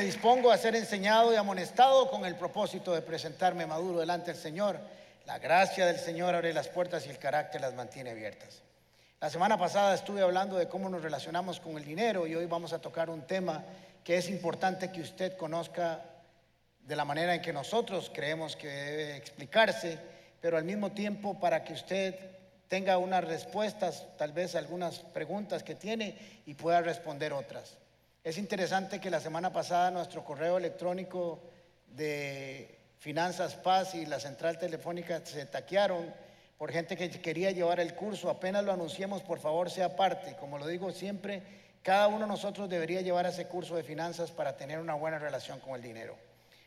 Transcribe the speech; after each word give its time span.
Me 0.00 0.06
dispongo 0.06 0.50
a 0.50 0.58
ser 0.58 0.74
enseñado 0.74 1.32
y 1.32 1.36
amonestado 1.36 2.10
con 2.10 2.24
el 2.24 2.34
propósito 2.34 2.92
de 2.92 3.00
presentarme 3.00 3.64
maduro 3.64 4.00
delante 4.00 4.32
del 4.32 4.42
Señor. 4.42 4.80
La 5.24 5.38
gracia 5.38 5.86
del 5.86 6.00
Señor 6.00 6.34
abre 6.34 6.52
las 6.52 6.66
puertas 6.66 7.06
y 7.06 7.10
el 7.10 7.18
carácter 7.20 7.60
las 7.60 7.74
mantiene 7.74 8.10
abiertas. 8.10 8.60
La 9.20 9.30
semana 9.30 9.56
pasada 9.56 9.94
estuve 9.94 10.20
hablando 10.20 10.56
de 10.56 10.66
cómo 10.66 10.88
nos 10.88 11.04
relacionamos 11.04 11.60
con 11.60 11.76
el 11.76 11.84
dinero 11.84 12.26
y 12.26 12.34
hoy 12.34 12.46
vamos 12.46 12.72
a 12.72 12.80
tocar 12.80 13.08
un 13.08 13.22
tema 13.22 13.62
que 14.02 14.16
es 14.16 14.28
importante 14.30 14.90
que 14.90 15.00
usted 15.00 15.36
conozca 15.36 16.02
de 16.80 16.96
la 16.96 17.04
manera 17.04 17.32
en 17.32 17.40
que 17.40 17.52
nosotros 17.52 18.10
creemos 18.12 18.56
que 18.56 18.66
debe 18.66 19.16
explicarse, 19.16 19.96
pero 20.40 20.56
al 20.56 20.64
mismo 20.64 20.90
tiempo 20.90 21.38
para 21.38 21.62
que 21.62 21.72
usted 21.72 22.16
tenga 22.66 22.98
unas 22.98 23.22
respuestas, 23.22 24.08
tal 24.18 24.32
vez 24.32 24.56
algunas 24.56 24.98
preguntas 24.98 25.62
que 25.62 25.76
tiene 25.76 26.42
y 26.46 26.54
pueda 26.54 26.80
responder 26.80 27.32
otras. 27.32 27.76
Es 28.24 28.38
interesante 28.38 29.02
que 29.02 29.10
la 29.10 29.20
semana 29.20 29.52
pasada 29.52 29.90
nuestro 29.90 30.24
correo 30.24 30.56
electrónico 30.56 31.42
de 31.88 32.78
Finanzas 32.98 33.54
Paz 33.54 33.94
y 33.94 34.06
la 34.06 34.18
central 34.18 34.58
telefónica 34.58 35.20
se 35.26 35.44
taquearon 35.44 36.10
por 36.56 36.72
gente 36.72 36.96
que 36.96 37.10
quería 37.10 37.50
llevar 37.50 37.80
el 37.80 37.94
curso. 37.94 38.30
Apenas 38.30 38.64
lo 38.64 38.72
anunciemos, 38.72 39.20
por 39.20 39.40
favor, 39.40 39.70
sea 39.70 39.94
parte. 39.94 40.36
Como 40.36 40.56
lo 40.56 40.66
digo 40.66 40.90
siempre, 40.90 41.42
cada 41.82 42.08
uno 42.08 42.20
de 42.20 42.28
nosotros 42.28 42.70
debería 42.70 43.02
llevar 43.02 43.26
ese 43.26 43.46
curso 43.46 43.76
de 43.76 43.82
finanzas 43.82 44.30
para 44.30 44.56
tener 44.56 44.78
una 44.78 44.94
buena 44.94 45.18
relación 45.18 45.60
con 45.60 45.74
el 45.74 45.82
dinero. 45.82 46.16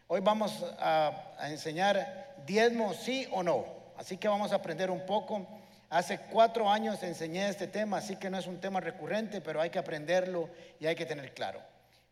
Hoy 0.06 0.22
vamos 0.22 0.64
a, 0.78 1.34
enseñar 1.50 2.36
diezmo 2.46 2.94
sí 2.94 3.28
o 3.32 3.42
no. 3.42 3.66
Así 3.98 4.18
que 4.18 4.28
vamos 4.28 4.52
a 4.52 4.58
aprender 4.58 4.92
un 4.92 5.08
poco. 5.08 5.48
Hace 5.90 6.20
cuatro 6.20 6.70
años 6.70 7.02
enseñé 7.04 7.48
este 7.48 7.68
tema, 7.68 7.98
así 7.98 8.18
que 8.18 8.30
no 8.30 8.38
es 8.38 8.48
un 8.48 8.60
tema 8.60 8.82
recurrente, 8.82 9.40
pero 9.40 9.62
hay 9.62 9.70
que 9.70 9.80
aprenderlo 9.80 10.50
y 10.80 10.88
hay 10.88 10.96
que 10.96 11.06
tener 11.06 11.34
claro. 11.34 11.62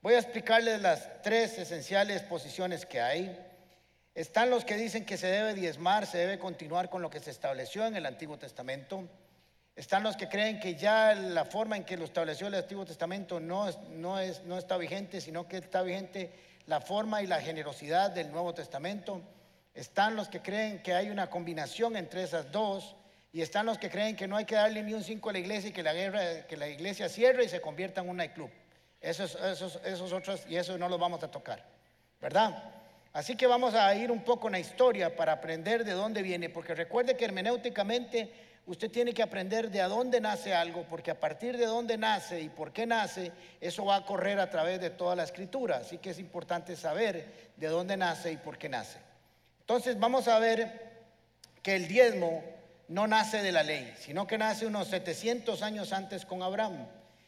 Voy 0.01 0.13
a 0.13 0.19
explicarles 0.19 0.81
las 0.81 1.21
tres 1.23 1.57
esenciales 1.57 2.21
posiciones 2.21 2.85
que 2.85 3.01
hay. 3.01 3.37
Están 4.13 4.49
los 4.49 4.63
que 4.63 4.77
dicen 4.77 5.03
que 5.03 5.17
se 5.17 5.27
debe 5.27 5.53
diezmar, 5.53 6.05
se 6.05 6.19
debe 6.19 6.39
continuar 6.39 6.89
con 6.89 7.01
lo 7.01 7.09
que 7.09 7.19
se 7.19 7.31
estableció 7.31 7.85
en 7.85 7.97
el 7.97 8.05
Antiguo 8.05 8.37
Testamento. 8.37 9.09
Están 9.75 10.03
los 10.03 10.15
que 10.15 10.29
creen 10.29 10.61
que 10.61 10.75
ya 10.75 11.13
la 11.13 11.43
forma 11.43 11.75
en 11.75 11.83
que 11.83 11.97
lo 11.97 12.05
estableció 12.05 12.47
el 12.47 12.53
Antiguo 12.53 12.85
Testamento 12.85 13.41
no, 13.41 13.69
no, 13.89 14.19
es, 14.19 14.41
no 14.45 14.57
está 14.57 14.77
vigente, 14.77 15.19
sino 15.19 15.49
que 15.49 15.57
está 15.57 15.81
vigente 15.81 16.31
la 16.65 16.79
forma 16.79 17.21
y 17.21 17.27
la 17.27 17.41
generosidad 17.41 18.11
del 18.11 18.31
Nuevo 18.31 18.53
Testamento. 18.53 19.21
Están 19.73 20.15
los 20.15 20.29
que 20.29 20.41
creen 20.41 20.81
que 20.81 20.93
hay 20.93 21.09
una 21.09 21.29
combinación 21.29 21.97
entre 21.97 22.23
esas 22.23 22.51
dos. 22.53 22.95
Y 23.35 23.41
están 23.41 23.65
los 23.65 23.77
que 23.77 23.89
creen 23.89 24.15
que 24.15 24.29
no 24.29 24.37
hay 24.37 24.45
que 24.45 24.55
darle 24.55 24.81
ni 24.81 24.93
un 24.93 25.03
cinco 25.03 25.29
a 25.29 25.33
la 25.33 25.39
iglesia 25.39 25.69
y 25.69 25.73
que 25.73 25.83
la, 25.83 25.91
guerra, 25.91 26.47
que 26.47 26.55
la 26.55 26.69
iglesia 26.69 27.09
cierre 27.09 27.43
y 27.43 27.49
se 27.49 27.59
convierta 27.59 27.99
en 27.99 28.07
un 28.07 28.15
nightclub. 28.15 28.49
Esos, 29.01 29.35
esos, 29.35 29.77
esos 29.83 30.13
otros, 30.13 30.45
y 30.47 30.55
eso 30.55 30.77
no 30.77 30.87
los 30.87 30.97
vamos 30.97 31.21
a 31.21 31.29
tocar, 31.29 31.61
¿verdad? 32.21 32.71
Así 33.11 33.35
que 33.35 33.45
vamos 33.45 33.73
a 33.73 33.93
ir 33.93 34.09
un 34.09 34.23
poco 34.23 34.47
en 34.47 34.53
la 34.53 34.59
historia 34.59 35.13
para 35.13 35.33
aprender 35.33 35.83
de 35.83 35.91
dónde 35.91 36.21
viene, 36.21 36.49
porque 36.49 36.75
recuerde 36.75 37.17
que 37.17 37.25
hermenéuticamente 37.25 38.31
usted 38.67 38.89
tiene 38.89 39.13
que 39.13 39.21
aprender 39.21 39.69
de 39.69 39.81
a 39.81 39.89
dónde 39.89 40.21
nace 40.21 40.53
algo, 40.53 40.85
porque 40.89 41.11
a 41.11 41.19
partir 41.19 41.57
de 41.57 41.65
dónde 41.65 41.97
nace 41.97 42.39
y 42.39 42.47
por 42.47 42.71
qué 42.71 42.85
nace, 42.85 43.33
eso 43.59 43.83
va 43.83 43.97
a 43.97 44.05
correr 44.05 44.39
a 44.39 44.49
través 44.49 44.79
de 44.79 44.91
toda 44.91 45.13
la 45.13 45.23
escritura. 45.23 45.79
Así 45.79 45.97
que 45.97 46.11
es 46.11 46.19
importante 46.19 46.77
saber 46.77 47.51
de 47.57 47.67
dónde 47.67 47.97
nace 47.97 48.31
y 48.31 48.37
por 48.37 48.57
qué 48.57 48.69
nace. 48.69 48.97
Entonces 49.59 49.99
vamos 49.99 50.29
a 50.29 50.39
ver 50.39 51.03
que 51.61 51.75
el 51.75 51.89
diezmo 51.89 52.55
no 52.87 53.07
nace 53.07 53.41
de 53.41 53.51
la 53.51 53.63
ley, 53.63 53.93
sino 53.99 54.27
que 54.27 54.37
nace 54.37 54.65
unos 54.65 54.87
700 54.89 55.61
años 55.61 55.93
antes 55.93 56.25
con 56.25 56.43
Abraham. 56.43 56.87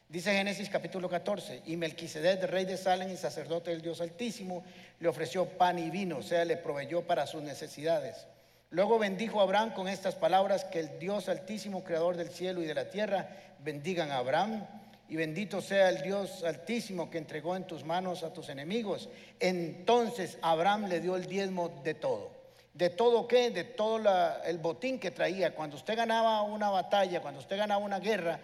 Dice 0.09 0.31
Génesis 0.31 0.69
capítulo 0.69 1.09
14, 1.09 1.63
y 1.65 1.75
Melquisedec, 1.75 2.43
rey 2.43 2.63
de 2.63 2.77
Salem 2.77 3.11
y 3.11 3.17
sacerdote 3.17 3.71
del 3.71 3.81
Dios 3.81 3.99
Altísimo, 3.99 4.63
le 4.99 5.09
ofreció 5.09 5.45
pan 5.45 5.79
y 5.79 5.89
vino, 5.89 6.19
o 6.19 6.23
sea, 6.23 6.45
le 6.45 6.55
proveyó 6.55 7.05
para 7.05 7.27
sus 7.27 7.43
necesidades. 7.43 8.25
Luego 8.69 8.99
bendijo 8.99 9.39
a 9.39 9.43
Abraham 9.43 9.73
con 9.73 9.87
estas 9.87 10.15
palabras, 10.15 10.63
que 10.65 10.79
el 10.79 10.99
Dios 10.99 11.27
Altísimo, 11.27 11.83
creador 11.83 12.15
del 12.15 12.29
cielo 12.29 12.61
y 12.61 12.65
de 12.65 12.73
la 12.73 12.89
tierra, 12.89 13.27
bendigan 13.63 14.11
a 14.11 14.17
Abraham, 14.17 14.65
y 15.09 15.15
bendito 15.15 15.61
sea 15.61 15.89
el 15.89 16.01
Dios 16.01 16.43
Altísimo 16.43 17.09
que 17.09 17.17
entregó 17.17 17.55
en 17.55 17.65
tus 17.65 17.83
manos 17.83 18.23
a 18.23 18.31
tus 18.31 18.49
enemigos. 18.49 19.09
Entonces 19.39 20.37
Abraham 20.41 20.87
le 20.87 20.99
dio 20.99 21.15
el 21.15 21.25
diezmo 21.25 21.81
de 21.83 21.93
todo. 21.93 22.36
¿De 22.77 22.91
todo 22.91 23.27
qué? 23.27 23.49
De 23.49 23.63
todo 23.63 23.99
el 24.45 24.59
botín 24.59 24.99
que 24.99 25.09
traía. 25.09 25.55
Cuando 25.55 25.77
usted 25.77 25.97
ganaba 25.97 26.43
una 26.43 26.69
batalla, 26.69 27.21
cuando 27.21 27.39
usted 27.39 27.57
ganaba 27.57 27.83
una 27.83 27.99
guerra, 27.99 28.39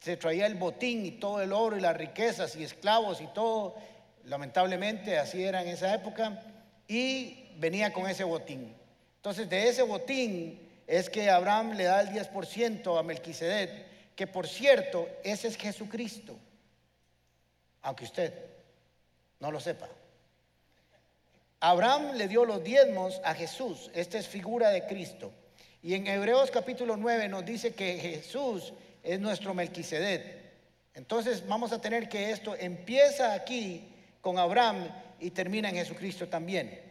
se 0.00 0.16
traía 0.16 0.46
el 0.46 0.54
botín 0.54 1.04
y 1.04 1.10
todo 1.10 1.42
el 1.42 1.52
oro 1.52 1.76
y 1.76 1.82
las 1.82 1.94
riquezas 1.94 2.56
y 2.56 2.64
esclavos 2.64 3.20
y 3.20 3.26
todo. 3.26 3.74
Lamentablemente 4.24 5.18
así 5.18 5.44
era 5.44 5.60
en 5.60 5.68
esa 5.68 5.92
época. 5.92 6.42
Y 6.88 7.50
venía 7.58 7.92
con 7.92 8.08
ese 8.08 8.24
botín. 8.24 8.74
Entonces 9.16 9.50
de 9.50 9.68
ese 9.68 9.82
botín 9.82 10.66
es 10.86 11.10
que 11.10 11.28
Abraham 11.28 11.74
le 11.74 11.84
da 11.84 12.00
el 12.00 12.08
10% 12.08 12.98
a 12.98 13.02
Melquisedec, 13.02 14.14
que 14.16 14.26
por 14.26 14.46
cierto, 14.46 15.06
ese 15.22 15.48
es 15.48 15.58
Jesucristo. 15.58 16.34
Aunque 17.82 18.04
usted 18.04 18.32
no 19.40 19.50
lo 19.52 19.60
sepa. 19.60 19.88
Abraham 21.66 22.16
le 22.16 22.28
dio 22.28 22.44
los 22.44 22.62
diezmos 22.62 23.22
a 23.24 23.32
Jesús. 23.32 23.90
Esta 23.94 24.18
es 24.18 24.28
figura 24.28 24.68
de 24.68 24.84
Cristo. 24.84 25.32
Y 25.82 25.94
en 25.94 26.06
Hebreos 26.06 26.50
capítulo 26.50 26.98
9 26.98 27.26
nos 27.28 27.42
dice 27.42 27.72
que 27.72 27.96
Jesús 27.96 28.74
es 29.02 29.18
nuestro 29.18 29.54
Melquisedec. 29.54 30.42
Entonces 30.92 31.48
vamos 31.48 31.72
a 31.72 31.80
tener 31.80 32.06
que 32.06 32.32
esto 32.32 32.54
empieza 32.54 33.32
aquí 33.32 33.88
con 34.20 34.38
Abraham 34.38 34.90
y 35.18 35.30
termina 35.30 35.70
en 35.70 35.76
Jesucristo 35.76 36.28
también. 36.28 36.82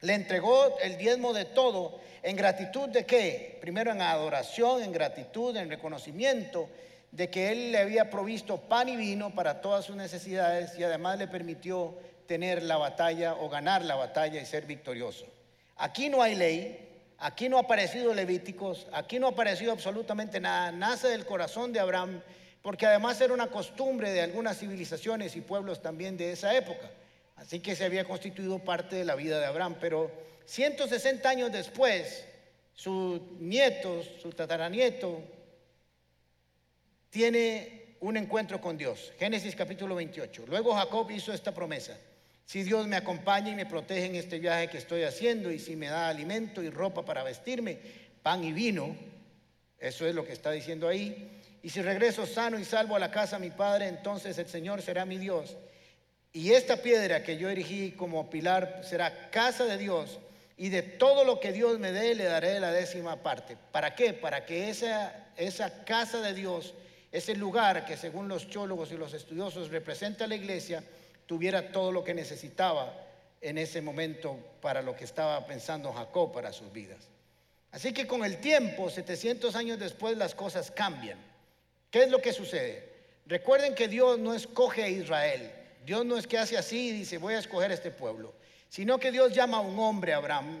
Le 0.00 0.14
entregó 0.14 0.78
el 0.78 0.96
diezmo 0.96 1.34
de 1.34 1.44
todo 1.44 2.00
en 2.22 2.36
gratitud 2.36 2.88
de 2.88 3.04
qué? 3.04 3.58
Primero 3.60 3.92
en 3.92 4.00
adoración, 4.00 4.82
en 4.82 4.92
gratitud, 4.92 5.54
en 5.58 5.68
reconocimiento 5.68 6.70
de 7.12 7.28
que 7.28 7.52
él 7.52 7.72
le 7.72 7.78
había 7.78 8.08
provisto 8.08 8.56
pan 8.56 8.88
y 8.88 8.96
vino 8.96 9.34
para 9.34 9.60
todas 9.60 9.84
sus 9.84 9.96
necesidades 9.96 10.78
y 10.78 10.84
además 10.84 11.18
le 11.18 11.28
permitió 11.28 11.98
tener 12.30 12.62
la 12.62 12.76
batalla 12.76 13.34
o 13.34 13.48
ganar 13.48 13.84
la 13.84 13.96
batalla 13.96 14.40
y 14.40 14.46
ser 14.46 14.64
victorioso. 14.64 15.26
Aquí 15.78 16.08
no 16.08 16.22
hay 16.22 16.36
ley, 16.36 16.78
aquí 17.18 17.48
no 17.48 17.56
ha 17.56 17.62
aparecido 17.62 18.14
Levíticos, 18.14 18.86
aquí 18.92 19.18
no 19.18 19.26
ha 19.26 19.30
aparecido 19.30 19.72
absolutamente 19.72 20.38
nada, 20.38 20.70
nace 20.70 21.08
del 21.08 21.26
corazón 21.26 21.72
de 21.72 21.80
Abraham, 21.80 22.22
porque 22.62 22.86
además 22.86 23.20
era 23.20 23.34
una 23.34 23.48
costumbre 23.48 24.12
de 24.12 24.20
algunas 24.20 24.60
civilizaciones 24.60 25.34
y 25.34 25.40
pueblos 25.40 25.82
también 25.82 26.16
de 26.16 26.30
esa 26.30 26.54
época. 26.54 26.88
Así 27.34 27.58
que 27.58 27.74
se 27.74 27.84
había 27.84 28.04
constituido 28.04 28.60
parte 28.60 28.94
de 28.94 29.04
la 29.04 29.16
vida 29.16 29.40
de 29.40 29.46
Abraham, 29.46 29.74
pero 29.80 30.08
160 30.44 31.28
años 31.28 31.50
después, 31.50 32.24
su 32.74 33.38
nieto, 33.40 34.04
su 34.22 34.30
tataranieto, 34.30 35.20
tiene 37.10 37.96
un 37.98 38.16
encuentro 38.16 38.60
con 38.60 38.78
Dios. 38.78 39.12
Génesis 39.18 39.56
capítulo 39.56 39.96
28. 39.96 40.44
Luego 40.46 40.76
Jacob 40.76 41.10
hizo 41.10 41.32
esta 41.32 41.52
promesa. 41.52 41.98
Si 42.50 42.64
Dios 42.64 42.88
me 42.88 42.96
acompaña 42.96 43.52
y 43.52 43.54
me 43.54 43.64
protege 43.64 44.06
en 44.06 44.16
este 44.16 44.40
viaje 44.40 44.66
que 44.66 44.78
estoy 44.78 45.04
haciendo 45.04 45.52
y 45.52 45.60
si 45.60 45.76
me 45.76 45.86
da 45.86 46.08
alimento 46.08 46.60
y 46.64 46.68
ropa 46.68 47.04
para 47.04 47.22
vestirme, 47.22 47.78
pan 48.24 48.42
y 48.42 48.52
vino, 48.52 48.96
eso 49.78 50.04
es 50.04 50.16
lo 50.16 50.26
que 50.26 50.32
está 50.32 50.50
diciendo 50.50 50.88
ahí, 50.88 51.30
y 51.62 51.70
si 51.70 51.80
regreso 51.80 52.26
sano 52.26 52.58
y 52.58 52.64
salvo 52.64 52.96
a 52.96 52.98
la 52.98 53.12
casa 53.12 53.38
de 53.38 53.48
mi 53.48 53.54
padre, 53.54 53.86
entonces 53.86 54.36
el 54.36 54.48
Señor 54.48 54.82
será 54.82 55.04
mi 55.04 55.16
Dios. 55.16 55.56
Y 56.32 56.50
esta 56.50 56.78
piedra 56.78 57.22
que 57.22 57.36
yo 57.36 57.48
erigí 57.48 57.92
como 57.92 58.28
pilar 58.28 58.80
será 58.82 59.30
casa 59.30 59.64
de 59.66 59.78
Dios 59.78 60.18
y 60.56 60.70
de 60.70 60.82
todo 60.82 61.22
lo 61.22 61.38
que 61.38 61.52
Dios 61.52 61.78
me 61.78 61.92
dé 61.92 62.16
le 62.16 62.24
daré 62.24 62.58
la 62.58 62.72
décima 62.72 63.22
parte. 63.22 63.56
¿Para 63.70 63.94
qué? 63.94 64.12
Para 64.12 64.44
que 64.44 64.70
esa, 64.70 65.28
esa 65.36 65.84
casa 65.84 66.20
de 66.20 66.34
Dios, 66.34 66.74
ese 67.12 67.36
lugar 67.36 67.86
que 67.86 67.96
según 67.96 68.26
los 68.26 68.50
teólogos 68.50 68.90
y 68.90 68.96
los 68.96 69.14
estudiosos 69.14 69.70
representa 69.70 70.26
la 70.26 70.34
iglesia, 70.34 70.82
tuviera 71.30 71.70
todo 71.70 71.92
lo 71.92 72.02
que 72.02 72.12
necesitaba 72.12 72.92
en 73.40 73.56
ese 73.56 73.80
momento 73.80 74.36
para 74.60 74.82
lo 74.82 74.96
que 74.96 75.04
estaba 75.04 75.46
pensando 75.46 75.92
Jacob 75.92 76.32
para 76.32 76.52
sus 76.52 76.72
vidas. 76.72 77.06
Así 77.70 77.92
que 77.92 78.08
con 78.08 78.24
el 78.24 78.38
tiempo, 78.38 78.90
700 78.90 79.54
años 79.54 79.78
después, 79.78 80.16
las 80.16 80.34
cosas 80.34 80.72
cambian. 80.72 81.20
¿Qué 81.88 82.02
es 82.02 82.10
lo 82.10 82.20
que 82.20 82.32
sucede? 82.32 82.84
Recuerden 83.26 83.76
que 83.76 83.86
Dios 83.86 84.18
no 84.18 84.34
escoge 84.34 84.82
a 84.82 84.88
Israel. 84.88 85.52
Dios 85.86 86.04
no 86.04 86.16
es 86.16 86.26
que 86.26 86.36
hace 86.36 86.58
así 86.58 86.88
y 86.88 86.92
dice, 86.94 87.18
voy 87.18 87.34
a 87.34 87.38
escoger 87.38 87.70
a 87.70 87.74
este 87.74 87.92
pueblo, 87.92 88.34
sino 88.68 88.98
que 88.98 89.12
Dios 89.12 89.32
llama 89.32 89.58
a 89.58 89.60
un 89.60 89.78
hombre, 89.78 90.14
Abraham, 90.14 90.60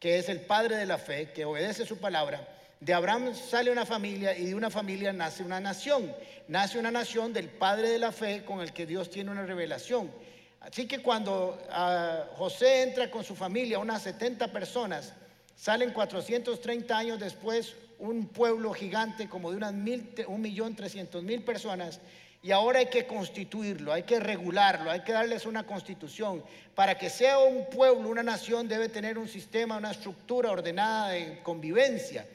que 0.00 0.18
es 0.18 0.28
el 0.28 0.40
padre 0.40 0.78
de 0.78 0.86
la 0.86 0.98
fe, 0.98 1.30
que 1.30 1.44
obedece 1.44 1.86
su 1.86 1.98
palabra. 1.98 2.57
De 2.80 2.94
Abraham 2.94 3.34
sale 3.34 3.70
una 3.70 3.84
familia 3.84 4.36
y 4.36 4.46
de 4.46 4.54
una 4.54 4.70
familia 4.70 5.12
nace 5.12 5.42
una 5.42 5.60
nación 5.60 6.14
nace 6.48 6.78
una 6.78 6.90
nación 6.90 7.32
del 7.32 7.48
Padre 7.48 7.90
de 7.90 7.98
la 7.98 8.10
Fe 8.10 8.44
con 8.44 8.60
el 8.60 8.72
que 8.72 8.86
Dios 8.86 9.10
tiene 9.10 9.30
una 9.30 9.44
revelación. 9.44 10.10
Así 10.60 10.88
que 10.88 11.00
cuando 11.00 11.58
ah, 11.70 12.24
José 12.36 12.82
entra 12.82 13.10
con 13.10 13.22
su 13.22 13.36
familia, 13.36 13.78
unas 13.78 14.02
70 14.02 14.50
personas, 14.50 15.12
salen 15.54 15.92
430 15.92 16.96
años 16.96 17.20
después 17.20 17.76
un 17.98 18.28
pueblo 18.28 18.72
gigante 18.72 19.28
como 19.28 19.50
de 19.50 19.56
unas 19.56 19.72
mil, 19.74 20.12
un 20.26 20.40
millón 20.40 20.74
trescientos 20.74 21.22
mil 21.22 21.42
personas 21.42 22.00
Y 22.42 22.52
ahora 22.52 22.78
hay 22.78 22.86
que 22.86 23.06
constituirlo, 23.06 23.92
hay 23.92 24.04
que 24.04 24.20
regularlo, 24.20 24.90
hay 24.90 25.00
que 25.00 25.12
darles 25.12 25.44
una 25.44 25.66
constitución. 25.66 26.42
Para 26.74 26.96
que 26.96 27.10
sea 27.10 27.40
un 27.40 27.68
pueblo, 27.68 28.08
una 28.08 28.22
nación, 28.22 28.68
debe 28.68 28.88
tener 28.88 29.18
un 29.18 29.28
sistema, 29.28 29.76
una 29.76 29.90
estructura 29.90 30.50
ordenada 30.50 31.10
de 31.10 31.42
convivencia. 31.42 32.26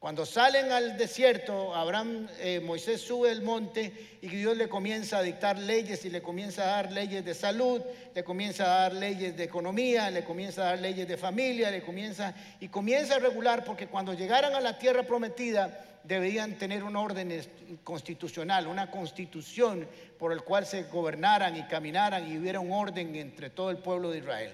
Cuando 0.00 0.24
salen 0.24 0.72
al 0.72 0.96
desierto, 0.96 1.74
Abraham, 1.74 2.26
eh, 2.38 2.58
Moisés 2.58 3.02
sube 3.02 3.30
el 3.30 3.42
monte 3.42 4.18
y 4.22 4.28
Dios 4.28 4.56
le 4.56 4.66
comienza 4.66 5.18
a 5.18 5.22
dictar 5.22 5.58
leyes 5.58 6.06
y 6.06 6.08
le 6.08 6.22
comienza 6.22 6.62
a 6.62 6.76
dar 6.76 6.90
leyes 6.90 7.22
de 7.22 7.34
salud, 7.34 7.82
le 8.14 8.24
comienza 8.24 8.64
a 8.64 8.80
dar 8.80 8.94
leyes 8.94 9.36
de 9.36 9.44
economía, 9.44 10.10
le 10.10 10.24
comienza 10.24 10.62
a 10.62 10.64
dar 10.70 10.80
leyes 10.80 11.06
de 11.06 11.18
familia, 11.18 11.70
le 11.70 11.82
comienza 11.82 12.34
y 12.60 12.68
comienza 12.68 13.16
a 13.16 13.18
regular 13.18 13.62
porque 13.62 13.88
cuando 13.88 14.14
llegaran 14.14 14.54
a 14.54 14.60
la 14.62 14.78
tierra 14.78 15.02
prometida 15.02 15.84
debían 16.02 16.56
tener 16.56 16.82
un 16.82 16.96
orden 16.96 17.38
constitucional, 17.84 18.68
una 18.68 18.90
constitución 18.90 19.86
por 20.18 20.32
el 20.32 20.40
cual 20.44 20.64
se 20.64 20.84
gobernaran 20.84 21.58
y 21.58 21.64
caminaran 21.64 22.26
y 22.26 22.38
hubiera 22.38 22.58
un 22.58 22.72
orden 22.72 23.14
entre 23.16 23.50
todo 23.50 23.68
el 23.68 23.76
pueblo 23.76 24.10
de 24.10 24.20
Israel. 24.20 24.52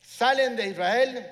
Salen 0.00 0.54
de 0.54 0.68
Israel 0.68 1.26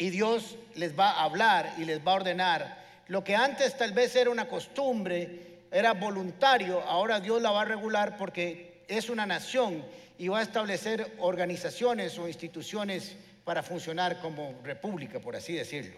y 0.00 0.08
Dios 0.08 0.56
les 0.76 0.98
va 0.98 1.10
a 1.10 1.24
hablar 1.24 1.74
y 1.76 1.84
les 1.84 2.04
va 2.04 2.12
a 2.12 2.14
ordenar. 2.14 2.84
Lo 3.08 3.22
que 3.22 3.36
antes 3.36 3.76
tal 3.76 3.92
vez 3.92 4.16
era 4.16 4.30
una 4.30 4.48
costumbre, 4.48 5.66
era 5.70 5.92
voluntario, 5.92 6.80
ahora 6.80 7.20
Dios 7.20 7.42
la 7.42 7.50
va 7.50 7.60
a 7.60 7.66
regular 7.66 8.16
porque 8.16 8.82
es 8.88 9.10
una 9.10 9.26
nación 9.26 9.84
y 10.16 10.28
va 10.28 10.38
a 10.38 10.42
establecer 10.42 11.16
organizaciones 11.18 12.18
o 12.18 12.26
instituciones 12.26 13.14
para 13.44 13.62
funcionar 13.62 14.20
como 14.22 14.58
república, 14.64 15.20
por 15.20 15.36
así 15.36 15.52
decirlo. 15.52 15.96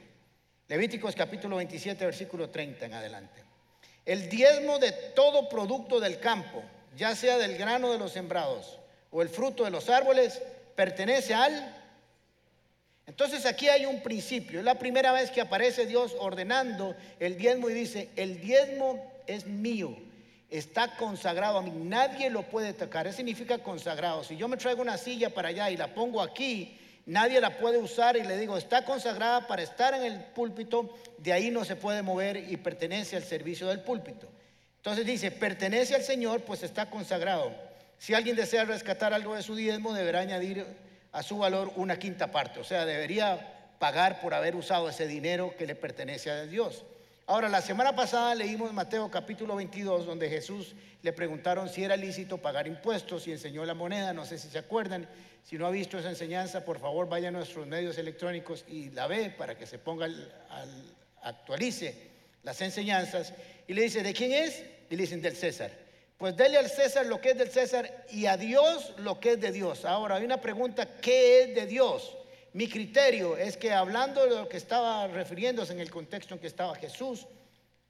Levíticos 0.67 1.15
capítulo 1.15 1.57
27, 1.59 2.05
versículo 2.05 2.51
30 2.51 2.87
en 2.87 2.95
adelante. 2.95 3.45
El 4.05 4.29
diezmo 4.29 4.81
de 4.81 4.91
todo 5.15 5.49
producto 5.49 6.01
del 6.01 6.19
campo, 6.19 6.65
ya 6.97 7.15
sea 7.15 7.39
del 7.39 7.57
grano 7.57 7.93
de 7.93 7.99
los 7.99 8.11
sembrados 8.11 8.81
o 9.13 9.23
el 9.23 9.29
fruto 9.29 9.63
de 9.63 9.71
los 9.71 9.89
árboles, 9.89 10.43
pertenece 10.75 11.35
al 11.35 11.82
entonces 13.07 13.47
aquí 13.47 13.69
hay 13.69 13.85
un 13.87 14.01
principio. 14.01 14.61
Es 14.61 14.65
la 14.65 14.79
primera 14.79 15.13
vez 15.13 15.31
que 15.31 15.41
aparece 15.41 15.87
Dios 15.87 16.15
ordenando 16.19 16.95
el 17.19 17.37
diezmo 17.37 17.69
y 17.69 17.75
dice, 17.75 18.11
el 18.17 18.41
diezmo 18.41 19.13
es 19.27 19.47
mío, 19.47 19.97
está 20.51 20.97
consagrado 20.97 21.59
a 21.59 21.63
mí, 21.63 21.73
nadie 21.75 22.31
lo 22.31 22.43
puede 22.43 22.73
tocar. 22.73 23.07
Eso 23.07 23.17
significa 23.17 23.59
consagrado. 23.59 24.23
Si 24.23 24.37
yo 24.37 24.49
me 24.49 24.57
traigo 24.57 24.83
una 24.83 24.99
silla 24.99 25.31
para 25.31 25.49
allá 25.49 25.71
y 25.71 25.77
la 25.77 25.95
pongo 25.95 26.23
aquí, 26.23 26.79
nadie 27.07 27.41
la 27.41 27.59
puede 27.59 27.79
usar 27.79 28.17
y 28.17 28.23
le 28.23 28.39
digo, 28.39 28.57
está 28.57 28.85
consagrada 28.85 29.47
para 29.47 29.63
estar 29.63 29.95
en 29.95 30.05
el 30.05 30.21
púlpito, 30.21 30.95
de 31.19 31.33
ahí 31.33 31.51
no 31.51 31.65
se 31.65 31.77
puede 31.77 32.03
mover 32.03 32.37
y 32.37 32.57
pertenece 32.57 33.17
al 33.17 33.25
servicio 33.25 33.67
del 33.67 33.81
púlpito. 33.81 34.29
Entonces 34.77 35.07
dice, 35.07 35.31
pertenece 35.31 35.95
al 35.95 36.03
Señor, 36.03 36.43
pues 36.43 36.63
está 36.63 36.91
consagrado. 36.91 37.53
Si 37.99 38.15
alguien 38.15 38.35
desea 38.35 38.65
rescatar 38.65 39.15
algo 39.15 39.35
de 39.37 39.43
su 39.43 39.55
diezmo, 39.55 39.93
deberá 39.93 40.21
añadir 40.21 40.67
a 41.13 41.23
su 41.23 41.39
valor 41.39 41.73
una 41.77 41.99
quinta 41.99 42.31
parte. 42.31 42.61
O 42.61 42.65
sea, 42.65 42.85
debería 42.85 43.75
pagar 43.79 44.21
por 44.21 44.35
haber 44.35 44.57
usado 44.57 44.89
ese 44.89 45.07
dinero 45.07 45.55
que 45.57 45.67
le 45.67 45.75
pertenece 45.75 46.31
a 46.31 46.47
Dios. 46.47 46.85
Ahora, 47.27 47.49
la 47.49 47.63
semana 47.63 47.95
pasada 47.95 48.35
leímos 48.35 48.73
Mateo 48.73 49.11
capítulo 49.11 49.57
22, 49.57 50.07
donde 50.07 50.29
Jesús 50.29 50.75
le 51.03 51.13
preguntaron 51.13 51.69
si 51.69 51.85
era 51.85 51.97
lícito 51.97 52.39
pagar 52.39 52.67
impuestos 52.67 53.27
y 53.27 53.33
enseñó 53.33 53.65
la 53.65 53.75
moneda, 53.75 54.13
no 54.13 54.25
sé 54.25 54.39
si 54.39 54.49
se 54.49 54.59
acuerdan. 54.59 55.09
Si 55.45 55.57
no 55.59 55.67
ha 55.67 55.71
visto 55.71 55.99
esa 55.99 56.11
enseñanza, 56.11 56.65
por 56.65 56.79
favor 56.79 57.09
vaya 57.09 57.29
a 57.29 57.33
nuestros 57.33 57.67
medios 57.67 57.99
electrónicos 57.99 58.65
y 58.69 58.91
la 58.91 59.07
ve 59.07 59.31
para 59.31 59.57
que 59.57 59.67
se 59.67 59.79
ponga, 59.79 60.07
al, 60.07 60.33
actualice 61.23 62.11
las 62.43 62.61
enseñanzas. 62.61 63.33
Y 63.67 63.75
le 63.75 63.83
dice, 63.83 64.03
¿de 64.03 64.13
quién 64.13 64.33
es? 64.33 64.65
Y 64.91 64.97
le 64.97 65.03
dicen, 65.03 65.23
del 65.23 65.37
César. 65.37 65.71
Pues 66.23 66.37
dele 66.37 66.57
al 66.57 66.71
César 66.71 67.05
lo 67.07 67.21
que 67.21 67.31
es 67.31 67.37
del 67.37 67.51
César 67.51 68.07
y 68.09 68.27
a 68.27 68.37
Dios 68.37 68.95
lo 68.99 69.19
que 69.19 69.33
es 69.33 69.41
de 69.41 69.51
Dios. 69.51 69.85
Ahora, 69.85 70.15
hay 70.15 70.25
una 70.25 70.41
pregunta, 70.41 70.87
¿qué 71.01 71.43
es 71.43 71.55
de 71.57 71.67
Dios? 71.67 72.17
Mi 72.53 72.69
criterio 72.69 73.37
es 73.37 73.57
que 73.57 73.73
hablando 73.73 74.23
de 74.23 74.37
lo 74.37 74.49
que 74.49 74.57
estaba 74.57 75.09
refiriéndose 75.09 75.73
en 75.73 75.81
el 75.81 75.91
contexto 75.91 76.33
en 76.33 76.41
que 76.41 76.47
estaba 76.47 76.77
Jesús, 76.77 77.27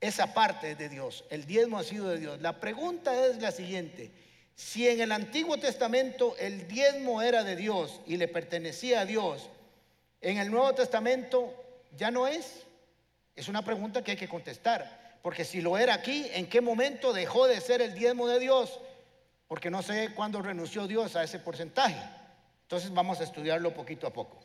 esa 0.01 0.33
parte 0.33 0.71
es 0.71 0.79
de 0.79 0.89
Dios, 0.89 1.25
el 1.29 1.45
diezmo 1.45 1.79
ha 1.79 1.85
sido 1.85 2.09
de 2.09 2.19
Dios. 2.19 2.41
La 2.41 2.59
pregunta 2.59 3.15
es 3.27 3.37
la 3.37 3.53
siguiente, 3.53 4.11
si 4.55 4.89
en 4.89 5.03
el 5.03 5.13
Antiguo 5.13 5.59
Testamento 5.59 6.35
el 6.39 6.67
diezmo 6.67 7.21
era 7.21 7.45
de 7.45 7.55
Dios 7.55 8.01
y 8.07 8.17
le 8.17 8.29
pertenecía 8.29 9.03
a 9.03 9.05
Dios, 9.05 9.51
en 10.23 10.39
el 10.39 10.51
Nuevo 10.51 10.73
Testamento 10.73 11.53
ya 11.99 12.11
no 12.11 12.27
es. 12.27 12.63
Es 13.37 13.49
una 13.49 13.63
pregunta 13.63 14.03
que 14.03 14.13
hay 14.13 14.17
que 14.17 14.27
contestar. 14.27 15.02
Porque 15.23 15.45
si 15.45 15.61
lo 15.61 15.79
era 15.79 15.95
aquí, 15.95 16.27
¿en 16.35 16.49
qué 16.49 16.61
momento 16.61 17.13
dejó 17.13 17.47
de 17.47 17.61
ser 17.61 17.81
el 17.81 17.95
diezmo 17.95 18.27
de 18.27 18.41
Dios? 18.41 18.81
Porque 19.47 19.71
no 19.71 19.81
sé 19.83 20.13
cuándo 20.15 20.43
renunció 20.43 20.89
Dios 20.89 21.15
a 21.15 21.23
ese 21.23 21.39
porcentaje. 21.39 22.03
Entonces 22.63 22.93
vamos 22.93 23.21
a 23.21 23.25
estudiarlo 23.25 23.73
poquito 23.73 24.07
a 24.07 24.13
poco. 24.13 24.41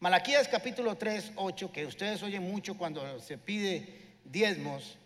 Malaquías 0.00 0.48
capítulo 0.48 0.96
3, 0.96 1.32
8, 1.36 1.72
que 1.72 1.86
ustedes 1.86 2.22
oyen 2.22 2.42
mucho 2.42 2.76
cuando 2.76 3.20
se 3.20 3.38
pide 3.38 4.18
diezmos, 4.24 4.98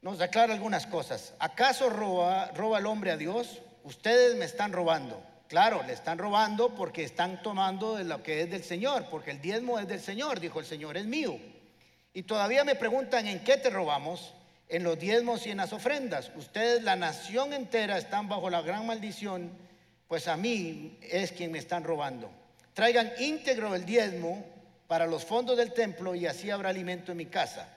nos 0.00 0.20
aclara 0.20 0.54
algunas 0.54 0.86
cosas. 0.86 1.34
¿Acaso 1.38 1.90
roba, 1.90 2.52
roba 2.52 2.78
el 2.78 2.86
hombre 2.86 3.10
a 3.10 3.16
Dios? 3.16 3.60
Ustedes 3.84 4.34
me 4.36 4.44
están 4.44 4.72
robando. 4.72 5.22
Claro, 5.48 5.82
le 5.84 5.92
están 5.92 6.18
robando 6.18 6.74
porque 6.74 7.04
están 7.04 7.42
tomando 7.42 7.96
de 7.96 8.04
lo 8.04 8.22
que 8.22 8.40
es 8.40 8.50
del 8.50 8.64
Señor, 8.64 9.06
porque 9.10 9.30
el 9.30 9.40
diezmo 9.40 9.78
es 9.78 9.86
del 9.86 10.00
Señor, 10.00 10.40
dijo 10.40 10.58
el 10.58 10.66
Señor, 10.66 10.96
es 10.96 11.06
mío. 11.06 11.38
Y 12.16 12.22
todavía 12.22 12.64
me 12.64 12.76
preguntan 12.76 13.26
en 13.26 13.40
qué 13.40 13.58
te 13.58 13.68
robamos, 13.68 14.32
en 14.70 14.84
los 14.84 14.98
diezmos 14.98 15.46
y 15.46 15.50
en 15.50 15.58
las 15.58 15.74
ofrendas. 15.74 16.32
Ustedes, 16.34 16.82
la 16.82 16.96
nación 16.96 17.52
entera, 17.52 17.98
están 17.98 18.26
bajo 18.26 18.48
la 18.48 18.62
gran 18.62 18.86
maldición, 18.86 19.50
pues 20.08 20.26
a 20.26 20.38
mí 20.38 20.96
es 21.02 21.30
quien 21.32 21.52
me 21.52 21.58
están 21.58 21.84
robando. 21.84 22.30
Traigan 22.72 23.12
íntegro 23.18 23.74
el 23.74 23.84
diezmo 23.84 24.42
para 24.86 25.06
los 25.06 25.26
fondos 25.26 25.58
del 25.58 25.74
templo 25.74 26.14
y 26.14 26.24
así 26.24 26.48
habrá 26.48 26.70
alimento 26.70 27.12
en 27.12 27.18
mi 27.18 27.26
casa. 27.26 27.68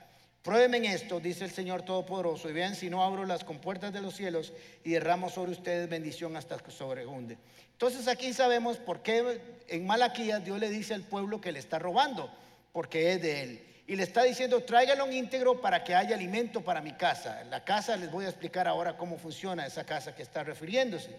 Pruébenme 0.42 0.78
en 0.78 0.86
esto, 0.86 1.20
dice 1.20 1.44
el 1.44 1.50
Señor 1.50 1.82
Todopoderoso, 1.82 2.48
y 2.48 2.54
vean 2.54 2.74
si 2.74 2.88
no 2.88 3.04
abro 3.04 3.26
las 3.26 3.44
compuertas 3.44 3.92
de 3.92 4.00
los 4.00 4.16
cielos 4.16 4.54
y 4.82 4.92
derramo 4.92 5.28
sobre 5.28 5.52
ustedes 5.52 5.86
bendición 5.86 6.34
hasta 6.38 6.56
que 6.56 6.70
sobreunde. 6.70 7.36
Entonces 7.72 8.08
aquí 8.08 8.32
sabemos 8.32 8.78
por 8.78 9.02
qué 9.02 9.38
en 9.68 9.86
Malaquías 9.86 10.42
Dios 10.42 10.58
le 10.58 10.70
dice 10.70 10.94
al 10.94 11.02
pueblo 11.02 11.42
que 11.42 11.52
le 11.52 11.58
está 11.58 11.78
robando, 11.78 12.32
porque 12.72 13.12
es 13.12 13.20
de 13.20 13.42
él 13.42 13.66
y 13.90 13.96
le 13.96 14.04
está 14.04 14.22
diciendo, 14.22 14.62
tráigalo 14.62 15.04
un 15.04 15.12
íntegro 15.12 15.60
para 15.60 15.82
que 15.82 15.96
haya 15.96 16.14
alimento 16.14 16.60
para 16.60 16.80
mi 16.80 16.92
casa. 16.92 17.42
La 17.50 17.64
casa, 17.64 17.96
les 17.96 18.08
voy 18.08 18.24
a 18.24 18.28
explicar 18.28 18.68
ahora 18.68 18.96
cómo 18.96 19.18
funciona 19.18 19.66
esa 19.66 19.82
casa 19.82 20.14
que 20.14 20.22
está 20.22 20.44
refiriéndose. 20.44 21.10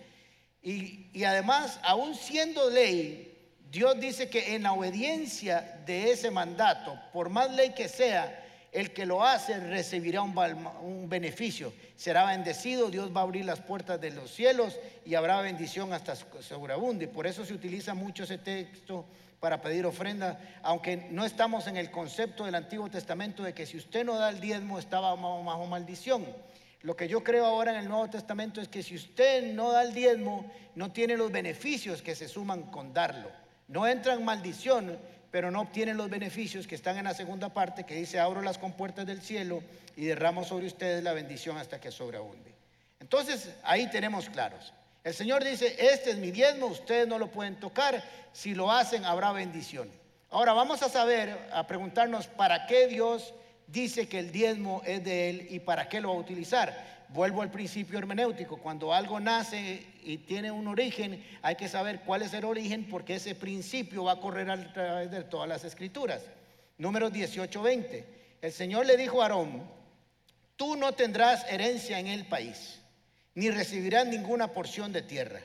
Y, 0.63 1.09
y 1.11 1.25
además, 1.25 1.81
aún 1.83 2.15
siendo 2.15 2.69
ley, 2.69 3.37
Dios 3.69 3.99
dice 3.99 4.29
que 4.29 4.55
en 4.55 4.63
la 4.63 4.71
obediencia 4.71 5.81
de 5.85 6.13
ese 6.13 6.31
mandato, 6.31 6.97
por 7.11 7.27
más 7.27 7.51
ley 7.51 7.73
que 7.73 7.89
sea, 7.89 8.41
el 8.71 8.93
que 8.93 9.05
lo 9.05 9.21
hace 9.21 9.59
recibirá 9.59 10.21
un, 10.21 10.33
un, 10.81 11.09
beneficio, 11.09 11.73
será 11.97 12.25
bendecido, 12.25 12.89
Dios 12.89 13.13
va 13.13 13.19
a 13.19 13.23
abrir 13.23 13.43
las 13.43 13.59
puertas 13.59 13.99
de 13.99 14.11
los 14.11 14.31
cielos 14.31 14.79
y 15.05 15.15
habrá 15.15 15.41
bendición 15.41 15.91
hasta 15.91 16.15
sobreabunde. 16.15 17.09
Por 17.09 17.27
eso 17.27 17.43
se 17.43 17.53
utiliza 17.53 17.93
mucho 17.95 18.23
ese 18.23 18.37
texto 18.37 19.05
para 19.41 19.59
pedir 19.59 19.87
ofrenda, 19.87 20.39
aunque 20.61 21.07
no 21.09 21.25
estamos 21.25 21.65
en 21.65 21.75
el 21.75 21.89
concepto 21.89 22.45
del 22.45 22.53
Antiguo 22.53 22.91
Testamento 22.91 23.41
de 23.41 23.55
que 23.55 23.65
si 23.65 23.75
usted 23.75 24.05
no 24.05 24.19
da 24.19 24.29
el 24.29 24.39
diezmo 24.39 24.77
estaba 24.77 25.15
bajo 25.15 25.65
maldición. 25.65 26.27
Lo 26.83 26.95
que 26.95 27.07
yo 27.07 27.23
creo 27.23 27.45
ahora 27.47 27.71
en 27.71 27.79
el 27.79 27.89
Nuevo 27.89 28.07
Testamento 28.07 28.61
es 28.61 28.67
que 28.67 28.83
si 28.83 28.95
usted 28.95 29.51
no 29.53 29.71
da 29.71 29.81
el 29.81 29.95
diezmo, 29.95 30.45
no 30.75 30.91
tiene 30.91 31.17
los 31.17 31.31
beneficios 31.31 32.03
que 32.03 32.13
se 32.13 32.27
suman 32.27 32.61
con 32.69 32.93
darlo. 32.93 33.31
No 33.67 33.87
entra 33.87 34.13
en 34.13 34.23
maldición, 34.23 34.99
pero 35.31 35.49
no 35.49 35.61
obtienen 35.61 35.97
los 35.97 36.11
beneficios 36.11 36.67
que 36.67 36.75
están 36.75 36.99
en 36.99 37.05
la 37.05 37.15
segunda 37.15 37.49
parte 37.49 37.83
que 37.83 37.95
dice, 37.95 38.19
abro 38.19 38.43
las 38.43 38.59
compuertas 38.59 39.07
del 39.07 39.23
cielo 39.23 39.63
y 39.95 40.05
derramo 40.05 40.43
sobre 40.43 40.67
ustedes 40.67 41.03
la 41.03 41.13
bendición 41.13 41.57
hasta 41.57 41.81
que 41.81 41.89
sobreabunde. 41.89 42.53
Entonces, 42.99 43.49
ahí 43.63 43.89
tenemos 43.89 44.29
claros. 44.29 44.71
El 45.03 45.15
Señor 45.15 45.43
dice, 45.43 45.75
este 45.79 46.11
es 46.11 46.17
mi 46.17 46.29
diezmo, 46.29 46.67
ustedes 46.67 47.07
no 47.07 47.17
lo 47.17 47.31
pueden 47.31 47.59
tocar, 47.59 48.03
si 48.33 48.53
lo 48.53 48.71
hacen 48.71 49.03
habrá 49.03 49.31
bendición. 49.31 49.89
Ahora 50.29 50.53
vamos 50.53 50.83
a 50.83 50.89
saber, 50.89 51.49
a 51.51 51.65
preguntarnos 51.65 52.27
para 52.27 52.67
qué 52.67 52.87
Dios 52.87 53.33
dice 53.65 54.07
que 54.07 54.19
el 54.19 54.31
diezmo 54.31 54.83
es 54.85 55.03
de 55.03 55.29
Él 55.29 55.47
y 55.49 55.59
para 55.59 55.89
qué 55.89 55.99
lo 56.01 56.09
va 56.09 56.15
a 56.15 56.19
utilizar. 56.19 57.01
Vuelvo 57.09 57.41
al 57.41 57.49
principio 57.49 57.97
hermenéutico, 57.97 58.57
cuando 58.57 58.93
algo 58.93 59.19
nace 59.19 59.83
y 60.03 60.19
tiene 60.19 60.51
un 60.51 60.67
origen, 60.67 61.25
hay 61.41 61.55
que 61.55 61.67
saber 61.67 62.01
cuál 62.01 62.21
es 62.21 62.33
el 62.33 62.45
origen 62.45 62.87
porque 62.87 63.15
ese 63.15 63.33
principio 63.33 64.03
va 64.03 64.13
a 64.13 64.19
correr 64.19 64.49
a 64.51 64.71
través 64.71 65.09
de 65.09 65.23
todas 65.23 65.49
las 65.49 65.63
escrituras. 65.63 66.21
Número 66.77 67.09
18, 67.09 67.61
20. 67.61 68.05
El 68.41 68.51
Señor 68.51 68.85
le 68.85 68.97
dijo 68.97 69.21
a 69.21 69.25
Aarón, 69.25 69.63
tú 70.55 70.75
no 70.75 70.93
tendrás 70.93 71.43
herencia 71.51 71.99
en 71.99 72.07
el 72.07 72.27
país 72.27 72.80
ni 73.35 73.49
recibirán 73.49 74.09
ninguna 74.09 74.49
porción 74.49 74.91
de 74.91 75.01
tierra, 75.01 75.41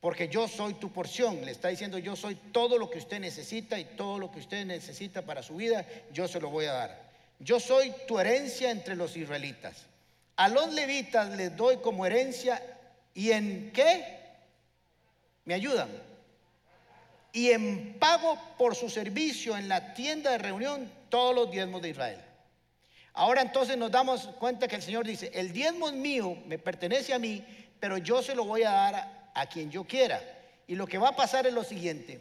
porque 0.00 0.28
yo 0.28 0.48
soy 0.48 0.74
tu 0.74 0.92
porción. 0.92 1.44
Le 1.44 1.52
está 1.52 1.68
diciendo, 1.68 1.98
yo 1.98 2.16
soy 2.16 2.34
todo 2.34 2.78
lo 2.78 2.90
que 2.90 2.98
usted 2.98 3.20
necesita 3.20 3.78
y 3.78 3.84
todo 3.84 4.18
lo 4.18 4.30
que 4.30 4.40
usted 4.40 4.64
necesita 4.66 5.22
para 5.22 5.42
su 5.42 5.56
vida, 5.56 5.86
yo 6.12 6.28
se 6.28 6.40
lo 6.40 6.50
voy 6.50 6.66
a 6.66 6.72
dar. 6.72 7.10
Yo 7.38 7.58
soy 7.58 7.92
tu 8.06 8.18
herencia 8.18 8.70
entre 8.70 8.96
los 8.96 9.16
israelitas. 9.16 9.86
a 10.36 10.48
los 10.48 10.72
levitas 10.72 11.36
les 11.36 11.54
doy 11.54 11.78
como 11.78 12.06
herencia 12.06 12.62
y 13.14 13.30
en 13.32 13.72
qué? 13.72 14.20
¿Me 15.44 15.54
ayudan? 15.54 15.88
Y 17.32 17.50
en 17.50 17.98
pago 17.98 18.38
por 18.56 18.74
su 18.74 18.88
servicio 18.88 19.56
en 19.56 19.68
la 19.68 19.92
tienda 19.94 20.30
de 20.30 20.38
reunión 20.38 20.90
todos 21.10 21.34
los 21.34 21.50
diezmos 21.50 21.82
de 21.82 21.90
Israel. 21.90 22.20
Ahora 23.12 23.42
entonces 23.42 23.76
nos 23.76 23.90
damos 23.90 24.26
cuenta 24.38 24.68
que 24.68 24.76
el 24.76 24.82
Señor 24.82 25.06
dice, 25.06 25.30
el 25.34 25.52
diezmo 25.52 25.88
es 25.88 25.94
mío, 25.94 26.36
me 26.46 26.58
pertenece 26.58 27.12
a 27.12 27.18
mí, 27.18 27.44
pero 27.78 27.98
yo 27.98 28.22
se 28.22 28.34
lo 28.34 28.44
voy 28.44 28.62
a 28.62 28.70
dar 28.70 29.30
a, 29.34 29.46
quien 29.46 29.70
yo 29.70 29.84
quiera. 29.84 30.20
Y 30.66 30.76
lo 30.76 30.86
que 30.86 30.98
va 30.98 31.08
a 31.08 31.16
pasar 31.16 31.46
es 31.46 31.52
lo 31.52 31.64
siguiente. 31.64 32.20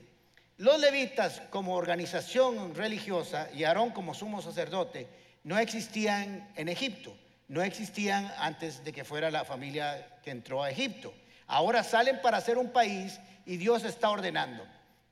Los 0.58 0.80
levitas 0.80 1.42
como 1.52 1.76
organización 1.76 2.76
religiosa 2.76 3.50
y 3.54 3.64
Aarón 3.64 3.92
como 3.92 4.14
sumo 4.14 4.42
sacerdote 4.42 5.08
no 5.44 5.58
existían 5.58 6.52
en 6.56 6.68
Egipto, 6.68 7.16
no 7.48 7.62
existían 7.62 8.32
antes 8.38 8.84
de 8.84 8.92
que 8.92 9.06
fuera 9.06 9.32
la 9.32 9.46
familia 9.46 10.20
que 10.24 10.32
entró 10.32 10.64
a 10.64 10.72
Egipto. 10.72 11.14
Ahora 11.48 11.84
salen 11.84 12.22
para 12.22 12.42
ser 12.42 12.58
un 12.58 12.72
país 12.72 13.20
y 13.46 13.58
Dios 13.58 13.84
está 13.84 14.10
ordenando. 14.10 14.66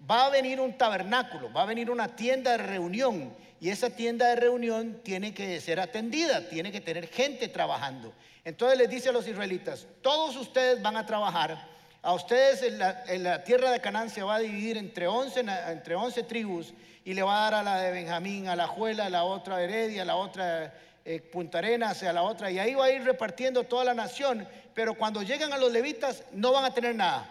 Va 0.10 0.26
a 0.26 0.30
venir 0.30 0.60
un 0.60 0.78
tabernáculo, 0.78 1.52
va 1.52 1.64
a 1.64 1.66
venir 1.66 1.90
una 1.90 2.10
tienda 2.16 2.52
de 2.52 2.58
reunión 2.58 3.34
y 3.60 3.70
esa 3.70 3.90
tienda 3.90 4.28
de 4.28 4.36
reunión 4.36 5.02
tiene 5.04 5.34
que 5.34 5.60
ser 5.62 5.80
atendida, 5.80 6.48
tiene 6.48 6.72
que 6.72 6.82
tener 6.82 7.08
gente 7.08 7.48
trabajando. 7.48 8.14
Entonces 8.44 8.78
les 8.78 8.90
dice 8.90 9.10
a 9.10 9.12
los 9.12 9.28
israelitas, 9.28 9.88
todos 10.02 10.36
ustedes 10.36 10.82
van 10.82 10.96
a 10.96 11.06
trabajar, 11.06 11.68
a 12.02 12.14
ustedes 12.14 12.62
en 12.62 13.24
la, 13.24 13.44
tierra 13.44 13.72
de 13.72 13.82
Canaán 13.82 14.10
se 14.10 14.24
va 14.24 14.36
a 14.36 14.40
dividir 14.40 14.78
entre 14.78 15.08
11, 15.08 15.46
entre 15.70 15.96
11 15.96 16.24
tribus 16.24 16.74
y 17.04 17.14
le 17.14 17.24
va 17.24 17.40
a 17.40 17.52
dar 17.52 17.54
a 17.56 17.64
la 17.64 17.82
de 17.82 17.92
Benjamín, 17.92 18.48
a 18.48 18.56
la 18.56 18.68
Juela, 18.68 19.08
a 19.08 19.10
la 19.10 19.24
otra 19.24 19.62
Heredia, 19.62 20.04
a 20.04 20.06
la 20.06 20.16
otra 20.16 20.74
eh, 21.04 21.20
Punta 21.20 21.58
Arenas, 21.58 22.04
a 22.04 22.14
la 22.14 22.24
otra, 22.24 22.52
y 22.52 22.60
ahí 22.60 22.76
va 22.76 22.86
a 22.86 22.92
ir 22.92 23.04
repartiendo 23.04 23.64
toda 23.64 23.86
la 23.86 23.94
nación, 23.94 24.48
pero 24.74 24.94
cuando 24.94 25.24
llegan 25.24 25.52
a 25.52 25.58
los 25.58 25.72
levitas 25.72 26.24
no 26.34 26.52
van 26.52 26.66
a 26.66 26.74
tener 26.74 26.96
nada, 26.96 27.28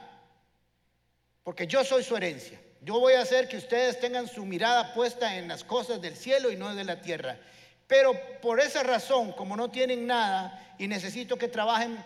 porque 1.44 1.66
yo 1.66 1.84
soy 1.84 2.02
su 2.02 2.16
herencia. 2.16 2.58
Yo 2.82 3.00
voy 3.00 3.14
a 3.14 3.22
hacer 3.22 3.48
que 3.48 3.56
ustedes 3.56 3.98
tengan 4.00 4.28
su 4.28 4.44
mirada 4.44 4.94
puesta 4.94 5.36
en 5.36 5.48
las 5.48 5.64
cosas 5.64 6.00
del 6.00 6.16
cielo 6.16 6.50
y 6.50 6.56
no 6.56 6.74
de 6.74 6.84
la 6.84 7.00
tierra. 7.00 7.38
Pero 7.86 8.12
por 8.40 8.60
esa 8.60 8.82
razón, 8.82 9.32
como 9.32 9.56
no 9.56 9.70
tienen 9.70 10.06
nada 10.06 10.74
y 10.78 10.88
necesito 10.88 11.36
que 11.36 11.48
trabajen 11.48 11.98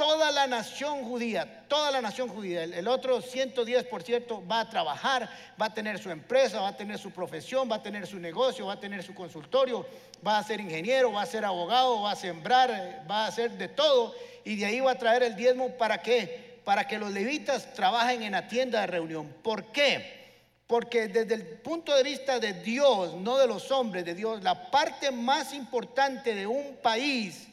toda 0.00 0.30
la 0.30 0.46
nación 0.46 1.04
judía, 1.04 1.66
toda 1.68 1.90
la 1.90 2.00
nación 2.00 2.30
judía, 2.30 2.64
el, 2.64 2.88
otro 2.88 3.20
110 3.20 3.84
por 3.84 4.02
cierto 4.02 4.42
va 4.46 4.60
a 4.60 4.70
trabajar, 4.70 5.28
va 5.60 5.66
a 5.66 5.74
tener 5.74 5.98
su 5.98 6.10
empresa, 6.10 6.60
va 6.60 6.68
a 6.68 6.76
tener 6.76 6.98
su 6.98 7.10
profesión, 7.10 7.70
va 7.70 7.76
a 7.76 7.82
tener 7.82 8.06
su 8.06 8.18
negocio, 8.18 8.64
va 8.64 8.72
a 8.72 8.80
tener 8.80 9.02
su 9.02 9.14
consultorio, 9.14 9.86
va 10.26 10.38
a 10.38 10.42
ser 10.42 10.58
ingeniero, 10.58 11.12
va 11.12 11.20
a 11.20 11.26
ser 11.26 11.44
abogado, 11.44 12.00
va 12.00 12.12
a 12.12 12.16
sembrar, 12.16 13.04
va 13.08 13.24
a 13.24 13.26
hacer 13.26 13.50
de 13.52 13.68
todo 13.68 14.14
y 14.42 14.56
de 14.56 14.64
ahí 14.64 14.80
va 14.80 14.92
a 14.92 14.98
traer 14.98 15.22
el 15.22 15.36
diezmo 15.36 15.68
para 15.76 16.00
qué? 16.00 16.49
Para 16.70 16.86
que 16.86 17.00
los 17.00 17.10
levitas 17.10 17.74
trabajen 17.74 18.22
en 18.22 18.30
la 18.30 18.46
tienda 18.46 18.82
de 18.82 18.86
reunión. 18.86 19.26
¿Por 19.42 19.72
qué? 19.72 20.62
Porque 20.68 21.08
desde 21.08 21.34
el 21.34 21.44
punto 21.44 21.92
de 21.96 22.04
vista 22.04 22.38
de 22.38 22.52
Dios, 22.52 23.14
no 23.14 23.38
de 23.38 23.48
los 23.48 23.72
hombres, 23.72 24.04
de 24.04 24.14
Dios, 24.14 24.44
la 24.44 24.70
parte 24.70 25.10
más 25.10 25.52
importante 25.52 26.32
de 26.32 26.46
un 26.46 26.76
país, 26.76 27.48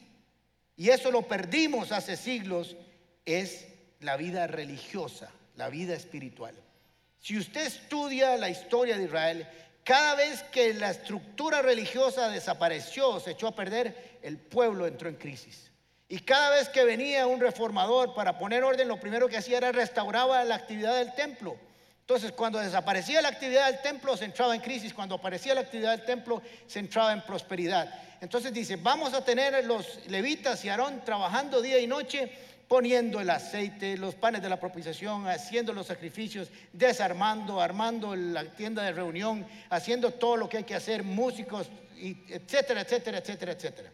y 0.76 0.90
eso 0.90 1.10
lo 1.10 1.22
perdimos 1.22 1.90
hace 1.90 2.16
siglos, 2.16 2.76
es 3.24 3.66
la 3.98 4.16
vida 4.16 4.46
religiosa, 4.46 5.32
la 5.56 5.68
vida 5.68 5.96
espiritual. 5.96 6.54
Si 7.18 7.36
usted 7.36 7.66
estudia 7.66 8.36
la 8.36 8.50
historia 8.50 8.96
de 8.96 9.02
Israel, 9.06 9.48
cada 9.82 10.14
vez 10.14 10.44
que 10.44 10.74
la 10.74 10.92
estructura 10.92 11.60
religiosa 11.60 12.28
desapareció, 12.28 13.18
se 13.18 13.32
echó 13.32 13.48
a 13.48 13.56
perder, 13.56 14.20
el 14.22 14.38
pueblo 14.38 14.86
entró 14.86 15.08
en 15.08 15.16
crisis. 15.16 15.67
Y 16.08 16.20
cada 16.20 16.50
vez 16.50 16.70
que 16.70 16.84
venía 16.84 17.26
un 17.26 17.38
reformador 17.38 18.14
para 18.14 18.38
poner 18.38 18.64
orden, 18.64 18.88
lo 18.88 18.98
primero 18.98 19.28
que 19.28 19.36
hacía 19.36 19.58
era 19.58 19.72
restauraba 19.72 20.42
la 20.44 20.54
actividad 20.54 20.96
del 20.96 21.14
templo. 21.14 21.56
Entonces, 22.00 22.32
cuando 22.32 22.58
desaparecía 22.58 23.20
la 23.20 23.28
actividad 23.28 23.70
del 23.70 23.82
templo, 23.82 24.16
se 24.16 24.24
entraba 24.24 24.54
en 24.54 24.62
crisis. 24.62 24.94
Cuando 24.94 25.16
aparecía 25.16 25.54
la 25.54 25.60
actividad 25.60 25.90
del 25.90 26.06
templo, 26.06 26.40
se 26.66 26.78
entraba 26.78 27.12
en 27.12 27.20
prosperidad. 27.20 27.92
Entonces 28.22 28.54
dice, 28.54 28.76
vamos 28.76 29.12
a 29.12 29.22
tener 29.22 29.62
los 29.66 30.06
levitas 30.06 30.64
y 30.64 30.70
Aarón 30.70 31.04
trabajando 31.04 31.60
día 31.60 31.78
y 31.78 31.86
noche, 31.86 32.32
poniendo 32.66 33.20
el 33.20 33.28
aceite, 33.28 33.98
los 33.98 34.14
panes 34.14 34.40
de 34.40 34.48
la 34.48 34.58
propiciación, 34.58 35.28
haciendo 35.28 35.74
los 35.74 35.86
sacrificios, 35.86 36.48
desarmando, 36.72 37.60
armando 37.60 38.16
la 38.16 38.44
tienda 38.44 38.82
de 38.82 38.92
reunión, 38.92 39.46
haciendo 39.68 40.12
todo 40.12 40.38
lo 40.38 40.48
que 40.48 40.56
hay 40.56 40.64
que 40.64 40.74
hacer, 40.74 41.02
músicos, 41.02 41.68
etcétera, 41.94 42.80
etcétera, 42.80 43.18
etcétera, 43.18 43.52
etcétera. 43.52 43.92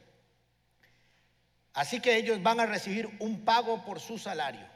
Así 1.74 2.00
que 2.00 2.16
ellos 2.16 2.42
van 2.42 2.60
a 2.60 2.66
recibir 2.66 3.10
un 3.18 3.44
pago 3.44 3.84
por 3.84 4.00
su 4.00 4.18
salario. 4.18 4.66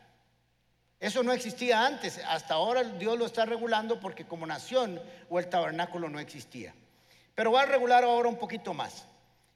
Eso 1.00 1.22
no 1.22 1.32
existía 1.32 1.86
antes, 1.86 2.20
hasta 2.26 2.54
ahora 2.54 2.82
Dios 2.82 3.16
lo 3.16 3.24
está 3.24 3.46
regulando 3.46 4.00
porque 4.00 4.26
como 4.26 4.46
nación 4.46 5.00
o 5.30 5.38
el 5.38 5.48
tabernáculo 5.48 6.08
no 6.08 6.18
existía. 6.18 6.74
Pero 7.36 7.52
va 7.52 7.62
a 7.62 7.66
regular 7.66 8.02
ahora 8.02 8.28
un 8.28 8.36
poquito 8.36 8.74
más. 8.74 9.06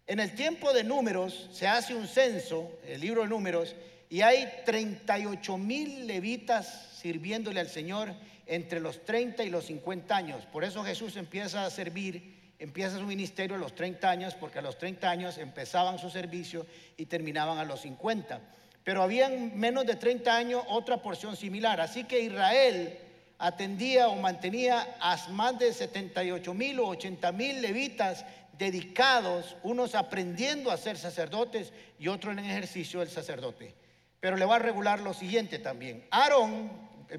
En 0.07 0.21
el 0.21 0.37
tiempo 0.37 0.73
de 0.73 0.85
números 0.85 1.49
se 1.53 1.67
hace 1.67 1.97
un 1.97 2.07
censo, 2.07 2.71
el 2.87 3.01
libro 3.01 3.23
de 3.23 3.29
números, 3.29 3.75
y 4.09 4.21
hay 4.21 4.63
38 4.65 5.59
mil 5.59 6.07
levitas 6.07 6.91
sirviéndole 7.01 7.59
al 7.59 7.69
Señor 7.69 8.15
entre 8.47 8.79
los 8.79 9.05
30 9.05 9.43
y 9.43 9.51
los 9.51 9.67
50 9.67 10.15
años. 10.15 10.45
Por 10.47 10.63
eso 10.63 10.85
Jesús 10.85 11.17
empieza 11.17 11.65
a 11.65 11.71
servir, 11.71 12.42
empieza 12.63 12.99
su 12.99 13.05
ministerio 13.05 13.57
a 13.57 13.59
los 13.59 13.75
30 13.75 14.09
años, 14.09 14.35
porque 14.35 14.61
a 14.61 14.63
los 14.63 14.79
30 14.79 15.11
años 15.11 15.39
empezaban 15.39 15.99
su 15.99 16.11
servicio 16.11 16.67
y 16.97 17.07
terminaban 17.07 17.59
a 17.59 17.65
los 17.65 17.81
50 17.81 18.41
pero 18.85 19.03
habían 19.03 19.59
menos 19.59 19.87
de 19.87 19.97
30 19.97 20.37
años 20.37 20.65
otra 20.69 20.97
porción 21.03 21.37
similar. 21.37 21.81
Así 21.81 22.05
que 22.05 22.21
Israel 22.21 22.99
atendía 23.39 24.09
o 24.09 24.17
mantenía 24.17 24.97
a 25.01 25.17
más 25.31 25.59
de 25.59 25.73
78 25.73 26.55
mil 26.55 26.81
o 26.81 26.89
80 26.89 27.33
mil 27.33 27.63
levitas 27.63 28.25
dedicados, 28.59 29.57
unos 29.63 29.95
aprendiendo 29.95 30.71
a 30.71 30.77
ser 30.77 30.97
sacerdotes 30.97 31.73
y 31.99 32.09
otros 32.09 32.37
en 32.37 32.45
ejercicio 32.45 33.01
del 33.01 33.09
sacerdote. 33.09 33.75
Pero 34.21 34.37
le 34.37 34.45
va 34.45 34.57
a 34.57 34.61
regular 34.61 35.01
lo 35.01 35.15
siguiente 35.15 35.59
también. 35.59 36.05
Aarón, 36.11 36.71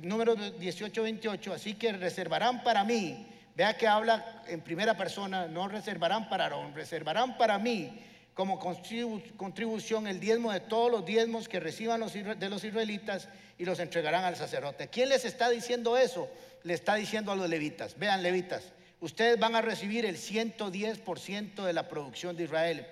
número 0.01 0.35
18-28, 0.35 1.53
así 1.53 1.73
que 1.75 1.91
reservarán 1.93 2.63
para 2.63 2.83
mí, 2.83 3.27
vea 3.55 3.77
que 3.77 3.87
habla 3.87 4.43
en 4.47 4.61
primera 4.61 4.95
persona, 4.97 5.47
no 5.47 5.67
reservarán 5.67 6.29
para 6.29 6.45
Aarón, 6.45 6.73
reservarán 6.73 7.37
para 7.37 7.57
mí 7.57 7.99
como 8.33 8.59
contribución 8.59 10.07
el 10.07 10.19
diezmo 10.19 10.51
de 10.51 10.59
todos 10.59 10.91
los 10.91 11.05
diezmos 11.05 11.47
que 11.47 11.59
reciban 11.59 12.03
de 12.39 12.49
los 12.49 12.63
israelitas 12.63 13.29
y 13.57 13.65
los 13.65 13.79
entregarán 13.79 14.23
al 14.23 14.35
sacerdote. 14.35 14.87
¿Quién 14.87 15.09
les 15.09 15.23
está 15.25 15.49
diciendo 15.49 15.97
eso? 15.97 16.27
Le 16.63 16.73
está 16.73 16.95
diciendo 16.95 17.31
a 17.31 17.35
los 17.35 17.47
levitas. 17.47 17.97
Vean, 17.97 18.23
levitas, 18.23 18.63
ustedes 19.01 19.39
van 19.39 19.55
a 19.55 19.61
recibir 19.61 20.05
el 20.05 20.17
110% 20.17 21.63
de 21.63 21.73
la 21.73 21.87
producción 21.87 22.35
de 22.35 22.45
Israel. 22.45 22.87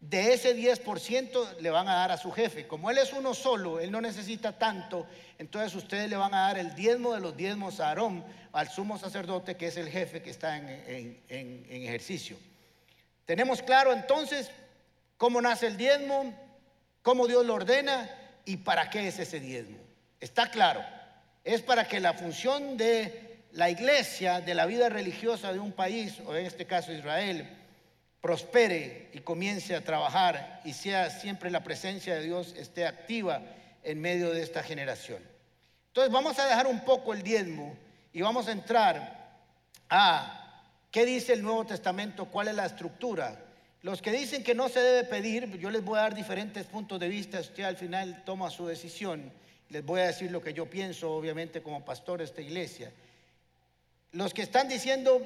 De 0.00 0.32
ese 0.32 0.56
10% 0.56 1.58
le 1.58 1.70
van 1.70 1.86
a 1.86 1.96
dar 1.96 2.10
a 2.12 2.16
su 2.16 2.32
jefe. 2.32 2.66
Como 2.66 2.90
él 2.90 2.96
es 2.96 3.12
uno 3.12 3.34
solo, 3.34 3.78
él 3.78 3.90
no 3.90 4.00
necesita 4.00 4.58
tanto, 4.58 5.06
entonces 5.38 5.74
ustedes 5.74 6.08
le 6.08 6.16
van 6.16 6.32
a 6.32 6.46
dar 6.46 6.58
el 6.58 6.74
diezmo 6.74 7.12
de 7.12 7.20
los 7.20 7.36
diezmos 7.36 7.80
a 7.80 7.88
Aarón, 7.88 8.24
al 8.52 8.70
sumo 8.70 8.98
sacerdote, 8.98 9.56
que 9.56 9.66
es 9.66 9.76
el 9.76 9.90
jefe 9.90 10.22
que 10.22 10.30
está 10.30 10.56
en, 10.56 11.22
en 11.28 11.82
ejercicio. 11.82 12.38
Tenemos 13.26 13.62
claro 13.62 13.92
entonces 13.92 14.50
cómo 15.18 15.42
nace 15.42 15.66
el 15.66 15.76
diezmo, 15.76 16.34
cómo 17.02 17.26
Dios 17.26 17.44
lo 17.44 17.54
ordena 17.54 18.10
y 18.46 18.56
para 18.56 18.88
qué 18.88 19.06
es 19.06 19.18
ese 19.18 19.38
diezmo. 19.38 19.78
Está 20.18 20.50
claro, 20.50 20.82
es 21.44 21.60
para 21.60 21.86
que 21.86 22.00
la 22.00 22.14
función 22.14 22.76
de 22.76 23.44
la 23.52 23.70
iglesia, 23.70 24.40
de 24.40 24.54
la 24.54 24.66
vida 24.66 24.88
religiosa 24.88 25.52
de 25.52 25.58
un 25.58 25.72
país, 25.72 26.20
o 26.26 26.34
en 26.34 26.46
este 26.46 26.66
caso 26.66 26.92
Israel, 26.92 27.48
prospere 28.20 29.10
y 29.12 29.20
comience 29.20 29.74
a 29.74 29.84
trabajar 29.84 30.60
y 30.64 30.72
sea 30.72 31.10
siempre 31.10 31.50
la 31.50 31.64
presencia 31.64 32.14
de 32.14 32.22
Dios 32.22 32.54
esté 32.56 32.86
activa 32.86 33.42
en 33.82 34.00
medio 34.00 34.30
de 34.30 34.42
esta 34.42 34.62
generación. 34.62 35.22
Entonces 35.88 36.12
vamos 36.12 36.38
a 36.38 36.46
dejar 36.46 36.66
un 36.66 36.84
poco 36.84 37.14
el 37.14 37.22
diezmo 37.22 37.76
y 38.12 38.20
vamos 38.22 38.48
a 38.48 38.52
entrar 38.52 39.38
a 39.88 40.64
qué 40.90 41.06
dice 41.06 41.32
el 41.32 41.42
Nuevo 41.42 41.64
Testamento, 41.66 42.26
cuál 42.26 42.48
es 42.48 42.54
la 42.54 42.66
estructura 42.66 43.38
los 43.82 44.02
que 44.02 44.12
dicen 44.12 44.42
que 44.42 44.54
no 44.54 44.68
se 44.68 44.80
debe 44.80 45.04
pedir, 45.04 45.58
yo 45.58 45.70
les 45.70 45.82
voy 45.82 45.98
a 45.98 46.02
dar 46.02 46.14
diferentes 46.14 46.66
puntos 46.66 47.00
de 47.00 47.08
vista, 47.08 47.40
usted 47.40 47.62
al 47.62 47.76
final 47.76 48.22
toma 48.26 48.50
su 48.50 48.66
decisión, 48.66 49.32
les 49.70 49.84
voy 49.84 50.00
a 50.00 50.08
decir 50.08 50.30
lo 50.30 50.42
que 50.42 50.52
yo 50.52 50.68
pienso, 50.68 51.10
obviamente 51.12 51.62
como 51.62 51.82
pastor 51.82 52.18
de 52.18 52.24
esta 52.24 52.42
iglesia. 52.42 52.92
Los 54.12 54.34
que 54.34 54.42
están 54.42 54.68
diciendo, 54.68 55.22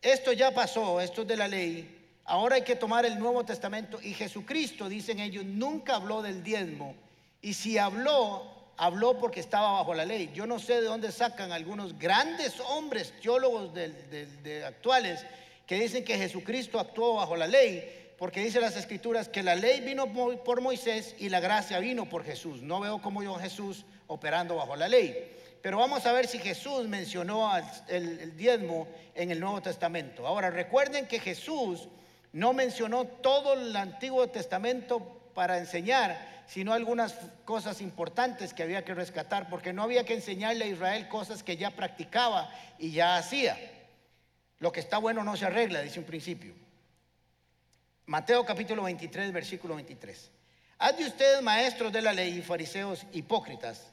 esto 0.00 0.32
ya 0.32 0.54
pasó, 0.54 1.00
esto 1.00 1.22
es 1.22 1.28
de 1.28 1.36
la 1.36 1.46
ley, 1.46 2.03
ahora 2.24 2.56
hay 2.56 2.62
que 2.62 2.76
tomar 2.76 3.04
el 3.06 3.18
Nuevo 3.18 3.44
Testamento 3.44 4.00
y 4.02 4.14
Jesucristo, 4.14 4.88
dicen 4.88 5.20
ellos, 5.20 5.44
nunca 5.44 5.96
habló 5.96 6.22
del 6.22 6.42
diezmo, 6.42 6.94
y 7.42 7.54
si 7.54 7.78
habló, 7.78 8.50
habló 8.76 9.18
porque 9.18 9.40
estaba 9.40 9.72
bajo 9.72 9.94
la 9.94 10.04
ley. 10.04 10.30
Yo 10.34 10.46
no 10.46 10.58
sé 10.58 10.80
de 10.80 10.86
dónde 10.86 11.12
sacan 11.12 11.52
algunos 11.52 11.98
grandes 11.98 12.58
hombres, 12.60 13.12
teólogos 13.20 13.74
de, 13.74 14.64
actuales, 14.66 15.24
que 15.66 15.78
dicen 15.78 16.04
que 16.04 16.16
Jesucristo 16.16 16.80
actuó 16.80 17.14
bajo 17.14 17.36
la 17.36 17.46
ley, 17.46 18.12
porque 18.18 18.40
dice 18.40 18.60
las 18.60 18.76
escrituras 18.76 19.28
que 19.28 19.42
la 19.42 19.54
ley 19.54 19.80
vino 19.80 20.12
por 20.12 20.60
Moisés 20.60 21.14
y 21.18 21.28
la 21.28 21.40
gracia 21.40 21.78
vino 21.80 22.08
por 22.08 22.24
Jesús. 22.24 22.62
No 22.62 22.80
veo 22.80 23.02
como 23.02 23.22
yo 23.22 23.34
Jesús 23.34 23.84
operando 24.06 24.56
bajo 24.56 24.76
la 24.76 24.88
ley. 24.88 25.32
Pero 25.64 25.78
vamos 25.78 26.04
a 26.04 26.12
ver 26.12 26.26
si 26.26 26.38
Jesús 26.38 26.86
mencionó 26.88 27.50
el, 27.88 28.36
diezmo 28.36 28.86
en 29.14 29.30
el 29.30 29.40
Nuevo 29.40 29.62
Testamento. 29.62 30.26
Ahora, 30.26 30.50
recuerden 30.50 31.06
que 31.06 31.18
Jesús 31.18 31.88
no 32.34 32.52
mencionó 32.52 33.04
todo 33.04 33.54
el 33.54 33.74
Antiguo 33.76 34.26
Testamento 34.26 35.30
para 35.34 35.56
enseñar, 35.56 36.42
sino 36.48 36.72
algunas 36.72 37.14
cosas 37.44 37.80
importantes 37.80 38.52
que 38.52 38.64
había 38.64 38.84
que 38.84 38.92
rescatar, 38.92 39.48
porque 39.48 39.72
no 39.72 39.84
había 39.84 40.04
que 40.04 40.14
enseñarle 40.14 40.64
a 40.64 40.68
Israel 40.68 41.06
cosas 41.06 41.44
que 41.44 41.56
ya 41.56 41.70
practicaba 41.70 42.50
y 42.76 42.90
ya 42.90 43.16
hacía. 43.16 43.56
Lo 44.58 44.72
que 44.72 44.80
está 44.80 44.98
bueno 44.98 45.22
no 45.22 45.36
se 45.36 45.46
arregla, 45.46 45.80
dice 45.80 46.00
un 46.00 46.06
principio. 46.06 46.54
Mateo 48.06 48.44
capítulo 48.44 48.82
23, 48.82 49.32
versículo 49.32 49.76
23. 49.76 50.30
Haz 50.78 50.98
de 50.98 51.06
ustedes 51.06 51.40
maestros 51.40 51.92
de 51.92 52.02
la 52.02 52.12
ley 52.12 52.38
y 52.38 52.42
fariseos 52.42 53.06
hipócritas. 53.12 53.92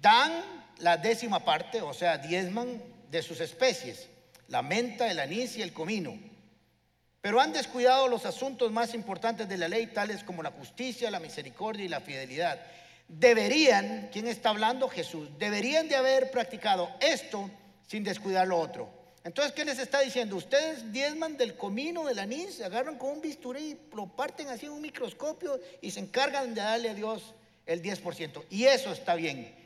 Dan 0.00 0.32
la 0.78 0.96
décima 0.96 1.44
parte, 1.44 1.82
o 1.82 1.92
sea, 1.92 2.16
diezman 2.16 2.82
de 3.10 3.22
sus 3.22 3.40
especies, 3.40 4.08
la 4.48 4.62
menta, 4.62 5.10
el 5.10 5.20
anís 5.20 5.58
y 5.58 5.62
el 5.62 5.74
comino. 5.74 6.18
Pero 7.24 7.40
han 7.40 7.54
descuidado 7.54 8.06
los 8.06 8.26
asuntos 8.26 8.70
más 8.70 8.92
importantes 8.92 9.48
de 9.48 9.56
la 9.56 9.66
ley, 9.66 9.86
tales 9.86 10.22
como 10.22 10.42
la 10.42 10.50
justicia, 10.50 11.10
la 11.10 11.20
misericordia 11.20 11.86
y 11.86 11.88
la 11.88 12.00
fidelidad. 12.00 12.60
Deberían, 13.08 14.10
¿quién 14.12 14.26
está 14.26 14.50
hablando? 14.50 14.90
Jesús, 14.90 15.30
deberían 15.38 15.88
de 15.88 15.96
haber 15.96 16.30
practicado 16.30 16.90
esto 17.00 17.50
sin 17.88 18.04
descuidar 18.04 18.46
lo 18.46 18.58
otro. 18.58 18.90
Entonces, 19.24 19.54
¿qué 19.54 19.64
les 19.64 19.78
está 19.78 20.00
diciendo? 20.00 20.36
Ustedes 20.36 20.92
diezman 20.92 21.38
del 21.38 21.56
comino, 21.56 22.04
del 22.04 22.18
anís, 22.18 22.60
agarran 22.60 22.98
con 22.98 23.12
un 23.12 23.22
bisturí 23.22 23.70
y 23.70 23.96
lo 23.96 24.06
parten 24.06 24.50
así 24.50 24.66
en 24.66 24.72
un 24.72 24.82
microscopio 24.82 25.58
y 25.80 25.92
se 25.92 26.00
encargan 26.00 26.54
de 26.54 26.60
darle 26.60 26.90
a 26.90 26.94
Dios 26.94 27.32
el 27.64 27.80
10%. 27.80 28.44
Y 28.50 28.64
eso 28.64 28.92
está 28.92 29.14
bien 29.14 29.64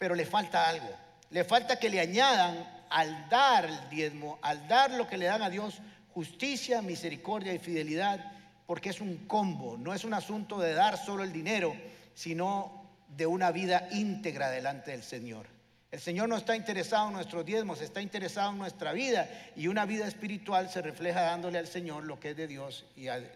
pero 0.00 0.14
le 0.14 0.24
falta 0.24 0.66
algo. 0.66 0.88
Le 1.28 1.44
falta 1.44 1.78
que 1.78 1.90
le 1.90 2.00
añadan 2.00 2.86
al 2.88 3.28
dar 3.28 3.66
el 3.66 3.90
diezmo, 3.90 4.38
al 4.40 4.66
dar 4.66 4.90
lo 4.92 5.06
que 5.06 5.18
le 5.18 5.26
dan 5.26 5.42
a 5.42 5.50
Dios, 5.50 5.74
justicia, 6.14 6.82
misericordia 6.82 7.54
y 7.54 7.58
fidelidad, 7.58 8.32
porque 8.66 8.90
es 8.90 9.00
un 9.00 9.26
combo, 9.26 9.76
no 9.76 9.94
es 9.94 10.04
un 10.04 10.14
asunto 10.14 10.58
de 10.58 10.74
dar 10.74 10.96
solo 10.96 11.24
el 11.24 11.32
dinero, 11.32 11.74
sino 12.14 12.88
de 13.08 13.26
una 13.26 13.50
vida 13.50 13.88
íntegra 13.92 14.50
delante 14.50 14.92
del 14.92 15.02
Señor. 15.02 15.46
El 15.90 15.98
Señor 15.98 16.28
no 16.28 16.36
está 16.36 16.54
interesado 16.54 17.08
en 17.08 17.14
nuestros 17.14 17.44
diezmos, 17.44 17.80
está 17.80 18.00
interesado 18.00 18.52
en 18.52 18.58
nuestra 18.58 18.92
vida 18.92 19.28
y 19.56 19.66
una 19.66 19.86
vida 19.86 20.06
espiritual 20.06 20.70
se 20.70 20.82
refleja 20.82 21.22
dándole 21.22 21.58
al 21.58 21.66
Señor 21.66 22.04
lo 22.04 22.20
que 22.20 22.30
es 22.30 22.36
de 22.36 22.46
Dios 22.46 22.86
y 22.94 23.08
al, 23.08 23.28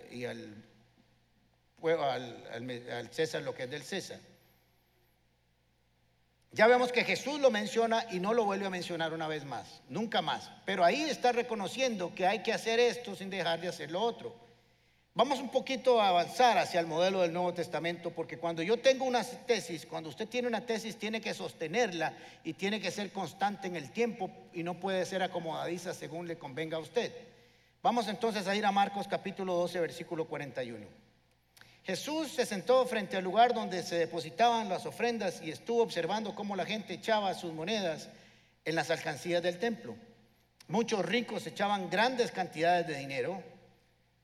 al 1.82 3.08
César 3.10 3.42
lo 3.42 3.54
que 3.54 3.64
es 3.64 3.70
del 3.70 3.82
César. 3.82 4.20
Ya 6.54 6.68
vemos 6.68 6.92
que 6.92 7.02
Jesús 7.02 7.40
lo 7.40 7.50
menciona 7.50 8.06
y 8.12 8.20
no 8.20 8.32
lo 8.32 8.44
vuelve 8.44 8.66
a 8.66 8.70
mencionar 8.70 9.12
una 9.12 9.26
vez 9.26 9.44
más, 9.44 9.82
nunca 9.88 10.22
más. 10.22 10.52
Pero 10.64 10.84
ahí 10.84 11.02
está 11.02 11.32
reconociendo 11.32 12.14
que 12.14 12.28
hay 12.28 12.44
que 12.44 12.52
hacer 12.52 12.78
esto 12.78 13.16
sin 13.16 13.28
dejar 13.28 13.60
de 13.60 13.66
hacer 13.66 13.90
lo 13.90 14.00
otro. 14.00 14.36
Vamos 15.14 15.40
un 15.40 15.50
poquito 15.50 16.00
a 16.00 16.10
avanzar 16.10 16.56
hacia 16.58 16.78
el 16.78 16.86
modelo 16.86 17.22
del 17.22 17.32
Nuevo 17.32 17.52
Testamento, 17.52 18.12
porque 18.12 18.38
cuando 18.38 18.62
yo 18.62 18.76
tengo 18.76 19.04
una 19.04 19.24
tesis, 19.24 19.84
cuando 19.84 20.10
usted 20.10 20.28
tiene 20.28 20.46
una 20.46 20.64
tesis, 20.64 20.96
tiene 20.96 21.20
que 21.20 21.34
sostenerla 21.34 22.12
y 22.44 22.52
tiene 22.52 22.80
que 22.80 22.92
ser 22.92 23.10
constante 23.10 23.66
en 23.66 23.74
el 23.74 23.90
tiempo 23.90 24.30
y 24.52 24.62
no 24.62 24.74
puede 24.74 25.04
ser 25.06 25.24
acomodadiza 25.24 25.92
según 25.92 26.28
le 26.28 26.38
convenga 26.38 26.76
a 26.76 26.80
usted. 26.80 27.12
Vamos 27.82 28.06
entonces 28.06 28.46
a 28.46 28.54
ir 28.54 28.64
a 28.64 28.70
Marcos 28.70 29.08
capítulo 29.08 29.54
12, 29.54 29.80
versículo 29.80 30.26
41. 30.26 31.03
Jesús 31.84 32.28
se 32.28 32.46
sentó 32.46 32.86
frente 32.86 33.18
al 33.18 33.24
lugar 33.24 33.52
donde 33.52 33.82
se 33.82 33.96
depositaban 33.96 34.70
las 34.70 34.86
ofrendas 34.86 35.42
y 35.42 35.50
estuvo 35.50 35.82
observando 35.82 36.34
cómo 36.34 36.56
la 36.56 36.64
gente 36.64 36.94
echaba 36.94 37.34
sus 37.34 37.52
monedas 37.52 38.08
en 38.64 38.74
las 38.74 38.90
alcancías 38.90 39.42
del 39.42 39.58
templo. 39.58 39.94
Muchos 40.68 41.04
ricos 41.04 41.46
echaban 41.46 41.90
grandes 41.90 42.32
cantidades 42.32 42.86
de 42.86 42.96
dinero, 42.96 43.42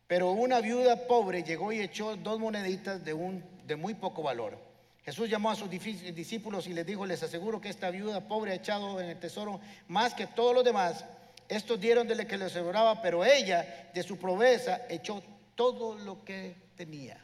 pero 0.06 0.30
una 0.30 0.62
viuda 0.62 1.06
pobre 1.06 1.42
llegó 1.42 1.70
y 1.70 1.80
echó 1.80 2.16
dos 2.16 2.40
moneditas 2.40 3.04
de, 3.04 3.12
un, 3.12 3.44
de 3.66 3.76
muy 3.76 3.92
poco 3.92 4.22
valor. 4.22 4.58
Jesús 5.04 5.28
llamó 5.28 5.50
a 5.50 5.56
sus 5.56 5.68
discípulos 5.68 6.66
y 6.66 6.72
les 6.72 6.86
dijo, 6.86 7.04
les 7.04 7.22
aseguro 7.22 7.60
que 7.60 7.68
esta 7.68 7.90
viuda 7.90 8.26
pobre 8.26 8.52
ha 8.52 8.54
echado 8.54 8.98
en 9.00 9.10
el 9.10 9.20
tesoro 9.20 9.60
más 9.86 10.14
que 10.14 10.26
todos 10.26 10.54
los 10.54 10.64
demás. 10.64 11.04
Estos 11.46 11.78
dieron 11.78 12.08
de 12.08 12.14
lo 12.14 12.26
que 12.26 12.38
les 12.38 12.52
sobraba, 12.52 13.02
pero 13.02 13.22
ella 13.22 13.90
de 13.92 14.02
su 14.02 14.16
pobreza 14.18 14.82
echó 14.88 15.22
todo 15.54 15.94
lo 15.98 16.24
que 16.24 16.54
tenía. 16.74 17.22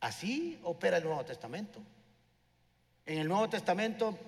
Así 0.00 0.58
opera 0.62 0.96
el 0.96 1.04
Nuevo 1.04 1.24
Testamento. 1.24 1.80
En 3.06 3.18
el 3.18 3.28
Nuevo 3.28 3.48
Testamento 3.48 4.18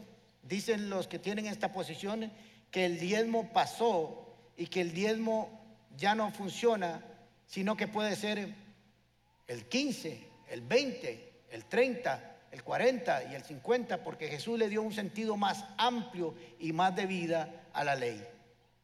dicen 0.42 0.90
los 0.90 1.08
que 1.08 1.18
tienen 1.18 1.46
esta 1.46 1.72
posición 1.72 2.30
que 2.70 2.84
el 2.84 2.98
diezmo 2.98 3.52
pasó 3.52 4.34
y 4.56 4.66
que 4.66 4.80
el 4.80 4.92
diezmo 4.92 5.60
ya 5.96 6.14
no 6.14 6.30
funciona, 6.30 7.02
sino 7.46 7.76
que 7.76 7.88
puede 7.88 8.16
ser 8.16 8.54
el 9.46 9.64
15, 9.66 10.26
el 10.50 10.60
20, 10.62 11.32
el 11.50 11.64
30, 11.66 12.36
el 12.50 12.62
40 12.62 13.24
y 13.32 13.34
el 13.34 13.42
50, 13.42 14.02
porque 14.02 14.28
Jesús 14.28 14.58
le 14.58 14.68
dio 14.68 14.82
un 14.82 14.92
sentido 14.92 15.36
más 15.36 15.64
amplio 15.78 16.34
y 16.58 16.72
más 16.72 16.94
de 16.94 17.06
vida 17.06 17.66
a 17.72 17.84
la 17.84 17.94
ley. 17.94 18.22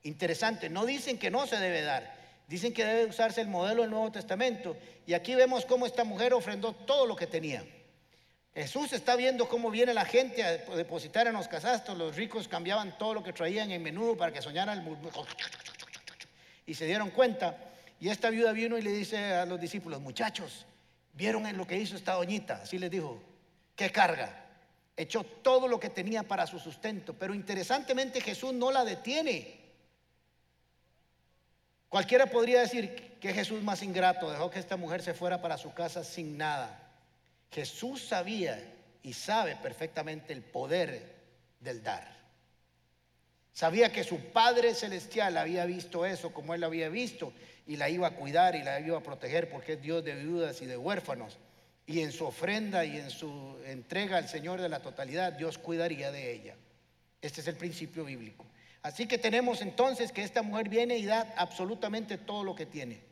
Interesante, 0.02 0.70
no 0.70 0.86
dicen 0.86 1.18
que 1.18 1.30
no 1.30 1.46
se 1.46 1.56
debe 1.56 1.82
dar, 1.82 2.17
Dicen 2.48 2.72
que 2.72 2.82
debe 2.82 3.04
usarse 3.04 3.42
el 3.42 3.48
modelo 3.48 3.82
del 3.82 3.90
Nuevo 3.90 4.10
Testamento. 4.10 4.74
Y 5.06 5.12
aquí 5.12 5.34
vemos 5.34 5.66
cómo 5.66 5.84
esta 5.84 6.02
mujer 6.02 6.32
ofrendó 6.32 6.72
todo 6.72 7.04
lo 7.04 7.14
que 7.14 7.26
tenía. 7.26 7.62
Jesús 8.54 8.92
está 8.94 9.16
viendo 9.16 9.48
cómo 9.48 9.70
viene 9.70 9.92
la 9.92 10.06
gente 10.06 10.42
a 10.42 10.56
depositar 10.74 11.26
en 11.26 11.34
los 11.34 11.46
casastos. 11.46 11.96
Los 11.96 12.16
ricos 12.16 12.48
cambiaban 12.48 12.96
todo 12.96 13.14
lo 13.14 13.22
que 13.22 13.34
traían 13.34 13.70
en 13.70 13.82
menudo 13.82 14.16
para 14.16 14.32
que 14.32 14.40
soñaran. 14.40 14.98
Y 16.64 16.72
se 16.72 16.86
dieron 16.86 17.10
cuenta. 17.10 17.54
Y 18.00 18.08
esta 18.08 18.30
viuda 18.30 18.52
vino 18.52 18.78
y 18.78 18.82
le 18.82 18.92
dice 18.92 19.34
a 19.34 19.44
los 19.44 19.60
discípulos, 19.60 20.00
muchachos, 20.00 20.64
¿vieron 21.12 21.46
en 21.46 21.58
lo 21.58 21.66
que 21.66 21.76
hizo 21.76 21.96
esta 21.96 22.14
doñita? 22.14 22.60
Así 22.62 22.78
les 22.78 22.90
dijo, 22.90 23.22
¿qué 23.76 23.92
carga? 23.92 24.46
Echó 24.96 25.22
todo 25.22 25.68
lo 25.68 25.78
que 25.78 25.90
tenía 25.90 26.22
para 26.22 26.46
su 26.46 26.58
sustento. 26.58 27.12
Pero 27.12 27.34
interesantemente 27.34 28.22
Jesús 28.22 28.54
no 28.54 28.72
la 28.72 28.86
detiene. 28.86 29.57
Cualquiera 31.88 32.26
podría 32.26 32.60
decir 32.60 33.16
que 33.20 33.32
Jesús 33.32 33.62
más 33.62 33.82
ingrato 33.82 34.30
dejó 34.30 34.50
que 34.50 34.58
esta 34.58 34.76
mujer 34.76 35.02
se 35.02 35.14
fuera 35.14 35.40
para 35.40 35.56
su 35.56 35.72
casa 35.72 36.04
sin 36.04 36.36
nada. 36.36 36.78
Jesús 37.50 38.02
sabía 38.02 38.62
y 39.02 39.12
sabe 39.14 39.56
perfectamente 39.56 40.32
el 40.32 40.42
poder 40.42 41.16
del 41.60 41.82
dar. 41.82 42.18
Sabía 43.52 43.90
que 43.90 44.04
su 44.04 44.18
Padre 44.18 44.74
Celestial 44.74 45.36
había 45.36 45.64
visto 45.64 46.06
eso 46.06 46.32
como 46.32 46.54
él 46.54 46.60
lo 46.60 46.68
había 46.68 46.88
visto 46.88 47.32
y 47.66 47.76
la 47.76 47.88
iba 47.88 48.06
a 48.06 48.14
cuidar 48.14 48.54
y 48.54 48.62
la 48.62 48.78
iba 48.80 48.98
a 48.98 49.02
proteger 49.02 49.50
porque 49.50 49.72
es 49.72 49.82
Dios 49.82 50.04
de 50.04 50.14
viudas 50.14 50.62
y 50.62 50.66
de 50.66 50.76
huérfanos. 50.76 51.38
Y 51.86 52.00
en 52.02 52.12
su 52.12 52.26
ofrenda 52.26 52.84
y 52.84 52.98
en 52.98 53.10
su 53.10 53.58
entrega 53.64 54.18
al 54.18 54.28
Señor 54.28 54.60
de 54.60 54.68
la 54.68 54.80
totalidad, 54.80 55.32
Dios 55.32 55.58
cuidaría 55.58 56.12
de 56.12 56.32
ella. 56.32 56.54
Este 57.20 57.40
es 57.40 57.48
el 57.48 57.56
principio 57.56 58.04
bíblico. 58.04 58.46
Así 58.88 59.06
que 59.06 59.18
tenemos 59.18 59.60
entonces 59.60 60.12
que 60.12 60.22
esta 60.22 60.40
mujer 60.40 60.70
viene 60.70 60.96
y 60.96 61.04
da 61.04 61.34
absolutamente 61.36 62.16
todo 62.16 62.42
lo 62.42 62.54
que 62.54 62.64
tiene. 62.64 63.02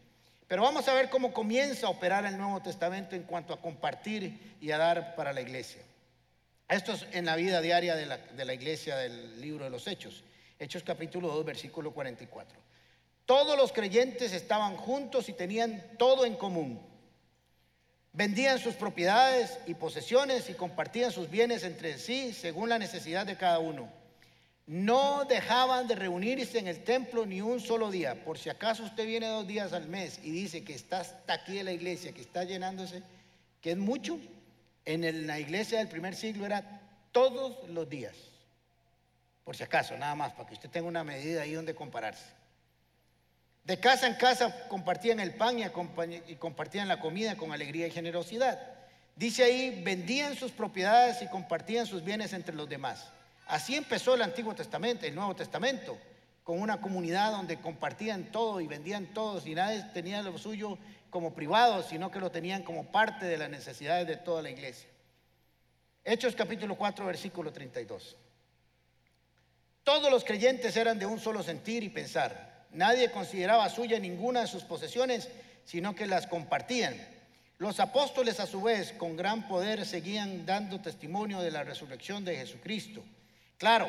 Pero 0.48 0.62
vamos 0.62 0.88
a 0.88 0.94
ver 0.94 1.10
cómo 1.10 1.34
comienza 1.34 1.86
a 1.86 1.90
operar 1.90 2.24
el 2.24 2.38
Nuevo 2.38 2.62
Testamento 2.62 3.14
en 3.14 3.24
cuanto 3.24 3.52
a 3.52 3.60
compartir 3.60 4.56
y 4.58 4.70
a 4.70 4.78
dar 4.78 5.14
para 5.16 5.34
la 5.34 5.42
iglesia. 5.42 5.82
Esto 6.66 6.94
es 6.94 7.06
en 7.12 7.26
la 7.26 7.36
vida 7.36 7.60
diaria 7.60 7.94
de 7.94 8.06
la, 8.06 8.54
iglesia 8.54 8.96
del 8.96 9.38
libro 9.38 9.64
de 9.64 9.70
los 9.70 9.86
Hechos. 9.86 10.24
Hechos 10.58 10.82
capítulo 10.82 11.28
2, 11.28 11.44
versículo 11.44 11.92
44. 11.92 12.58
Todos 13.26 13.58
los 13.58 13.70
creyentes 13.70 14.32
estaban 14.32 14.78
juntos 14.78 15.28
y 15.28 15.34
tenían 15.34 15.84
todo 15.98 16.24
en 16.24 16.36
común. 16.36 16.80
Vendían 18.14 18.58
sus 18.58 18.76
propiedades 18.76 19.58
y 19.66 19.74
posesiones 19.74 20.48
y 20.48 20.54
compartían 20.54 21.12
sus 21.12 21.28
bienes 21.28 21.64
entre 21.64 21.98
sí 21.98 22.32
según 22.32 22.70
la 22.70 22.78
necesidad 22.78 23.26
de 23.26 23.36
cada 23.36 23.58
uno 23.58 24.05
no 24.66 25.24
dejaban 25.24 25.86
de 25.86 25.94
reunirse 25.94 26.58
en 26.58 26.66
el 26.66 26.82
templo 26.82 27.24
ni 27.24 27.40
un 27.40 27.60
solo 27.60 27.90
día. 27.90 28.24
Por 28.24 28.38
si 28.38 28.50
acaso 28.50 28.82
usted 28.82 29.06
viene 29.06 29.28
dos 29.28 29.46
días 29.46 29.72
al 29.72 29.88
mes 29.88 30.18
y 30.22 30.30
dice 30.30 30.64
que 30.64 30.74
está 30.74 31.00
hasta 31.00 31.34
aquí 31.34 31.58
en 31.58 31.66
la 31.66 31.72
iglesia, 31.72 32.12
que 32.12 32.20
está 32.20 32.42
llenándose, 32.42 33.02
que 33.60 33.72
es 33.72 33.76
mucho, 33.76 34.18
en 34.84 35.26
la 35.26 35.38
iglesia 35.38 35.78
del 35.78 35.88
primer 35.88 36.14
siglo 36.14 36.46
era 36.46 36.80
todos 37.12 37.68
los 37.70 37.88
días. 37.88 38.14
Por 39.44 39.56
si 39.56 39.62
acaso, 39.62 39.96
nada 39.96 40.14
más, 40.16 40.32
para 40.32 40.48
que 40.48 40.54
usted 40.54 40.70
tenga 40.70 40.88
una 40.88 41.04
medida 41.04 41.42
ahí 41.42 41.52
donde 41.52 41.74
compararse. 41.74 42.24
De 43.62 43.78
casa 43.78 44.06
en 44.06 44.14
casa 44.14 44.68
compartían 44.68 45.20
el 45.20 45.34
pan 45.34 45.58
y 45.58 46.34
compartían 46.36 46.88
la 46.88 47.00
comida 47.00 47.36
con 47.36 47.52
alegría 47.52 47.86
y 47.86 47.90
generosidad. 47.92 48.60
Dice 49.14 49.44
ahí, 49.44 49.82
vendían 49.82 50.36
sus 50.36 50.52
propiedades 50.52 51.22
y 51.22 51.28
compartían 51.28 51.86
sus 51.86 52.04
bienes 52.04 52.32
entre 52.32 52.54
los 52.54 52.68
demás. 52.68 53.12
Así 53.46 53.76
empezó 53.76 54.14
el 54.14 54.22
Antiguo 54.22 54.54
Testamento, 54.54 55.06
el 55.06 55.14
Nuevo 55.14 55.34
Testamento. 55.34 55.98
con 56.42 56.60
una 56.60 56.80
comunidad 56.80 57.32
donde 57.32 57.58
compartían 57.60 58.30
todo 58.30 58.60
y 58.60 58.68
vendían 58.68 59.06
todo 59.06 59.44
y 59.44 59.56
nadie 59.56 59.82
tenía 59.92 60.22
lo 60.22 60.38
suyo 60.38 60.78
como 61.10 61.34
privado, 61.34 61.82
sino 61.82 62.12
que 62.12 62.20
lo 62.20 62.30
tenían 62.30 62.62
como 62.62 62.92
parte 62.92 63.26
de 63.26 63.36
las 63.36 63.50
necesidades 63.50 64.06
de 64.06 64.16
toda 64.16 64.42
la 64.42 64.50
iglesia. 64.50 64.88
Hechos 66.04 66.36
capítulo 66.36 66.76
4, 66.76 67.04
versículo 67.04 67.52
32. 67.52 68.16
Todos 69.82 70.08
los 70.08 70.22
creyentes 70.22 70.76
eran 70.76 71.00
de 71.00 71.06
un 71.06 71.18
solo 71.18 71.42
sentir 71.42 71.82
y 71.82 71.88
pensar. 71.88 72.66
Nadie 72.70 73.10
consideraba 73.10 73.68
suya 73.68 73.98
ninguna 73.98 74.42
de 74.42 74.46
sus 74.46 74.62
posesiones, 74.62 75.28
sino 75.64 75.96
que 75.96 76.06
las 76.06 76.28
compartían. 76.28 76.96
Los 77.58 77.80
apóstoles 77.80 78.38
a 78.38 78.46
su 78.46 78.62
vez 78.62 78.92
con 78.92 79.16
gran 79.16 79.48
poder 79.48 79.84
seguían 79.84 80.46
dando 80.46 80.80
testimonio 80.80 81.40
de 81.40 81.50
la 81.50 81.64
resurrección 81.64 82.24
de 82.24 82.36
Jesucristo. 82.36 83.02
Claro, 83.58 83.88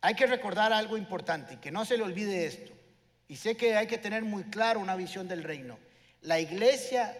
hay 0.00 0.14
que 0.14 0.26
recordar 0.26 0.72
algo 0.72 0.96
importante, 0.96 1.58
que 1.58 1.70
no 1.70 1.84
se 1.84 1.96
le 1.96 2.02
olvide 2.02 2.46
esto. 2.46 2.72
Y 3.28 3.36
sé 3.36 3.56
que 3.56 3.76
hay 3.76 3.86
que 3.86 3.98
tener 3.98 4.22
muy 4.22 4.44
claro 4.44 4.80
una 4.80 4.96
visión 4.96 5.28
del 5.28 5.42
reino. 5.42 5.78
La 6.20 6.38
iglesia 6.38 7.16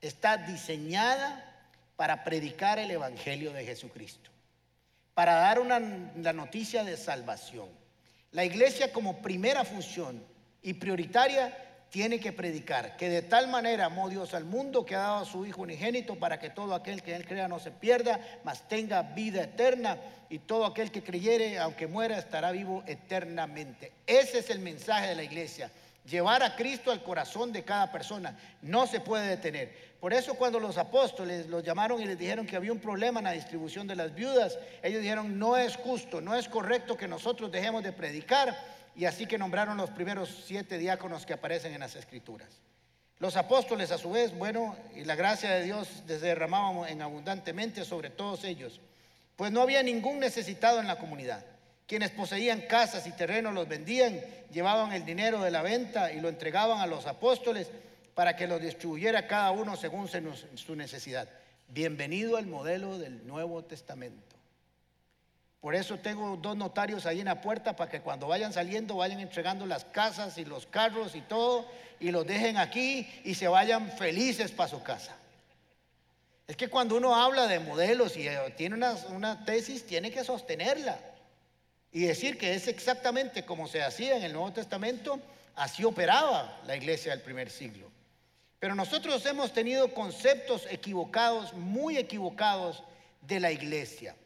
está 0.00 0.36
diseñada 0.38 1.44
para 1.96 2.24
predicar 2.24 2.78
el 2.78 2.90
Evangelio 2.90 3.52
de 3.52 3.64
Jesucristo, 3.64 4.30
para 5.12 5.34
dar 5.34 5.60
una, 5.60 5.78
la 6.16 6.32
noticia 6.32 6.82
de 6.82 6.96
salvación. 6.96 7.68
La 8.32 8.44
iglesia 8.44 8.92
como 8.92 9.20
primera 9.20 9.64
función 9.64 10.24
y 10.62 10.74
prioritaria 10.74 11.56
tiene 11.90 12.20
que 12.20 12.32
predicar, 12.32 12.96
que 12.96 13.08
de 13.08 13.22
tal 13.22 13.48
manera 13.48 13.86
amó 13.86 14.08
Dios 14.08 14.32
al 14.32 14.44
mundo 14.44 14.86
que 14.86 14.94
ha 14.94 15.00
dado 15.00 15.16
a 15.18 15.24
su 15.24 15.44
Hijo 15.44 15.62
unigénito 15.62 16.16
para 16.16 16.38
que 16.38 16.48
todo 16.48 16.74
aquel 16.74 17.02
que 17.02 17.14
él 17.14 17.26
crea 17.26 17.48
no 17.48 17.58
se 17.58 17.72
pierda, 17.72 18.20
mas 18.44 18.68
tenga 18.68 19.02
vida 19.02 19.42
eterna 19.42 19.98
y 20.28 20.38
todo 20.38 20.64
aquel 20.64 20.92
que 20.92 21.02
creyere, 21.02 21.58
aunque 21.58 21.88
muera, 21.88 22.16
estará 22.16 22.52
vivo 22.52 22.84
eternamente. 22.86 23.92
Ese 24.06 24.38
es 24.38 24.50
el 24.50 24.60
mensaje 24.60 25.08
de 25.08 25.14
la 25.16 25.24
iglesia. 25.24 25.70
Llevar 26.08 26.42
a 26.42 26.54
Cristo 26.56 26.92
al 26.92 27.02
corazón 27.02 27.52
de 27.52 27.64
cada 27.64 27.90
persona 27.90 28.38
no 28.62 28.86
se 28.86 29.00
puede 29.00 29.26
detener. 29.28 29.90
Por 30.00 30.14
eso 30.14 30.34
cuando 30.34 30.58
los 30.58 30.78
apóstoles 30.78 31.46
los 31.48 31.62
llamaron 31.62 32.00
y 32.00 32.06
les 32.06 32.18
dijeron 32.18 32.46
que 32.46 32.56
había 32.56 32.72
un 32.72 32.78
problema 32.78 33.20
en 33.20 33.24
la 33.24 33.32
distribución 33.32 33.86
de 33.86 33.96
las 33.96 34.14
viudas, 34.14 34.58
ellos 34.82 35.02
dijeron, 35.02 35.38
no 35.38 35.56
es 35.56 35.76
justo, 35.76 36.20
no 36.20 36.34
es 36.36 36.48
correcto 36.48 36.96
que 36.96 37.06
nosotros 37.06 37.52
dejemos 37.52 37.82
de 37.82 37.92
predicar 37.92 38.56
y 38.94 39.04
así 39.04 39.26
que 39.26 39.38
nombraron 39.38 39.76
los 39.76 39.90
primeros 39.90 40.44
siete 40.46 40.78
diáconos 40.78 41.26
que 41.26 41.32
aparecen 41.32 41.72
en 41.72 41.80
las 41.80 41.96
escrituras. 41.96 42.48
Los 43.18 43.36
apóstoles 43.36 43.90
a 43.92 43.98
su 43.98 44.10
vez, 44.10 44.36
bueno, 44.36 44.76
y 44.94 45.04
la 45.04 45.14
gracia 45.14 45.50
de 45.50 45.64
Dios 45.64 46.02
les 46.06 46.22
derramaban 46.22 46.88
en 46.88 47.02
abundantemente 47.02 47.84
sobre 47.84 48.08
todos 48.10 48.44
ellos, 48.44 48.80
pues 49.36 49.52
no 49.52 49.60
había 49.62 49.82
ningún 49.82 50.18
necesitado 50.18 50.80
en 50.80 50.86
la 50.86 50.98
comunidad. 50.98 51.44
Quienes 51.86 52.10
poseían 52.12 52.62
casas 52.62 53.06
y 53.06 53.12
terrenos 53.12 53.52
los 53.52 53.68
vendían, 53.68 54.20
llevaban 54.50 54.92
el 54.92 55.04
dinero 55.04 55.42
de 55.42 55.50
la 55.50 55.60
venta 55.60 56.12
y 56.12 56.20
lo 56.20 56.28
entregaban 56.28 56.80
a 56.80 56.86
los 56.86 57.06
apóstoles 57.06 57.70
para 58.14 58.36
que 58.36 58.46
lo 58.46 58.58
distribuyera 58.58 59.26
cada 59.26 59.50
uno 59.50 59.76
según 59.76 60.08
su 60.08 60.76
necesidad. 60.76 61.28
Bienvenido 61.68 62.36
al 62.36 62.46
modelo 62.46 62.98
del 62.98 63.26
Nuevo 63.26 63.64
Testamento. 63.64 64.29
Por 65.60 65.74
eso 65.74 65.98
tengo 65.98 66.38
dos 66.38 66.56
notarios 66.56 67.04
ahí 67.04 67.20
en 67.20 67.26
la 67.26 67.42
puerta 67.42 67.76
para 67.76 67.90
que 67.90 68.00
cuando 68.00 68.26
vayan 68.26 68.52
saliendo 68.52 68.96
vayan 68.96 69.20
entregando 69.20 69.66
las 69.66 69.84
casas 69.84 70.38
y 70.38 70.44
los 70.44 70.66
carros 70.66 71.14
y 71.14 71.20
todo 71.20 71.66
y 72.00 72.10
los 72.10 72.26
dejen 72.26 72.56
aquí 72.56 73.06
y 73.24 73.34
se 73.34 73.46
vayan 73.46 73.90
felices 73.92 74.52
para 74.52 74.70
su 74.70 74.82
casa. 74.82 75.14
Es 76.48 76.56
que 76.56 76.68
cuando 76.68 76.96
uno 76.96 77.14
habla 77.14 77.46
de 77.46 77.60
modelos 77.60 78.16
y 78.16 78.26
eh, 78.26 78.38
tiene 78.56 78.74
una, 78.74 78.94
una 79.10 79.44
tesis, 79.44 79.86
tiene 79.86 80.10
que 80.10 80.24
sostenerla 80.24 80.98
y 81.92 82.00
decir 82.00 82.38
que 82.38 82.54
es 82.54 82.66
exactamente 82.66 83.44
como 83.44 83.68
se 83.68 83.82
hacía 83.82 84.16
en 84.16 84.22
el 84.22 84.32
Nuevo 84.32 84.52
Testamento, 84.52 85.20
así 85.56 85.84
operaba 85.84 86.60
la 86.66 86.74
iglesia 86.74 87.12
del 87.12 87.20
primer 87.20 87.50
siglo. 87.50 87.90
Pero 88.58 88.74
nosotros 88.74 89.24
hemos 89.26 89.52
tenido 89.52 89.92
conceptos 89.92 90.66
equivocados, 90.70 91.52
muy 91.52 91.98
equivocados 91.98 92.82
de 93.22 93.40
la 93.40 93.52
iglesia. 93.52 94.16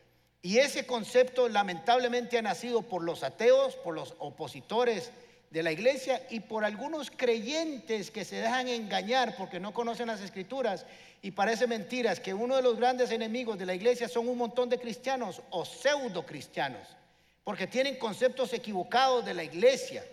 Y 0.45 0.59
ese 0.59 0.85
concepto 0.85 1.49
lamentablemente 1.49 2.37
ha 2.37 2.43
nacido 2.43 2.83
por 2.83 3.03
los 3.03 3.23
ateos, 3.23 3.77
por 3.77 3.95
los 3.95 4.15
opositores 4.19 5.11
de 5.49 5.63
la 5.63 5.73
iglesia 5.73 6.21
y 6.29 6.41
por 6.41 6.67
algunos 6.67 7.11
creyentes 7.11 8.11
que 8.11 8.27
se 8.27 8.37
dejan 8.37 8.69
engañar 8.69 9.37
porque 9.39 9.59
no 9.59 9.73
conocen 9.73 10.09
las 10.09 10.21
escrituras 10.21 10.85
y 11.23 11.31
parece 11.31 11.67
mentiras 11.67 12.21
que 12.21 12.35
uno 12.35 12.57
de 12.57 12.63
los 12.63 12.77
grandes 12.77 13.11
enemigos 13.11 13.59
de 13.59 13.65
la 13.65 13.75
iglesia 13.75 14.07
son 14.07 14.29
un 14.29 14.37
montón 14.37 14.69
de 14.69 14.79
cristianos 14.79 15.41
o 15.49 15.65
pseudo 15.65 16.27
cristianos, 16.27 16.87
porque 17.43 17.67
tienen 17.67 17.97
conceptos 17.97 18.53
equivocados 18.53 19.25
de 19.25 19.33
la 19.33 19.45
iglesia. 19.45 20.05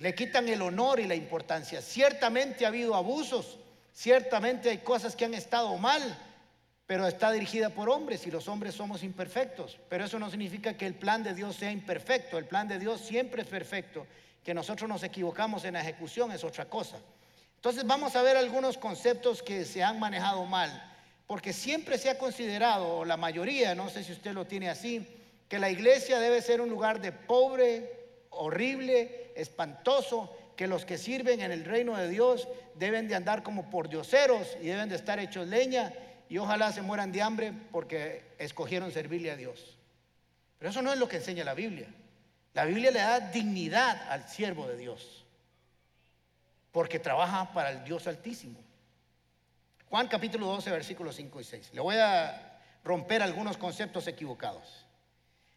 Le 0.00 0.12
quitan 0.12 0.48
el 0.48 0.60
honor 0.60 0.98
y 0.98 1.06
la 1.06 1.14
importancia. 1.14 1.80
Ciertamente 1.82 2.64
ha 2.64 2.68
habido 2.68 2.96
abusos, 2.96 3.58
ciertamente 3.92 4.70
hay 4.70 4.78
cosas 4.78 5.14
que 5.14 5.24
han 5.24 5.34
estado 5.34 5.76
mal, 5.76 6.18
pero 6.88 7.06
está 7.06 7.30
dirigida 7.30 7.68
por 7.68 7.90
hombres 7.90 8.26
y 8.26 8.30
los 8.30 8.48
hombres 8.48 8.74
somos 8.74 9.02
imperfectos. 9.02 9.78
Pero 9.90 10.06
eso 10.06 10.18
no 10.18 10.30
significa 10.30 10.74
que 10.74 10.86
el 10.86 10.94
plan 10.94 11.22
de 11.22 11.34
Dios 11.34 11.54
sea 11.54 11.70
imperfecto. 11.70 12.38
El 12.38 12.46
plan 12.46 12.66
de 12.66 12.78
Dios 12.78 13.02
siempre 13.02 13.42
es 13.42 13.48
perfecto. 13.48 14.06
Que 14.42 14.54
nosotros 14.54 14.88
nos 14.88 15.02
equivocamos 15.02 15.66
en 15.66 15.74
la 15.74 15.82
ejecución 15.82 16.32
es 16.32 16.44
otra 16.44 16.64
cosa. 16.64 16.96
Entonces 17.56 17.86
vamos 17.86 18.16
a 18.16 18.22
ver 18.22 18.38
algunos 18.38 18.78
conceptos 18.78 19.42
que 19.42 19.66
se 19.66 19.84
han 19.84 20.00
manejado 20.00 20.46
mal. 20.46 20.82
Porque 21.26 21.52
siempre 21.52 21.98
se 21.98 22.08
ha 22.08 22.16
considerado, 22.16 22.88
o 22.88 23.04
la 23.04 23.18
mayoría, 23.18 23.74
no 23.74 23.90
sé 23.90 24.02
si 24.02 24.12
usted 24.12 24.32
lo 24.32 24.46
tiene 24.46 24.70
así, 24.70 25.06
que 25.46 25.58
la 25.58 25.68
iglesia 25.68 26.18
debe 26.18 26.40
ser 26.40 26.62
un 26.62 26.70
lugar 26.70 27.02
de 27.02 27.12
pobre, 27.12 27.92
horrible, 28.30 29.34
espantoso, 29.36 30.34
que 30.56 30.66
los 30.66 30.86
que 30.86 30.96
sirven 30.96 31.42
en 31.42 31.52
el 31.52 31.66
reino 31.66 31.98
de 31.98 32.08
Dios 32.08 32.48
deben 32.76 33.08
de 33.08 33.14
andar 33.14 33.42
como 33.42 33.68
por 33.68 33.90
dioseros 33.90 34.56
y 34.62 34.68
deben 34.68 34.88
de 34.88 34.96
estar 34.96 35.20
hechos 35.20 35.46
leña 35.46 35.92
y 36.28 36.38
ojalá 36.38 36.72
se 36.72 36.82
mueran 36.82 37.12
de 37.12 37.22
hambre 37.22 37.52
porque 37.72 38.34
escogieron 38.38 38.92
servirle 38.92 39.30
a 39.30 39.36
Dios. 39.36 39.76
Pero 40.58 40.70
eso 40.70 40.82
no 40.82 40.92
es 40.92 40.98
lo 40.98 41.08
que 41.08 41.16
enseña 41.16 41.44
la 41.44 41.54
Biblia. 41.54 41.88
La 42.54 42.64
Biblia 42.64 42.90
le 42.90 42.98
da 42.98 43.20
dignidad 43.20 44.10
al 44.10 44.28
siervo 44.28 44.66
de 44.66 44.76
Dios 44.76 45.24
porque 46.72 46.98
trabaja 46.98 47.52
para 47.52 47.70
el 47.70 47.84
Dios 47.84 48.06
altísimo. 48.06 48.58
Juan 49.88 50.06
capítulo 50.08 50.46
12, 50.46 50.70
versículos 50.70 51.16
5 51.16 51.40
y 51.40 51.44
6. 51.44 51.70
Le 51.72 51.80
voy 51.80 51.96
a 51.96 52.60
romper 52.84 53.22
algunos 53.22 53.56
conceptos 53.56 54.06
equivocados. 54.06 54.86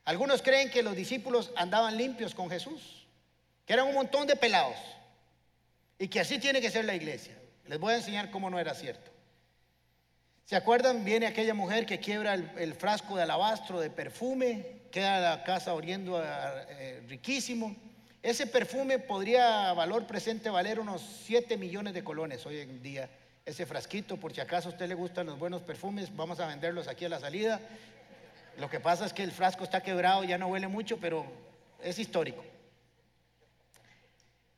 Algunos 0.05 0.41
creen 0.41 0.71
que 0.71 0.81
los 0.81 0.95
discípulos 0.95 1.51
andaban 1.55 1.97
limpios 1.97 2.33
con 2.33 2.49
Jesús, 2.49 3.05
que 3.65 3.73
eran 3.73 3.87
un 3.87 3.93
montón 3.93 4.25
de 4.25 4.35
pelados 4.35 4.77
y 5.99 6.07
que 6.07 6.19
así 6.19 6.39
tiene 6.39 6.61
que 6.61 6.71
ser 6.71 6.85
la 6.85 6.95
iglesia. 6.95 7.37
Les 7.67 7.79
voy 7.79 7.93
a 7.93 7.97
enseñar 7.97 8.31
cómo 8.31 8.49
no 8.49 8.57
era 8.57 8.73
cierto. 8.73 9.10
¿Se 10.45 10.55
acuerdan? 10.55 11.05
Viene 11.05 11.27
aquella 11.27 11.53
mujer 11.53 11.85
que 11.85 11.99
quiebra 11.99 12.33
el, 12.33 12.73
frasco 12.73 13.15
de 13.15 13.23
alabastro 13.23 13.79
de 13.79 13.89
perfume, 13.89 14.81
queda 14.91 15.19
la 15.19 15.43
casa 15.43 15.73
oliendo 15.73 16.21
eh, 16.23 17.01
riquísimo. 17.07 17.75
Ese 18.21 18.45
perfume 18.45 18.99
podría 18.99 19.73
valor 19.73 20.05
presente 20.05 20.49
valer 20.49 20.79
unos 20.79 21.01
7 21.25 21.57
millones 21.57 21.93
de 21.93 22.03
colones 22.03 22.45
hoy 22.45 22.59
en 22.59 22.83
día. 22.83 23.09
Ese 23.45 23.65
frasquito, 23.65 24.17
por 24.17 24.33
si 24.33 24.41
acaso 24.41 24.69
a 24.69 24.71
usted 24.73 24.87
le 24.87 24.93
gustan 24.93 25.25
los 25.25 25.39
buenos 25.39 25.63
perfumes, 25.63 26.15
vamos 26.15 26.39
a 26.39 26.47
venderlos 26.47 26.87
aquí 26.87 27.05
a 27.05 27.09
la 27.09 27.19
salida. 27.19 27.59
Lo 28.57 28.69
que 28.69 28.79
pasa 28.79 29.05
es 29.05 29.13
que 29.13 29.23
el 29.23 29.31
frasco 29.31 29.63
está 29.63 29.81
quebrado, 29.81 30.23
ya 30.23 30.37
no 30.37 30.47
huele 30.47 30.67
mucho, 30.67 30.97
pero 30.97 31.25
es 31.81 31.97
histórico. 31.97 32.43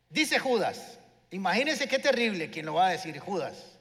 Dice 0.10 0.40
Judas, 0.40 1.00
imagínense 1.32 1.88
qué 1.88 2.00
terrible 2.00 2.50
quien 2.50 2.66
lo 2.66 2.74
va 2.74 2.88
a 2.88 2.92
decir, 2.92 3.18
Judas. 3.20 3.73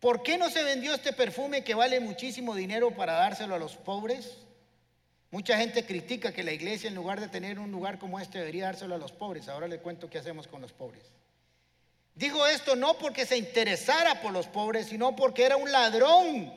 ¿Por 0.00 0.22
qué 0.22 0.36
no 0.36 0.50
se 0.50 0.62
vendió 0.62 0.94
este 0.94 1.12
perfume 1.12 1.64
que 1.64 1.74
vale 1.74 2.00
muchísimo 2.00 2.54
dinero 2.54 2.94
para 2.94 3.14
dárselo 3.14 3.54
a 3.54 3.58
los 3.58 3.76
pobres? 3.76 4.38
Mucha 5.30 5.56
gente 5.56 5.86
critica 5.86 6.32
que 6.32 6.44
la 6.44 6.52
iglesia 6.52 6.88
en 6.88 6.94
lugar 6.94 7.20
de 7.20 7.28
tener 7.28 7.58
un 7.58 7.70
lugar 7.70 7.98
como 7.98 8.20
este 8.20 8.38
debería 8.38 8.66
dárselo 8.66 8.94
a 8.94 8.98
los 8.98 9.12
pobres. 9.12 9.48
Ahora 9.48 9.68
le 9.68 9.80
cuento 9.80 10.10
qué 10.10 10.18
hacemos 10.18 10.46
con 10.48 10.60
los 10.60 10.72
pobres. 10.72 11.02
Digo 12.14 12.46
esto 12.46 12.76
no 12.76 12.98
porque 12.98 13.26
se 13.26 13.36
interesara 13.36 14.20
por 14.20 14.32
los 14.32 14.46
pobres, 14.46 14.86
sino 14.86 15.16
porque 15.16 15.44
era 15.44 15.56
un 15.56 15.72
ladrón 15.72 16.52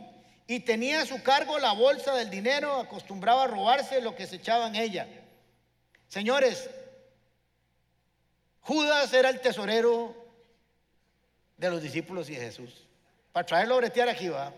y 0.46 0.62
tenía 0.62 1.02
a 1.02 1.06
su 1.06 1.22
cargo 1.24 1.60
la 1.60 1.74
bolsa 1.74 2.16
del 2.16 2.30
dinero, 2.30 2.76
acostumbraba 2.76 3.44
a 3.44 3.48
robarse 3.48 4.02
lo 4.02 4.16
que 4.16 4.28
se 4.28 4.38
echaba 4.38 4.68
en 4.68 4.76
ella. 4.76 5.08
Señores, 6.08 6.70
Judas 8.62 9.14
era 9.14 9.30
el 9.30 9.42
tesorero 9.42 10.16
de 11.58 11.70
los 11.70 11.82
discípulos 11.82 12.30
y 12.30 12.36
de 12.36 12.42
Jesús 12.42 12.89
para 13.40 13.48
traerlo 13.48 13.76
a 13.76 13.78
bretear 13.78 14.10
aquí, 14.10 14.28
va. 14.28 14.52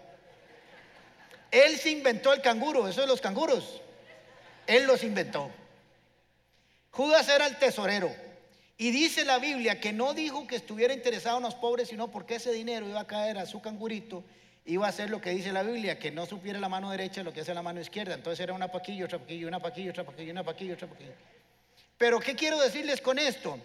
Él 1.51 1.77
se 1.77 1.91
inventó 1.91 2.33
el 2.33 2.41
canguro, 2.41 2.87
eso 2.87 3.01
de 3.01 3.05
los 3.05 3.21
canguros. 3.21 3.79
Él 4.65 4.87
los 4.87 5.03
inventó. 5.03 5.51
Judas 6.89 7.29
era 7.29 7.45
el 7.45 7.59
tesorero. 7.59 8.11
Y 8.77 8.89
dice 8.89 9.23
la 9.23 9.37
Biblia 9.37 9.79
que 9.79 9.93
no 9.93 10.15
dijo 10.15 10.47
que 10.47 10.55
estuviera 10.55 10.95
interesado 10.95 11.37
en 11.37 11.43
los 11.43 11.53
pobres, 11.53 11.89
sino 11.89 12.09
porque 12.09 12.35
ese 12.35 12.51
dinero 12.53 12.87
iba 12.87 13.01
a 13.01 13.05
caer 13.05 13.37
a 13.37 13.45
su 13.45 13.61
cangurito, 13.61 14.23
iba 14.65 14.87
a 14.87 14.89
hacer 14.89 15.11
lo 15.11 15.21
que 15.21 15.29
dice 15.29 15.51
la 15.51 15.61
Biblia, 15.61 15.99
que 15.99 16.09
no 16.09 16.25
supiera 16.25 16.59
la 16.59 16.67
mano 16.67 16.89
derecha 16.89 17.21
lo 17.21 17.31
que 17.31 17.41
hace 17.41 17.53
la 17.53 17.61
mano 17.61 17.81
izquierda. 17.81 18.15
Entonces 18.15 18.39
era 18.39 18.53
una 18.53 18.71
paquilla, 18.71 19.05
otra 19.05 19.19
paquilla, 19.19 19.47
una 19.47 19.59
paquilla, 19.59 19.91
otra 19.91 20.05
paquilla, 20.05 20.31
una 20.31 20.43
paquilla, 20.43 20.73
otra 20.73 20.87
paquilla. 20.87 21.13
Pero 21.99 22.19
¿qué 22.19 22.35
quiero 22.35 22.59
decirles 22.59 22.99
con 22.99 23.19
esto? 23.19 23.59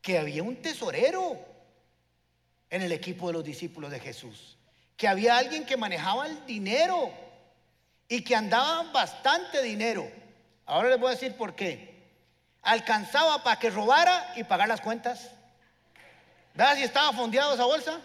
Que 0.00 0.18
había 0.18 0.42
un 0.42 0.56
tesorero 0.56 1.51
en 2.72 2.80
el 2.80 2.90
equipo 2.90 3.26
de 3.26 3.34
los 3.34 3.44
discípulos 3.44 3.90
de 3.90 4.00
Jesús. 4.00 4.56
Que 4.96 5.06
había 5.06 5.36
alguien 5.36 5.66
que 5.66 5.76
manejaba 5.76 6.26
el 6.26 6.46
dinero 6.46 7.12
y 8.08 8.24
que 8.24 8.34
andaba 8.34 8.90
bastante 8.90 9.62
dinero. 9.62 10.10
Ahora 10.64 10.88
les 10.88 10.98
voy 10.98 11.08
a 11.08 11.10
decir 11.10 11.36
por 11.36 11.54
qué. 11.54 12.02
Alcanzaba 12.62 13.44
para 13.44 13.58
que 13.58 13.68
robara 13.68 14.32
y 14.36 14.44
pagar 14.44 14.68
las 14.68 14.80
cuentas. 14.80 15.30
¿Verdad 16.54 16.76
si 16.76 16.84
estaba 16.84 17.12
fondeado 17.12 17.52
esa 17.52 17.66
bolsa? 17.66 18.00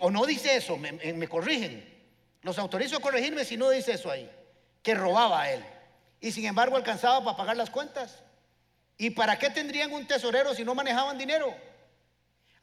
O 0.00 0.10
no 0.10 0.26
dice 0.26 0.54
eso, 0.54 0.76
me, 0.76 0.92
me 0.92 1.28
corrigen. 1.28 1.82
Los 2.42 2.58
autorizo 2.58 2.98
a 2.98 3.00
corregirme 3.00 3.46
si 3.46 3.56
no 3.56 3.70
dice 3.70 3.92
eso 3.92 4.10
ahí. 4.10 4.30
Que 4.82 4.94
robaba 4.94 5.40
a 5.40 5.50
él. 5.50 5.64
Y 6.20 6.30
sin 6.30 6.44
embargo 6.44 6.76
alcanzaba 6.76 7.24
para 7.24 7.38
pagar 7.38 7.56
las 7.56 7.70
cuentas. 7.70 8.18
¿Y 8.98 9.10
para 9.10 9.38
qué 9.38 9.48
tendrían 9.48 9.94
un 9.94 10.06
tesorero 10.06 10.54
si 10.54 10.62
no 10.62 10.74
manejaban 10.74 11.16
dinero? 11.16 11.56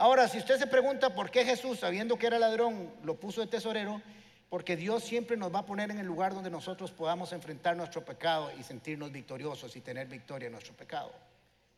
Ahora, 0.04 0.28
si 0.28 0.38
usted 0.38 0.60
se 0.60 0.68
pregunta 0.68 1.16
por 1.16 1.32
qué 1.32 1.46
Jesús, 1.46 1.80
sabiendo 1.80 2.18
que 2.18 2.28
era 2.28 2.38
ladrón, 2.38 2.94
lo 3.04 3.16
puso 3.16 3.40
de 3.40 3.48
tesorero, 3.48 4.02
porque 4.50 4.76
Dios 4.76 5.02
siempre 5.02 5.38
nos 5.38 5.56
va 5.56 5.60
a 5.60 5.66
poner 5.66 5.92
en 5.92 5.98
el 5.98 6.06
lugar 6.06 6.34
donde 6.34 6.50
nosotros 6.50 6.92
podamos 6.92 7.32
enfrentar 7.32 7.78
nuestro 7.78 8.04
pecado 8.04 8.52
y 8.60 8.64
sentirnos 8.64 9.14
victoriosos 9.14 9.74
y 9.78 9.80
tener 9.80 10.08
victoria 10.08 10.48
en 10.48 10.52
nuestro 10.52 10.74
pecado. 10.74 11.10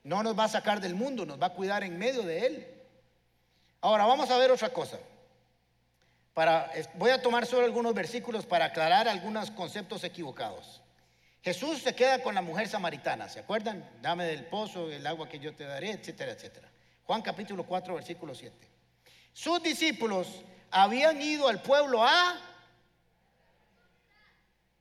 No 0.02 0.24
nos 0.24 0.36
va 0.36 0.46
a 0.46 0.48
sacar 0.48 0.82
del 0.82 0.96
mundo, 0.96 1.24
nos 1.24 1.40
va 1.40 1.46
a 1.46 1.54
cuidar 1.54 1.84
en 1.84 2.00
medio 2.00 2.24
de 2.24 2.48
él. 2.48 2.68
Ahora 3.82 4.08
vamos 4.08 4.32
a 4.32 4.40
ver 4.40 4.50
otra 4.50 4.70
cosa. 4.70 4.98
Para, 6.34 6.72
voy 6.96 7.12
a 7.12 7.22
tomar 7.22 7.46
solo 7.46 7.64
algunos 7.66 7.94
versículos 7.94 8.48
para 8.48 8.66
aclarar 8.66 9.08
algunos 9.08 9.52
conceptos 9.52 10.04
equivocados. 10.04 10.82
Jesús 11.44 11.84
se 11.84 11.94
queda 11.94 12.24
con 12.24 12.34
la 12.34 12.42
mujer 12.42 12.68
samaritana, 12.68 13.30
¿se 13.30 13.42
acuerdan? 13.42 13.88
Dame 14.02 14.26
del 14.26 14.46
pozo, 14.46 14.90
el 14.90 15.06
agua 15.06 15.30
que 15.30 15.38
yo 15.38 15.54
te 15.54 15.66
daré, 15.66 15.92
etcétera, 15.92 16.32
etcétera. 16.32 16.72
Juan 17.06 17.22
capítulo 17.22 17.66
4, 17.66 17.96
versículo 17.96 18.34
7. 18.34 18.56
Sus 19.34 19.62
discípulos 19.62 20.42
habían 20.72 21.22
ido 21.22 21.48
al 21.48 21.62
pueblo 21.62 22.04
a... 22.04 22.40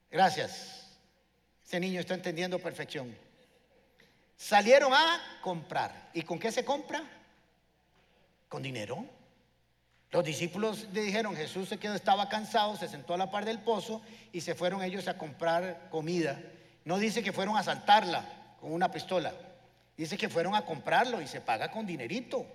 Gracias. 0.09 0.89
Ese 1.65 1.79
niño 1.79 1.99
está 1.99 2.13
entendiendo 2.13 2.59
perfección. 2.59 3.15
Salieron 4.37 4.93
a 4.93 5.39
comprar. 5.41 6.09
¿Y 6.13 6.23
con 6.23 6.39
qué 6.39 6.51
se 6.51 6.65
compra? 6.65 7.03
Con 8.49 8.63
dinero. 8.63 9.05
Los 10.11 10.23
discípulos 10.23 10.87
le 10.93 11.01
dijeron, 11.01 11.35
Jesús 11.35 11.69
se 11.69 11.77
quedó, 11.77 11.93
estaba 11.93 12.29
cansado, 12.29 12.77
se 12.77 12.87
sentó 12.87 13.13
a 13.13 13.17
la 13.17 13.31
par 13.31 13.45
del 13.45 13.59
pozo 13.59 14.01
y 14.31 14.41
se 14.41 14.55
fueron 14.55 14.81
ellos 14.81 15.07
a 15.07 15.17
comprar 15.17 15.89
comida 15.89 16.39
no 16.85 16.99
dice 16.99 17.23
que 17.23 17.33
fueron 17.33 17.57
a 17.57 17.61
asaltarla 17.61 18.23
con 18.61 18.71
una 18.71 18.91
pistola. 18.91 19.33
Dice 19.97 20.17
que 20.17 20.29
fueron 20.29 20.55
a 20.55 20.65
comprarlo 20.65 21.21
y 21.21 21.27
se 21.27 21.41
paga 21.41 21.71
con 21.71 21.85
dinerito. 21.85 22.45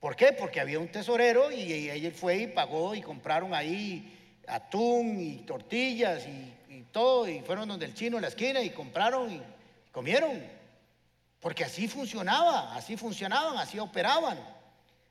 ¿Por 0.00 0.16
qué? 0.16 0.32
Porque 0.32 0.60
había 0.60 0.78
un 0.78 0.88
tesorero 0.88 1.50
y, 1.50 1.88
él 1.88 2.12
fue 2.12 2.36
y 2.36 2.46
pagó 2.46 2.94
y 2.94 3.02
compraron 3.02 3.54
ahí 3.54 4.40
atún 4.46 5.20
y 5.20 5.38
tortillas 5.38 6.26
y, 6.26 6.52
todo 6.92 7.28
y 7.28 7.40
fueron 7.40 7.68
donde 7.68 7.84
el 7.84 7.94
chino 7.94 8.16
en 8.16 8.22
la 8.22 8.28
esquina 8.28 8.60
y 8.62 8.70
compraron 8.70 9.30
y 9.30 9.42
comieron. 9.92 10.42
Porque 11.40 11.64
así 11.64 11.88
funcionaba, 11.88 12.74
así 12.74 12.96
funcionaban, 12.96 13.58
así 13.58 13.78
operaban. 13.78 14.38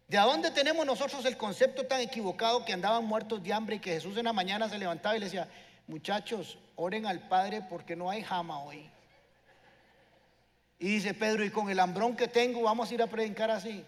¿De 0.07 0.17
dónde 0.17 0.51
tenemos 0.51 0.85
nosotros 0.85 1.25
el 1.25 1.37
concepto 1.37 1.85
tan 1.85 2.01
equivocado 2.01 2.65
que 2.65 2.73
andaban 2.73 3.05
muertos 3.05 3.43
de 3.43 3.53
hambre 3.53 3.75
y 3.75 3.79
que 3.79 3.91
Jesús 3.91 4.17
en 4.17 4.25
la 4.25 4.33
mañana 4.33 4.69
se 4.69 4.77
levantaba 4.77 5.15
y 5.15 5.19
le 5.19 5.25
decía, 5.25 5.47
muchachos, 5.87 6.57
oren 6.75 7.05
al 7.05 7.27
Padre 7.27 7.61
porque 7.69 7.95
no 7.95 8.09
hay 8.09 8.21
jama 8.21 8.59
hoy. 8.59 8.89
Y 10.79 10.95
dice 10.95 11.13
Pedro, 11.13 11.43
y 11.43 11.49
con 11.49 11.69
el 11.69 11.79
hambrón 11.79 12.15
que 12.15 12.27
tengo 12.27 12.61
vamos 12.61 12.89
a 12.89 12.93
ir 12.93 13.01
a 13.01 13.07
predicar 13.07 13.51
así. 13.51 13.83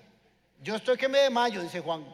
Yo 0.62 0.76
estoy 0.76 0.98
que 0.98 1.08
me 1.08 1.20
de 1.20 1.30
mayo, 1.30 1.62
dice 1.62 1.80
Juan. 1.82 2.06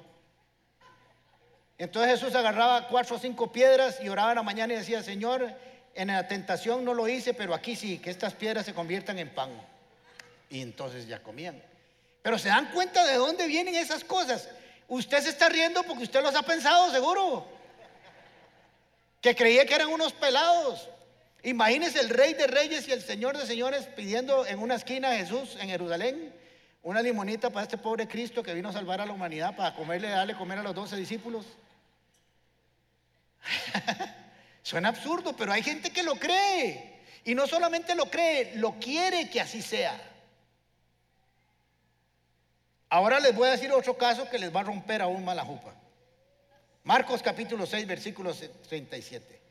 Entonces 1.77 2.19
Jesús 2.19 2.35
agarraba 2.35 2.87
cuatro 2.87 3.15
o 3.15 3.19
cinco 3.19 3.51
piedras 3.51 3.99
y 4.01 4.09
oraba 4.09 4.31
en 4.31 4.37
la 4.37 4.43
mañana 4.43 4.73
y 4.73 4.77
decía, 4.77 5.03
Señor, 5.03 5.53
en 5.95 6.07
la 6.07 6.27
tentación 6.27 6.83
no 6.83 6.93
lo 6.93 7.07
hice, 7.07 7.33
pero 7.33 7.53
aquí 7.53 7.75
sí, 7.75 7.99
que 7.99 8.09
estas 8.09 8.33
piedras 8.33 8.65
se 8.65 8.73
conviertan 8.73 9.19
en 9.19 9.29
pan. 9.29 9.49
Y 10.49 10.61
entonces 10.61 11.07
ya 11.07 11.21
comían. 11.21 11.61
Pero 12.21 12.37
se 12.37 12.49
dan 12.49 12.71
cuenta 12.71 13.05
de 13.05 13.15
dónde 13.15 13.47
vienen 13.47 13.75
esas 13.75 14.03
cosas. 14.03 14.49
Usted 14.87 15.21
se 15.21 15.29
está 15.29 15.49
riendo 15.49 15.83
porque 15.83 16.03
usted 16.03 16.21
los 16.21 16.35
ha 16.35 16.43
pensado, 16.43 16.91
seguro 16.91 17.63
que 19.23 19.33
creía 19.33 19.65
que 19.65 19.73
eran 19.73 19.87
unos 19.87 20.11
pelados. 20.11 20.89
Imagínense 21.43 21.99
el 21.99 22.09
rey 22.09 22.33
de 22.33 22.47
reyes 22.47 22.87
y 22.87 22.93
el 22.93 23.01
señor 23.01 23.37
de 23.37 23.45
señores 23.45 23.87
pidiendo 23.95 24.45
en 24.47 24.59
una 24.59 24.75
esquina 24.75 25.11
a 25.11 25.17
Jesús 25.17 25.57
en 25.59 25.67
Jerusalén 25.67 26.33
una 26.83 27.01
limonita 27.01 27.49
para 27.49 27.63
este 27.63 27.77
pobre 27.77 28.07
Cristo 28.07 28.43
que 28.43 28.53
vino 28.53 28.69
a 28.69 28.73
salvar 28.73 29.01
a 29.01 29.05
la 29.05 29.13
humanidad, 29.13 29.55
para 29.55 29.73
comerle, 29.73 30.09
darle 30.09 30.35
comer 30.35 30.59
a 30.59 30.63
los 30.63 30.75
doce 30.75 30.97
discípulos. 30.97 31.45
Suena 34.63 34.89
absurdo, 34.89 35.35
pero 35.35 35.51
hay 35.53 35.63
gente 35.63 35.91
que 35.91 36.03
lo 36.03 36.15
cree. 36.15 37.01
Y 37.23 37.35
no 37.35 37.47
solamente 37.47 37.95
lo 37.95 38.05
cree, 38.09 38.55
lo 38.55 38.73
quiere 38.79 39.29
que 39.29 39.39
así 39.39 39.61
sea. 39.61 39.97
Ahora 42.89 43.19
les 43.21 43.33
voy 43.33 43.47
a 43.47 43.51
decir 43.51 43.71
otro 43.71 43.97
caso 43.97 44.29
que 44.29 44.37
les 44.37 44.53
va 44.53 44.59
a 44.59 44.63
romper 44.63 45.01
aún 45.01 45.23
más 45.23 45.35
la 45.35 45.45
jupa. 45.45 45.73
Marcos 46.83 47.23
capítulo 47.23 47.65
6, 47.65 47.87
versículo 47.87 48.33
37. 48.33 49.42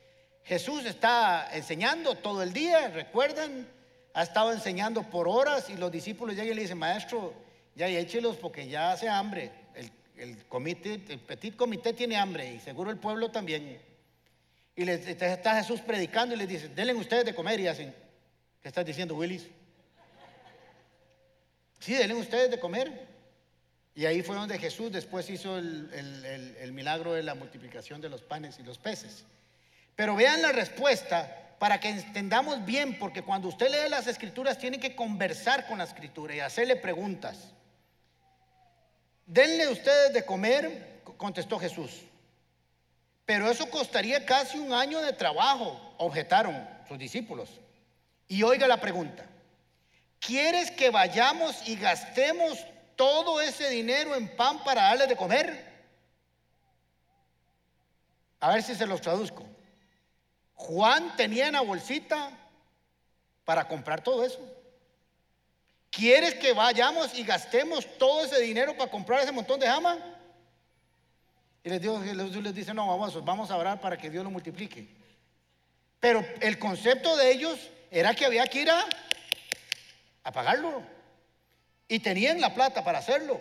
Jesús 0.44 0.84
está 0.84 1.48
enseñando 1.52 2.16
todo 2.16 2.42
el 2.42 2.52
día, 2.52 2.88
recuerdan, 2.88 3.68
ha 4.14 4.22
estado 4.22 4.52
enseñando 4.52 5.02
por 5.04 5.28
horas 5.28 5.70
y 5.70 5.76
los 5.76 5.90
discípulos 5.90 6.34
llegan 6.34 6.52
y 6.52 6.54
le 6.54 6.62
dicen, 6.62 6.78
maestro, 6.78 7.32
ya 7.74 7.88
échelos 7.88 8.36
porque 8.36 8.68
ya 8.68 8.92
hace 8.92 9.08
hambre. 9.08 9.50
El, 10.16 10.44
comité, 10.46 11.00
el 11.08 11.18
petit 11.18 11.56
comité 11.56 11.92
tiene 11.94 12.16
hambre 12.16 12.54
y 12.54 12.60
seguro 12.60 12.90
el 12.90 12.98
pueblo 12.98 13.30
también. 13.30 13.80
Y 14.76 14.84
les, 14.84 15.06
está 15.06 15.56
Jesús 15.56 15.80
predicando 15.80 16.34
y 16.34 16.38
les 16.38 16.48
dice, 16.48 16.68
denle 16.68 16.94
ustedes 16.94 17.24
de 17.24 17.34
comer 17.34 17.58
y 17.60 17.66
hacen, 17.66 17.94
¿qué 18.60 18.68
estás 18.68 18.84
diciendo 18.84 19.14
Willis? 19.16 19.48
Sí, 21.80 21.94
denle 21.94 22.14
ustedes 22.14 22.50
de 22.50 22.60
comer. 22.60 23.08
Y 23.94 24.06
ahí 24.06 24.22
fue 24.22 24.36
donde 24.36 24.58
Jesús 24.58 24.90
después 24.90 25.28
hizo 25.28 25.58
el, 25.58 26.70
milagro 26.72 27.12
de 27.12 27.22
la 27.22 27.34
multiplicación 27.34 28.00
de 28.00 28.08
los 28.08 28.22
panes 28.22 28.58
y 28.58 28.62
los 28.62 28.78
peces. 28.78 29.24
Pero 29.96 30.16
vean 30.16 30.42
la 30.42 30.52
respuesta 30.52 31.56
para 31.58 31.78
que 31.78 31.88
entendamos 31.88 32.64
bien, 32.64 32.98
porque 32.98 33.22
cuando 33.22 33.48
usted 33.48 33.70
lee 33.70 33.88
las 33.88 34.06
escrituras 34.06 34.58
tiene 34.58 34.80
que 34.80 34.96
conversar 34.96 35.66
con 35.66 35.78
la 35.78 35.84
escritura 35.84 36.34
y 36.34 36.40
hacerle 36.40 36.76
preguntas. 36.76 37.52
Denle 39.26 39.68
ustedes 39.68 40.12
de 40.12 40.24
comer, 40.24 41.02
contestó 41.16 41.58
Jesús. 41.58 42.02
Pero 43.24 43.48
eso 43.48 43.70
costaría 43.70 44.26
casi 44.26 44.58
un 44.58 44.72
año 44.72 45.00
de 45.00 45.12
trabajo, 45.12 45.94
objetaron 45.98 46.68
sus 46.88 46.98
discípulos. 46.98 47.48
Y 48.26 48.42
oiga 48.42 48.66
la 48.66 48.80
pregunta, 48.80 49.24
¿quieres 50.18 50.70
que 50.70 50.90
vayamos 50.90 51.68
y 51.68 51.76
gastemos 51.76 52.58
todo 52.96 53.40
ese 53.40 53.70
dinero 53.70 54.16
en 54.16 54.34
pan 54.36 54.64
para 54.64 54.82
darle 54.82 55.06
de 55.06 55.16
comer? 55.16 55.72
A 58.40 58.52
ver 58.52 58.62
si 58.62 58.74
se 58.74 58.86
los 58.86 59.00
traduzco. 59.00 59.44
Juan 60.62 61.16
tenía 61.16 61.48
una 61.48 61.60
bolsita 61.60 62.30
para 63.44 63.66
comprar 63.66 64.00
todo 64.00 64.24
eso. 64.24 64.38
¿Quieres 65.90 66.34
que 66.34 66.52
vayamos 66.52 67.18
y 67.18 67.24
gastemos 67.24 67.86
todo 67.98 68.24
ese 68.24 68.40
dinero 68.40 68.76
para 68.76 68.90
comprar 68.90 69.20
ese 69.22 69.32
montón 69.32 69.58
de 69.58 69.66
jama? 69.66 69.98
Y 71.64 71.68
les 71.68 71.80
digo, 71.80 72.00
Jesús 72.00 72.42
les 72.42 72.54
dice, 72.54 72.72
no, 72.72 72.86
vamos, 72.96 73.50
a 73.50 73.56
orar 73.56 73.80
para 73.80 73.98
que 73.98 74.08
Dios 74.08 74.22
lo 74.22 74.30
multiplique. 74.30 74.88
Pero 75.98 76.24
el 76.40 76.58
concepto 76.60 77.16
de 77.16 77.32
ellos 77.32 77.58
era 77.90 78.14
que 78.14 78.24
había 78.24 78.46
que 78.46 78.62
ir 78.62 78.70
a, 78.70 78.84
a 80.22 80.32
pagarlo. 80.32 80.82
Y 81.88 81.98
tenían 81.98 82.40
la 82.40 82.54
plata 82.54 82.84
para 82.84 83.00
hacerlo. 83.00 83.40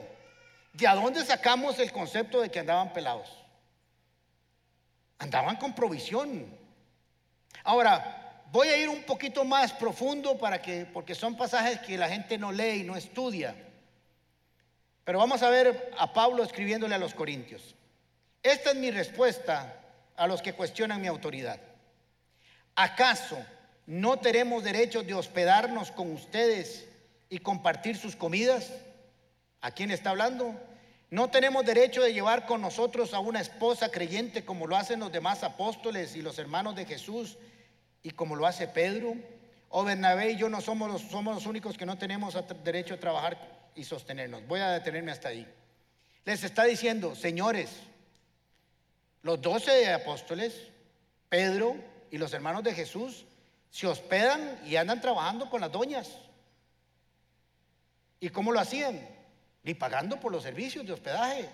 ¿De 0.74 0.88
a 0.88 0.96
dónde 0.96 1.24
sacamos 1.24 1.78
el 1.78 1.92
concepto 1.92 2.42
de 2.42 2.50
que 2.50 2.60
andaban 2.60 2.94
pelados? 2.94 3.30
Andaban 5.20 5.58
con 5.58 5.76
provisión. 5.76 6.61
Ahora, 7.63 8.45
voy 8.52 8.67
a 8.67 8.78
ir 8.78 8.89
un 8.89 9.04
poquito 9.04 9.45
más 9.45 9.71
profundo 9.74 10.38
para 10.38 10.62
que, 10.62 10.86
porque 10.86 11.15
son 11.15 11.38
pasajes 11.38 11.80
que 11.80 11.97
la 11.97 12.10
gente 12.10 12.38
no 12.38 12.52
lee 12.52 12.82
y 12.82 12.84
no 12.84 12.95
estudia. 12.95 13.56
Pero 15.04 15.19
vamos 15.19 15.41
a 15.41 15.50
ver 15.50 15.91
a 15.97 16.13
Pablo 16.13 16.43
escribiéndole 16.43 16.95
a 16.95 17.00
los 17.00 17.13
Corintios. 17.13 17.76
Esta 18.43 18.71
es 18.71 18.76
mi 18.76 18.91
respuesta 18.91 19.82
a 20.15 20.28
los 20.28 20.41
que 20.41 20.54
cuestionan 20.54 21.02
mi 21.02 21.08
autoridad. 21.08 21.60
¿Acaso 22.76 23.38
no 23.86 24.19
tenemos 24.19 24.63
derecho 24.63 25.04
de 25.04 25.13
hospedarnos 25.13 25.91
con 25.91 26.12
ustedes 26.12 26.88
y 27.30 27.39
compartir 27.39 27.97
sus 27.97 28.15
comidas? 28.15 28.71
¿A 29.62 29.71
quién 29.71 29.91
está 29.91 30.12
hablando? 30.12 30.56
No 31.10 31.30
tenemos 31.30 31.65
derecho 31.65 32.02
de 32.02 32.13
llevar 32.13 32.45
con 32.45 32.62
nosotros 32.62 33.13
a 33.13 33.19
una 33.19 33.41
esposa 33.41 33.89
creyente 33.89 34.45
como 34.45 34.65
lo 34.65 34.78
hacen 34.78 35.02
los 35.02 35.12
demás 35.12 35.43
apóstoles 35.43 36.15
y 36.15 36.21
los 36.21 36.39
hermanos 36.39 36.76
de 36.76 36.86
Jesús 36.86 37.38
y 38.04 38.12
como 38.12 38.36
lo 38.36 38.46
hace 38.46 38.68
Pedro. 38.68 39.16
o 39.70 39.84
Bernabé 39.86 40.32
y 40.32 40.38
yo 40.38 40.50
no 40.50 40.60
somos 40.60 40.92
los, 40.92 41.02
somos 41.02 41.36
los 41.36 41.46
únicos 41.46 41.78
que 41.78 41.86
no 41.86 41.98
tenemos 41.98 42.38
derecho 42.64 42.96
a 42.96 43.00
trabajar 43.00 43.38
y 43.74 43.84
sostenernos. 43.84 44.46
Voy 44.48 44.60
a 44.60 44.72
detenerme 44.72 45.12
hasta 45.12 45.30
ahí. 45.30 45.48
Les 46.26 46.44
está 46.44 46.66
diciendo, 46.66 47.16
señores, 47.16 47.70
los 49.24 49.42
doce 49.42 49.92
apóstoles, 49.94 50.70
Pedro 51.30 51.76
y 52.10 52.18
los 52.18 52.34
hermanos 52.34 52.64
de 52.64 52.74
Jesús, 52.74 53.26
se 53.70 53.88
hospedan 53.88 54.60
y 54.66 54.76
andan 54.76 55.00
trabajando 55.00 55.50
con 55.50 55.62
las 55.62 55.72
doñas. 55.72 56.18
¿Y 58.20 58.30
cómo 58.30 58.52
lo 58.52 58.60
hacían? 58.60 59.00
Ni 59.64 59.74
pagando 59.74 60.20
por 60.20 60.32
los 60.32 60.44
servicios 60.44 60.86
de 60.86 60.94
hospedaje. 60.94 61.50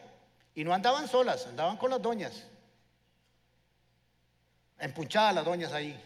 Y 0.56 0.64
no 0.64 0.74
andaban 0.74 1.08
solas, 1.08 1.46
andaban 1.46 1.78
con 1.78 1.92
las 1.92 2.02
doñas. 2.02 2.44
Empuchadas 4.80 5.36
las 5.36 5.46
doñas 5.46 5.72
ahí. 5.72 5.98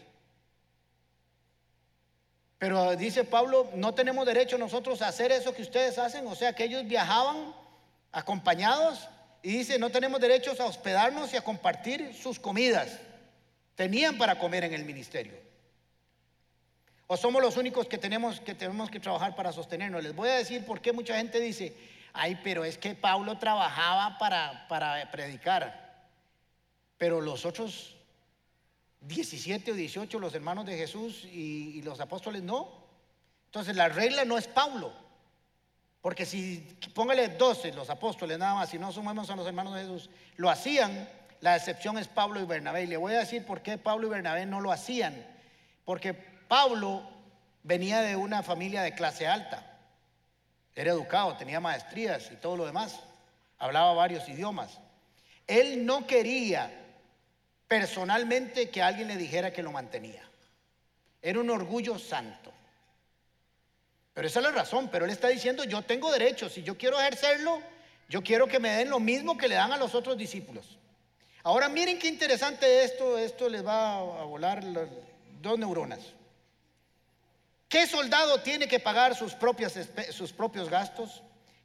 Pero 2.62 2.94
dice 2.94 3.24
Pablo, 3.24 3.72
no 3.74 3.92
tenemos 3.92 4.24
derecho 4.24 4.56
nosotros 4.56 5.02
a 5.02 5.08
hacer 5.08 5.32
eso 5.32 5.52
que 5.52 5.62
ustedes 5.62 5.98
hacen, 5.98 6.24
o 6.28 6.36
sea 6.36 6.52
que 6.52 6.62
ellos 6.62 6.86
viajaban 6.86 7.52
acompañados 8.12 9.08
y 9.42 9.50
dice, 9.50 9.80
no 9.80 9.90
tenemos 9.90 10.20
derecho 10.20 10.54
a 10.60 10.66
hospedarnos 10.66 11.34
y 11.34 11.36
a 11.36 11.42
compartir 11.42 12.14
sus 12.14 12.38
comidas. 12.38 13.00
Tenían 13.74 14.16
para 14.16 14.38
comer 14.38 14.62
en 14.62 14.74
el 14.74 14.84
ministerio. 14.84 15.32
O 17.08 17.16
somos 17.16 17.42
los 17.42 17.56
únicos 17.56 17.88
que 17.88 17.98
tenemos 17.98 18.40
que, 18.40 18.54
tenemos 18.54 18.92
que 18.92 19.00
trabajar 19.00 19.34
para 19.34 19.50
sostenernos. 19.50 20.00
Les 20.00 20.14
voy 20.14 20.28
a 20.28 20.34
decir 20.34 20.64
por 20.64 20.80
qué 20.80 20.92
mucha 20.92 21.16
gente 21.16 21.40
dice, 21.40 21.74
ay, 22.12 22.38
pero 22.44 22.64
es 22.64 22.78
que 22.78 22.94
Pablo 22.94 23.38
trabajaba 23.38 24.18
para, 24.18 24.68
para 24.68 25.10
predicar. 25.10 26.06
Pero 26.96 27.20
los 27.20 27.44
otros 27.44 27.96
17 29.02 29.72
o 29.72 29.74
18 29.74 30.18
los 30.18 30.34
hermanos 30.34 30.64
de 30.66 30.76
Jesús 30.76 31.24
y, 31.24 31.82
los 31.82 32.00
apóstoles 32.00 32.42
no. 32.42 32.68
Entonces 33.46 33.76
la 33.76 33.88
regla 33.88 34.24
no 34.24 34.38
es 34.38 34.46
Pablo. 34.46 34.92
Porque 36.00 36.26
si 36.26 36.58
póngale 36.94 37.28
12 37.28 37.72
los 37.72 37.90
apóstoles 37.90 38.38
nada 38.38 38.54
más, 38.54 38.70
si 38.70 38.78
no 38.78 38.90
sumamos 38.92 39.30
a 39.30 39.36
los 39.36 39.46
hermanos 39.46 39.74
de 39.74 39.82
Jesús, 39.82 40.10
lo 40.36 40.50
hacían, 40.50 41.08
la 41.40 41.56
excepción 41.56 41.98
es 41.98 42.08
Pablo 42.08 42.40
y 42.40 42.44
Bernabé. 42.44 42.84
Y 42.84 42.86
le 42.86 42.96
voy 42.96 43.14
a 43.14 43.20
decir 43.20 43.44
por 43.44 43.62
qué 43.62 43.78
Pablo 43.78 44.06
y 44.06 44.10
Bernabé 44.10 44.46
no 44.46 44.60
lo 44.60 44.72
hacían. 44.72 45.26
Porque 45.84 46.14
Pablo 46.14 47.02
venía 47.62 48.00
de 48.00 48.16
una 48.16 48.42
familia 48.42 48.82
de 48.82 48.94
clase 48.94 49.26
alta. 49.26 49.68
Era 50.74 50.92
educado, 50.92 51.36
tenía 51.36 51.60
maestrías 51.60 52.30
y 52.32 52.36
todo 52.36 52.56
lo 52.56 52.66
demás. 52.66 53.00
Hablaba 53.58 53.92
varios 53.92 54.28
idiomas. 54.28 54.78
Él 55.46 55.84
no 55.84 56.06
quería 56.06 56.81
personalmente 57.72 58.68
que 58.68 58.82
alguien 58.82 59.08
le 59.08 59.16
dijera 59.16 59.50
que 59.50 59.62
lo 59.62 59.72
mantenía. 59.72 60.22
Era 61.22 61.40
un 61.40 61.48
orgullo 61.48 61.98
santo. 61.98 62.52
Pero 64.12 64.28
esa 64.28 64.40
es 64.40 64.44
la 64.44 64.52
razón, 64.52 64.90
pero 64.92 65.06
él 65.06 65.10
está 65.10 65.28
diciendo, 65.28 65.64
yo 65.64 65.80
tengo 65.80 66.12
derecho, 66.12 66.50
si 66.50 66.62
yo 66.62 66.76
quiero 66.76 67.00
ejercerlo, 67.00 67.62
yo 68.10 68.22
quiero 68.22 68.46
que 68.46 68.58
me 68.58 68.68
den 68.72 68.90
lo 68.90 69.00
mismo 69.00 69.38
que 69.38 69.48
le 69.48 69.54
dan 69.54 69.72
a 69.72 69.78
los 69.78 69.94
otros 69.94 70.18
discípulos. 70.18 70.76
Ahora 71.44 71.70
miren 71.70 71.98
qué 71.98 72.08
interesante 72.08 72.84
esto, 72.84 73.16
esto 73.16 73.48
les 73.48 73.66
va 73.66 74.00
a 74.00 74.24
volar 74.24 74.62
dos 75.40 75.58
neuronas. 75.58 76.00
¿Qué 77.70 77.86
soldado 77.86 78.42
tiene 78.42 78.68
que 78.68 78.80
pagar 78.80 79.14
sus, 79.14 79.32
propias, 79.32 79.78
sus 80.10 80.30
propios 80.30 80.68
gastos? 80.68 81.22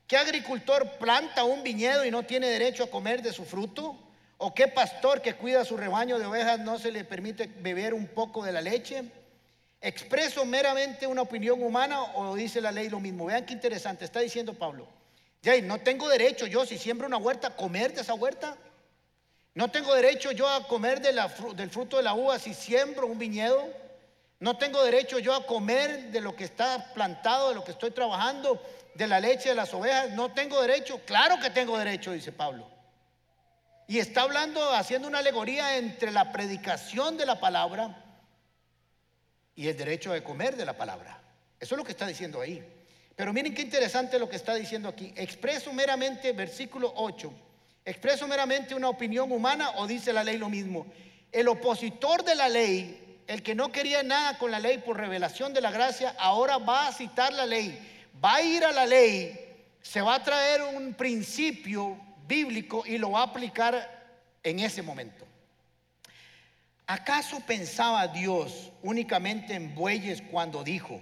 ¿Qué 0.08 0.16
agricultor 0.16 0.90
planta 1.00 1.44
un 1.44 1.64
viñedo 1.64 2.06
y 2.06 2.12
no 2.12 2.24
tiene 2.24 2.48
derecho 2.48 2.86
a 2.86 2.90
comer 2.90 3.22
de 3.22 3.34
su 3.34 3.44
fruto? 3.44 4.07
¿O 4.40 4.54
qué 4.54 4.68
pastor 4.68 5.22
que 5.22 5.34
cuida 5.34 5.66
su 5.66 5.78
rebaño 5.78 6.20
de 6.20 6.26
ovejas 6.26 6.60
no 6.60 6.78
se 6.78 6.92
le 6.92 7.04
permite 7.04 7.48
beber 7.48 7.94
un 7.94 8.08
poco 8.08 8.44
de 8.44 8.52
la 8.52 8.62
leche? 8.62 9.04
¿Expreso 9.82 10.46
meramente 10.46 11.08
una 11.08 11.24
opinión 11.24 11.62
humana 11.64 12.04
o 12.16 12.36
dice 12.36 12.62
la 12.62 12.72
ley 12.72 12.90
lo 12.90 13.00
mismo? 13.00 13.26
Vean 13.26 13.46
qué 13.46 13.54
interesante, 13.54 14.06
está 14.06 14.20
diciendo 14.20 14.54
Pablo. 14.54 14.88
Jay, 15.44 15.62
no 15.62 15.80
tengo 15.80 16.08
derecho 16.10 16.46
yo, 16.46 16.66
si 16.66 16.78
siembro 16.78 17.08
una 17.08 17.18
huerta, 17.18 17.48
a 17.48 17.56
comer 17.56 17.94
de 17.94 18.02
esa 18.02 18.14
huerta. 18.14 18.58
No 19.56 19.72
tengo 19.72 19.96
derecho 19.96 20.32
yo 20.32 20.48
a 20.48 20.68
comer 20.68 21.02
del 21.02 21.70
fruto 21.72 21.98
de 21.98 22.04
la 22.04 22.14
uva 22.14 22.38
si 22.38 22.54
siembro 22.54 23.08
un 23.08 23.18
viñedo. 23.18 23.68
No 24.40 24.56
tengo 24.58 24.84
derecho 24.84 25.18
yo 25.18 25.34
a 25.34 25.48
comer 25.48 26.12
de 26.12 26.22
lo 26.22 26.36
que 26.36 26.44
está 26.44 26.94
plantado, 26.94 27.50
de 27.50 27.56
lo 27.56 27.64
que 27.64 27.72
estoy 27.72 27.90
trabajando, 27.90 28.62
de 28.94 29.08
la 29.08 29.20
leche 29.20 29.50
de 29.50 29.56
las 29.56 29.74
ovejas. 29.74 30.12
No 30.12 30.32
tengo 30.32 30.62
derecho. 30.62 31.02
Claro 31.06 31.40
que 31.40 31.50
tengo 31.50 31.76
derecho, 31.76 32.12
dice 32.12 32.32
Pablo. 32.32 32.77
Y 33.88 34.00
está 34.00 34.24
hablando, 34.24 34.74
haciendo 34.74 35.08
una 35.08 35.20
alegoría 35.20 35.78
entre 35.78 36.12
la 36.12 36.34
predicación 36.34 37.18
de 37.18 37.26
la 37.26 37.40
palabra 37.40 38.04
y 39.56 39.68
el 39.68 39.78
derecho 39.78 40.12
de 40.12 40.24
comer 40.24 40.58
de 40.58 40.66
la 40.66 40.78
palabra. 40.78 41.22
Eso 41.58 41.76
es 41.76 41.78
lo 41.78 41.86
que 41.86 41.94
está 41.94 42.06
diciendo 42.06 42.42
ahí. 42.42 42.64
Pero 43.16 43.32
miren 43.34 43.56
qué 43.56 43.62
interesante 43.62 44.20
lo 44.20 44.30
que 44.30 44.36
está 44.36 44.54
diciendo 44.54 44.90
aquí. 44.90 45.14
Expreso 45.16 45.72
meramente, 45.72 46.34
versículo 46.34 46.94
8, 46.98 47.34
expreso 47.86 48.28
meramente 48.28 48.76
una 48.76 48.90
opinión 48.90 49.32
humana 49.32 49.72
o 49.78 49.88
dice 49.88 50.12
la 50.12 50.24
ley 50.24 50.38
lo 50.38 50.50
mismo. 50.50 50.86
El 51.32 51.48
opositor 51.48 52.24
de 52.24 52.36
la 52.36 52.50
ley, 52.50 53.22
el 53.26 53.42
que 53.42 53.56
no 53.56 53.72
quería 53.72 54.04
nada 54.04 54.38
con 54.38 54.52
la 54.52 54.60
ley 54.60 54.80
por 54.80 54.98
revelación 54.98 55.54
de 55.54 55.62
la 55.62 55.72
gracia, 55.72 56.14
ahora 56.20 56.58
va 56.58 56.88
a 56.88 56.94
citar 56.94 57.34
la 57.34 57.46
ley, 57.46 57.80
va 58.24 58.36
a 58.36 58.42
ir 58.42 58.66
a 58.66 58.72
la 58.72 58.86
ley, 58.86 59.66
se 59.82 60.02
va 60.02 60.16
a 60.16 60.24
traer 60.24 60.62
un 60.62 60.94
principio 60.94 61.98
bíblico 62.28 62.84
y 62.86 62.98
lo 62.98 63.12
va 63.12 63.22
a 63.22 63.24
aplicar 63.24 63.98
en 64.44 64.60
ese 64.60 64.82
momento. 64.82 65.26
¿Acaso 66.86 67.42
pensaba 67.42 68.08
Dios 68.08 68.72
únicamente 68.82 69.54
en 69.54 69.76
bueyes 69.76 70.22
cuando 70.32 70.64
dijo, 70.64 71.02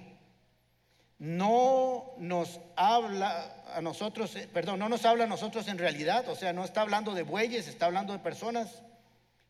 no 1.19 2.13
nos 2.17 2.59
habla 2.75 3.63
a 3.73 3.81
nosotros, 3.81 4.35
eh, 4.35 4.49
perdón, 4.51 4.79
no 4.79 4.89
nos 4.89 5.05
habla 5.05 5.25
a 5.25 5.27
nosotros 5.27 5.67
en 5.67 5.77
realidad, 5.77 6.27
o 6.27 6.35
sea, 6.35 6.53
no 6.53 6.65
está 6.65 6.81
hablando 6.81 7.13
de 7.13 7.23
bueyes, 7.23 7.67
está 7.67 7.85
hablando 7.85 8.13
de 8.13 8.19
personas? 8.19 8.81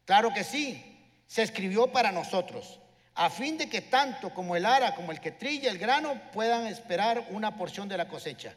Claro 0.04 0.34
que 0.34 0.44
sí, 0.44 1.00
se 1.26 1.42
escribió 1.42 1.88
para 1.88 2.12
nosotros, 2.12 2.80
a 3.16 3.30
fin 3.30 3.58
de 3.58 3.70
que 3.70 3.82
tanto 3.82 4.34
como 4.34 4.58
el 4.58 4.66
ara 4.66 4.94
como 4.94 5.14
el 5.14 5.22
que 5.22 5.32
trilla 5.32 5.72
el 5.72 5.78
grano 5.78 6.22
puedan 6.34 6.68
esperar 6.68 7.28
una 7.32 7.56
porción 7.56 7.88
de 7.88 7.98
la 7.98 8.10
cosecha. 8.10 8.54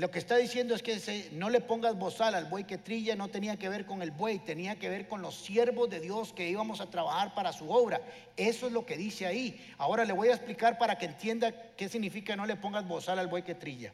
Lo 0.00 0.10
que 0.10 0.18
está 0.18 0.38
diciendo 0.38 0.74
es 0.74 0.82
que 0.82 1.28
no 1.32 1.50
le 1.50 1.60
pongas 1.60 1.94
bozal 1.94 2.34
al 2.34 2.46
buey 2.46 2.64
que 2.64 2.78
trilla, 2.78 3.16
no 3.16 3.28
tenía 3.28 3.58
que 3.58 3.68
ver 3.68 3.84
con 3.84 4.00
el 4.00 4.12
buey, 4.12 4.38
tenía 4.38 4.78
que 4.78 4.88
ver 4.88 5.06
con 5.06 5.20
los 5.20 5.34
siervos 5.34 5.90
de 5.90 6.00
Dios 6.00 6.32
que 6.32 6.48
íbamos 6.48 6.80
a 6.80 6.88
trabajar 6.88 7.34
para 7.34 7.52
su 7.52 7.70
obra. 7.70 8.00
Eso 8.34 8.66
es 8.66 8.72
lo 8.72 8.86
que 8.86 8.96
dice 8.96 9.26
ahí. 9.26 9.62
Ahora 9.76 10.06
le 10.06 10.14
voy 10.14 10.28
a 10.28 10.34
explicar 10.34 10.78
para 10.78 10.96
que 10.96 11.04
entienda 11.04 11.52
qué 11.76 11.86
significa 11.90 12.34
no 12.34 12.46
le 12.46 12.56
pongas 12.56 12.88
bozal 12.88 13.18
al 13.18 13.26
buey 13.26 13.42
que 13.42 13.54
trilla. 13.54 13.92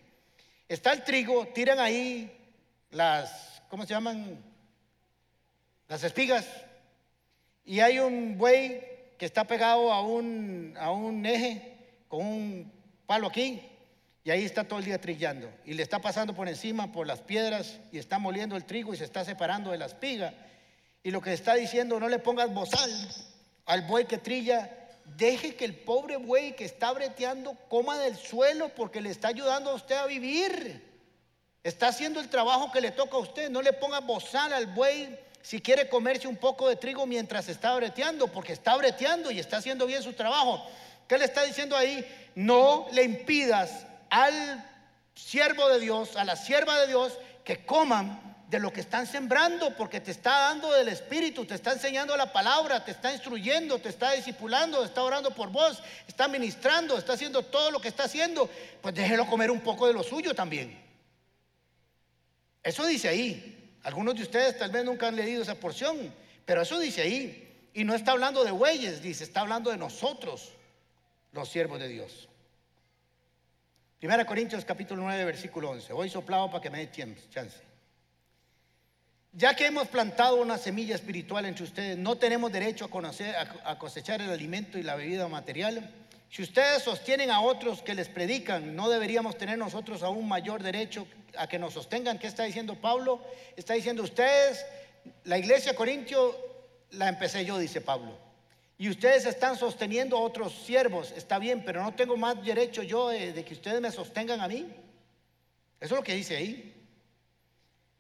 Está 0.69 0.93
el 0.93 1.03
trigo, 1.03 1.45
tiran 1.49 1.81
ahí 1.81 2.31
las, 2.93 3.61
¿cómo 3.69 3.85
se 3.85 3.93
llaman? 3.93 4.39
Las 5.89 6.05
espigas. 6.05 6.47
Y 7.65 7.81
hay 7.81 7.99
un 7.99 8.39
buey 8.39 8.81
que 9.19 9.27
está 9.27 9.43
pegado 9.43 9.93
a 9.93 10.03
un, 10.03 10.77
a 10.79 10.93
un 10.93 11.27
eje 11.27 11.79
con 12.07 12.25
un 12.25 12.73
palo 13.09 13.27
aquí 13.27 13.61
y 14.27 14.31
ahí 14.33 14.45
está 14.45 14.65
todo 14.65 14.81
el 14.81 14.85
día 14.85 15.01
trillando. 15.01 15.49
Y 15.65 15.75
le 15.75 15.85
está 15.85 16.01
pasando 16.01 16.35
por 16.35 16.49
encima, 16.49 16.91
por 16.91 17.07
las 17.07 17.21
piedras, 17.21 17.79
y 17.93 17.99
está 17.99 18.19
moliendo 18.19 18.57
el 18.57 18.65
trigo 18.65 18.93
y 18.93 18.97
se 18.97 19.05
está 19.05 19.25
separando 19.25 19.71
de 19.71 19.79
la 19.79 19.87
espiga. 19.87 20.35
Y 21.05 21.13
lo 21.13 21.21
que 21.21 21.33
está 21.33 21.55
diciendo, 21.55 22.01
no 22.01 22.09
le 22.09 22.19
pongas 22.19 22.53
bozal 22.53 22.91
al 23.67 23.83
buey 23.83 24.07
que 24.07 24.19
trilla. 24.19 24.69
Deje 25.17 25.55
que 25.55 25.65
el 25.65 25.77
pobre 25.77 26.17
buey 26.17 26.57
que 26.57 26.65
está 26.65 26.91
breteando 26.91 27.55
coma 27.69 27.99
del 27.99 28.17
suelo 28.17 28.69
porque 28.71 29.01
le 29.01 29.11
está 29.11 29.29
ayudando 29.29 29.71
a 29.71 29.75
usted 29.75 29.95
a 29.95 30.07
vivir. 30.07 30.83
Está 31.63 31.87
haciendo 31.87 32.19
el 32.19 32.29
trabajo 32.29 32.73
que 32.73 32.81
le 32.81 32.91
toca 32.91 33.19
a 33.19 33.21
usted. 33.21 33.49
No 33.49 33.63
le 33.63 33.75
ponga 33.75 34.01
bozal 34.01 34.53
al 34.53 34.67
buey 34.67 35.17
si 35.41 35.61
quiere 35.61 35.89
comerse 35.89 36.27
un 36.27 36.37
poco 36.37 36.69
de 36.69 36.75
trigo 36.75 37.07
mientras 37.07 37.49
está 37.49 37.77
breteando, 37.77 38.27
porque 38.27 38.55
está 38.55 38.75
breteando 38.75 39.31
y 39.31 39.39
está 39.39 39.59
haciendo 39.59 39.87
bien 39.87 40.03
su 40.03 40.15
trabajo. 40.15 40.67
¿Qué 41.07 41.17
le 41.17 41.27
está 41.27 41.45
diciendo 41.45 41.77
ahí? 41.77 42.05
No 42.35 42.89
le 42.91 43.05
impidas 43.05 43.87
al 44.11 44.65
siervo 45.15 45.69
de 45.69 45.81
Dios, 45.81 46.17
a 46.17 46.25
la 46.25 46.37
sierva 46.37 46.79
de 46.81 46.87
Dios, 46.89 47.19
que 47.45 47.65
coman 47.65 48.37
de 48.49 48.61
lo 48.61 48.73
que 48.73 48.81
están 48.81 49.07
sembrando, 49.07 49.77
porque 49.77 50.01
te 50.01 50.13
está 50.13 50.39
dando 50.41 50.73
del 50.73 50.89
Espíritu, 50.89 51.45
te 51.45 51.55
está 51.55 51.73
enseñando 51.73 52.17
la 52.17 52.33
palabra, 52.33 52.85
te 52.85 52.93
está 52.93 53.13
instruyendo, 53.13 53.79
te 53.81 53.89
está 53.89 54.13
discipulando, 54.13 54.85
está 54.85 55.03
orando 55.03 55.33
por 55.33 55.51
vos, 55.51 55.83
está 56.07 56.29
ministrando, 56.29 56.97
está 56.97 57.15
haciendo 57.15 57.43
todo 57.43 57.71
lo 57.71 57.81
que 57.81 57.89
está 57.89 58.05
haciendo, 58.05 58.49
pues 58.81 58.95
déjelo 58.95 59.27
comer 59.27 59.51
un 59.51 59.61
poco 59.61 59.89
de 59.89 59.95
lo 59.95 60.03
suyo 60.05 60.35
también. 60.35 60.81
Eso 62.63 62.85
dice 62.87 63.09
ahí. 63.09 63.53
Algunos 63.83 64.17
de 64.17 64.23
ustedes 64.23 64.59
tal 64.59 64.71
vez 64.73 64.85
nunca 64.85 65.07
han 65.07 65.15
leído 65.15 65.43
esa 65.43 65.55
porción, 65.55 66.13
pero 66.45 66.63
eso 66.63 66.79
dice 66.79 67.03
ahí. 67.03 67.71
Y 67.73 67.85
no 67.85 67.95
está 67.95 68.13
hablando 68.13 68.43
de 68.43 68.51
bueyes, 68.51 69.03
dice, 69.03 69.23
está 69.23 69.41
hablando 69.41 69.71
de 69.71 69.77
nosotros, 69.77 70.53
los 71.33 71.49
siervos 71.49 71.79
de 71.79 71.89
Dios. 71.89 72.29
Primera 73.99 74.27
Corintios 74.27 74.63
capítulo 74.67 75.05
9, 75.05 75.25
versículo 75.25 75.71
11. 75.71 75.95
Hoy 75.95 76.11
soplado 76.11 76.51
para 76.51 76.61
que 76.61 76.69
me 76.69 76.79
dé 76.79 76.91
chance. 76.91 77.59
Ya 79.33 79.57
que 79.57 79.67
hemos 79.67 79.89
plantado 79.89 80.37
una 80.37 80.59
semilla 80.59 80.95
espiritual 80.95 81.47
entre 81.47 81.65
ustedes, 81.65 81.97
no 81.97 82.17
tenemos 82.19 82.53
derecho 82.53 82.85
a, 82.85 82.91
conocer, 82.91 83.35
a 83.37 83.79
cosechar 83.79 84.21
el 84.21 84.31
alimento 84.31 84.79
y 84.79 84.83
la 84.83 84.97
bebida 84.97 85.29
material, 85.29 85.91
Si 86.29 86.43
ustedes 86.43 86.83
sostienen 86.83 87.31
a 87.31 87.41
otros 87.41 87.83
que 87.83 87.95
les 87.95 88.09
predican, 88.09 88.77
¿no 88.77 88.91
deberíamos 88.91 89.39
tener 89.39 89.57
nosotros 89.57 90.03
aún 90.03 90.29
mayor 90.29 90.63
derecho 90.63 91.07
a 91.39 91.47
que 91.47 91.59
nos 91.59 91.73
sostengan? 91.73 92.19
¿Qué 92.19 92.27
está 92.27 92.43
diciendo 92.43 92.75
Pablo? 92.75 93.23
Está 93.57 93.75
diciendo 93.75 94.03
ustedes, 94.03 94.67
la 95.25 95.39
iglesia 95.39 95.75
Corintio 95.75 96.37
la 96.91 97.09
empecé 97.09 97.47
yo, 97.47 97.59
dice 97.59 97.81
Pablo. 97.81 98.26
Y 98.79 98.91
ustedes 98.91 99.25
están 99.25 99.57
sosteniendo 99.57 100.17
a 100.17 100.21
otros 100.21 100.53
siervos, 100.53 101.13
está 101.17 101.39
bien, 101.39 101.65
pero 101.65 101.83
no 101.83 101.95
tengo 101.95 102.17
más 102.17 102.45
derecho 102.45 102.83
yo 102.83 103.09
de, 103.09 103.33
de 103.33 103.45
que 103.45 103.55
ustedes 103.55 103.81
me 103.81 103.91
sostengan 103.91 104.41
a 104.41 104.49
mí. 104.49 104.67
Eso 105.81 105.95
es 105.95 105.99
lo 105.99 106.05
que 106.05 106.15
dice 106.15 106.37
ahí. 106.37 106.75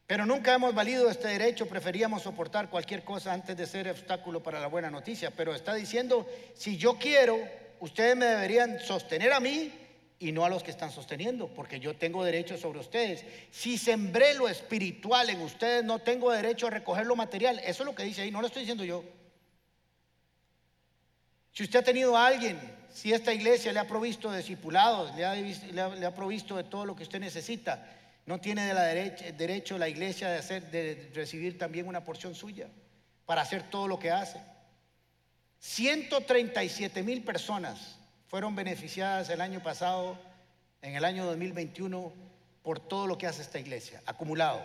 Pero 0.07 0.25
nunca 0.25 0.55
hemos 0.55 0.75
valido 0.75 1.11
este 1.11 1.29
derecho, 1.29 1.67
preferíamos 1.67 2.23
soportar 2.23 2.71
cualquier 2.71 3.03
cosa 3.03 3.33
antes 3.33 3.57
de 3.57 3.67
ser 3.67 3.89
obstáculo 3.89 4.41
para 4.43 4.61
la 4.61 4.69
buena 4.69 4.91
noticia. 4.91 5.33
Pero 5.33 5.55
está 5.55 5.75
diciendo, 5.75 6.27
si 6.55 6.77
yo 6.77 6.97
quiero, 6.97 7.39
ustedes 7.81 8.15
me 8.15 8.27
deberían 8.27 8.79
sostener 8.79 9.33
a 9.33 9.41
mí 9.41 9.73
y 10.19 10.31
no 10.31 10.45
a 10.45 10.49
los 10.49 10.63
que 10.63 10.71
están 10.71 10.93
sosteniendo, 10.93 11.49
porque 11.49 11.81
yo 11.81 11.97
tengo 11.97 12.25
derecho 12.25 12.57
sobre 12.57 12.79
ustedes. 12.79 13.25
Si 13.51 13.77
sembré 13.79 14.35
lo 14.35 14.49
espiritual 14.49 15.29
en 15.29 15.41
ustedes, 15.41 15.83
no 15.85 15.99
tengo 15.99 16.31
derecho 16.31 16.69
a 16.69 16.71
recoger 16.71 17.05
lo 17.05 17.17
material. 17.17 17.59
Eso 17.65 17.83
es 17.83 17.87
lo 17.87 17.95
que 17.95 18.05
dice 18.05 18.23
ahí, 18.23 18.31
no 18.31 18.41
lo 18.41 18.47
estoy 18.47 18.63
diciendo 18.63 18.85
yo. 18.85 19.03
Si 21.57 21.63
usted 21.63 21.79
ha 21.79 21.83
tenido 21.83 22.15
a 22.15 22.27
alguien, 22.27 22.61
si 22.93 23.15
esta 23.15 23.33
iglesia 23.33 23.73
le 23.73 23.79
ha 23.79 23.89
provisto 23.89 24.31
de 24.31 24.37
discipulados, 24.37 25.15
le 25.17 25.25
ha, 26.05 26.15
provisto 26.15 26.55
de 26.55 26.65
todo 26.65 26.85
lo 26.85 26.95
que 26.95 27.05
usted 27.05 27.19
necesita, 27.19 27.83
no 28.27 28.39
tiene 28.39 28.75
de 28.75 29.33
derecho 29.33 29.79
la 29.79 29.89
iglesia 29.89 30.29
de, 30.29 30.37
hacer, 30.37 30.71
de 30.71 31.11
recibir 31.15 31.57
también 31.57 31.89
una 31.89 32.05
porción 32.05 32.35
suya 32.35 32.69
para 33.25 33.41
hacer 33.41 33.71
todo 33.71 33.89
lo 33.89 33.99
que 33.99 34.11
hace. 34.11 34.39
137 35.61 37.03
mil 37.03 37.25
personas 37.25 37.97
fueron 38.29 38.55
beneficiadas 38.55 39.31
el 39.31 39.41
año 39.41 39.63
pasado, 39.63 40.19
en 40.83 40.95
el 40.95 41.07
año 41.07 41.25
2021, 41.25 42.13
por 42.63 42.81
todo 42.81 43.07
lo 43.07 43.17
que 43.17 43.29
hace 43.29 43.41
esta 43.41 43.59
iglesia, 43.59 44.03
acumulado. 44.05 44.63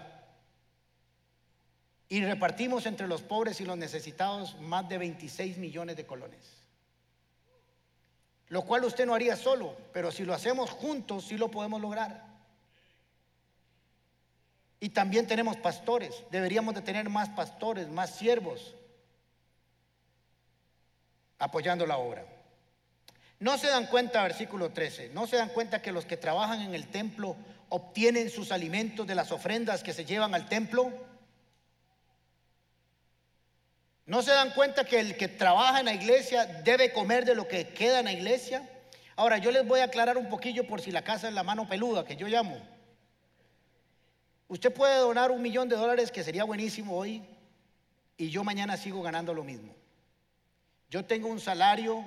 Y 2.09 2.21
repartimos 2.25 2.85
entre 2.85 3.07
los 3.07 3.21
pobres 3.21 3.61
y 3.61 3.65
los 3.65 3.77
necesitados 3.77 4.59
más 4.59 4.89
de 4.89 4.97
26 4.97 5.57
millones 5.57 5.95
de 5.95 6.05
colones. 6.05 6.60
Lo 8.51 8.63
cual 8.63 8.83
usted 8.83 9.05
no 9.05 9.15
haría 9.15 9.37
solo, 9.37 9.77
pero 9.93 10.11
si 10.11 10.25
lo 10.25 10.33
hacemos 10.33 10.69
juntos, 10.71 11.23
sí 11.23 11.37
lo 11.37 11.49
podemos 11.49 11.79
lograr. 11.79 12.25
Y 14.77 14.89
también 14.89 15.25
tenemos 15.25 15.55
pastores. 15.55 16.21
Deberíamos 16.31 16.75
de 16.75 16.81
tener 16.81 17.07
más 17.07 17.29
pastores, 17.29 17.87
más 17.87 18.13
siervos 18.13 18.75
apoyando 21.39 21.85
la 21.85 21.97
obra. 21.97 22.25
No 23.39 23.57
se 23.57 23.67
dan 23.67 23.85
cuenta, 23.85 24.21
versículo 24.21 24.71
13, 24.71 25.11
no 25.13 25.27
se 25.27 25.37
dan 25.37 25.49
cuenta 25.49 25.81
que 25.81 25.93
los 25.93 26.03
que 26.03 26.17
trabajan 26.17 26.61
en 26.61 26.75
el 26.75 26.87
templo 26.89 27.37
obtienen 27.69 28.29
sus 28.29 28.51
alimentos 28.51 29.07
de 29.07 29.15
las 29.15 29.31
ofrendas 29.31 29.81
que 29.81 29.93
se 29.93 30.03
llevan 30.03 30.35
al 30.35 30.49
templo. 30.49 30.91
No 34.11 34.21
se 34.21 34.31
dan 34.31 34.51
cuenta 34.51 34.83
que 34.83 34.99
el 34.99 35.15
que 35.15 35.29
trabaja 35.29 35.79
en 35.79 35.85
la 35.85 35.93
iglesia 35.93 36.45
debe 36.45 36.91
comer 36.91 37.23
de 37.23 37.33
lo 37.33 37.47
que 37.47 37.69
queda 37.69 37.99
en 37.99 38.05
la 38.05 38.11
iglesia. 38.11 38.69
Ahora, 39.15 39.37
yo 39.37 39.51
les 39.51 39.65
voy 39.65 39.79
a 39.79 39.85
aclarar 39.85 40.17
un 40.17 40.27
poquillo 40.27 40.67
por 40.67 40.81
si 40.81 40.91
la 40.91 41.01
casa 41.01 41.29
es 41.29 41.33
la 41.33 41.43
mano 41.43 41.65
peluda, 41.65 42.03
que 42.03 42.17
yo 42.17 42.27
llamo. 42.27 42.57
Usted 44.49 44.73
puede 44.73 44.97
donar 44.97 45.31
un 45.31 45.41
millón 45.41 45.69
de 45.69 45.77
dólares, 45.77 46.11
que 46.11 46.25
sería 46.25 46.43
buenísimo 46.43 46.97
hoy, 46.97 47.23
y 48.17 48.29
yo 48.29 48.43
mañana 48.43 48.75
sigo 48.75 49.01
ganando 49.01 49.33
lo 49.33 49.45
mismo. 49.45 49.73
Yo 50.89 51.05
tengo 51.05 51.29
un 51.29 51.39
salario 51.39 52.03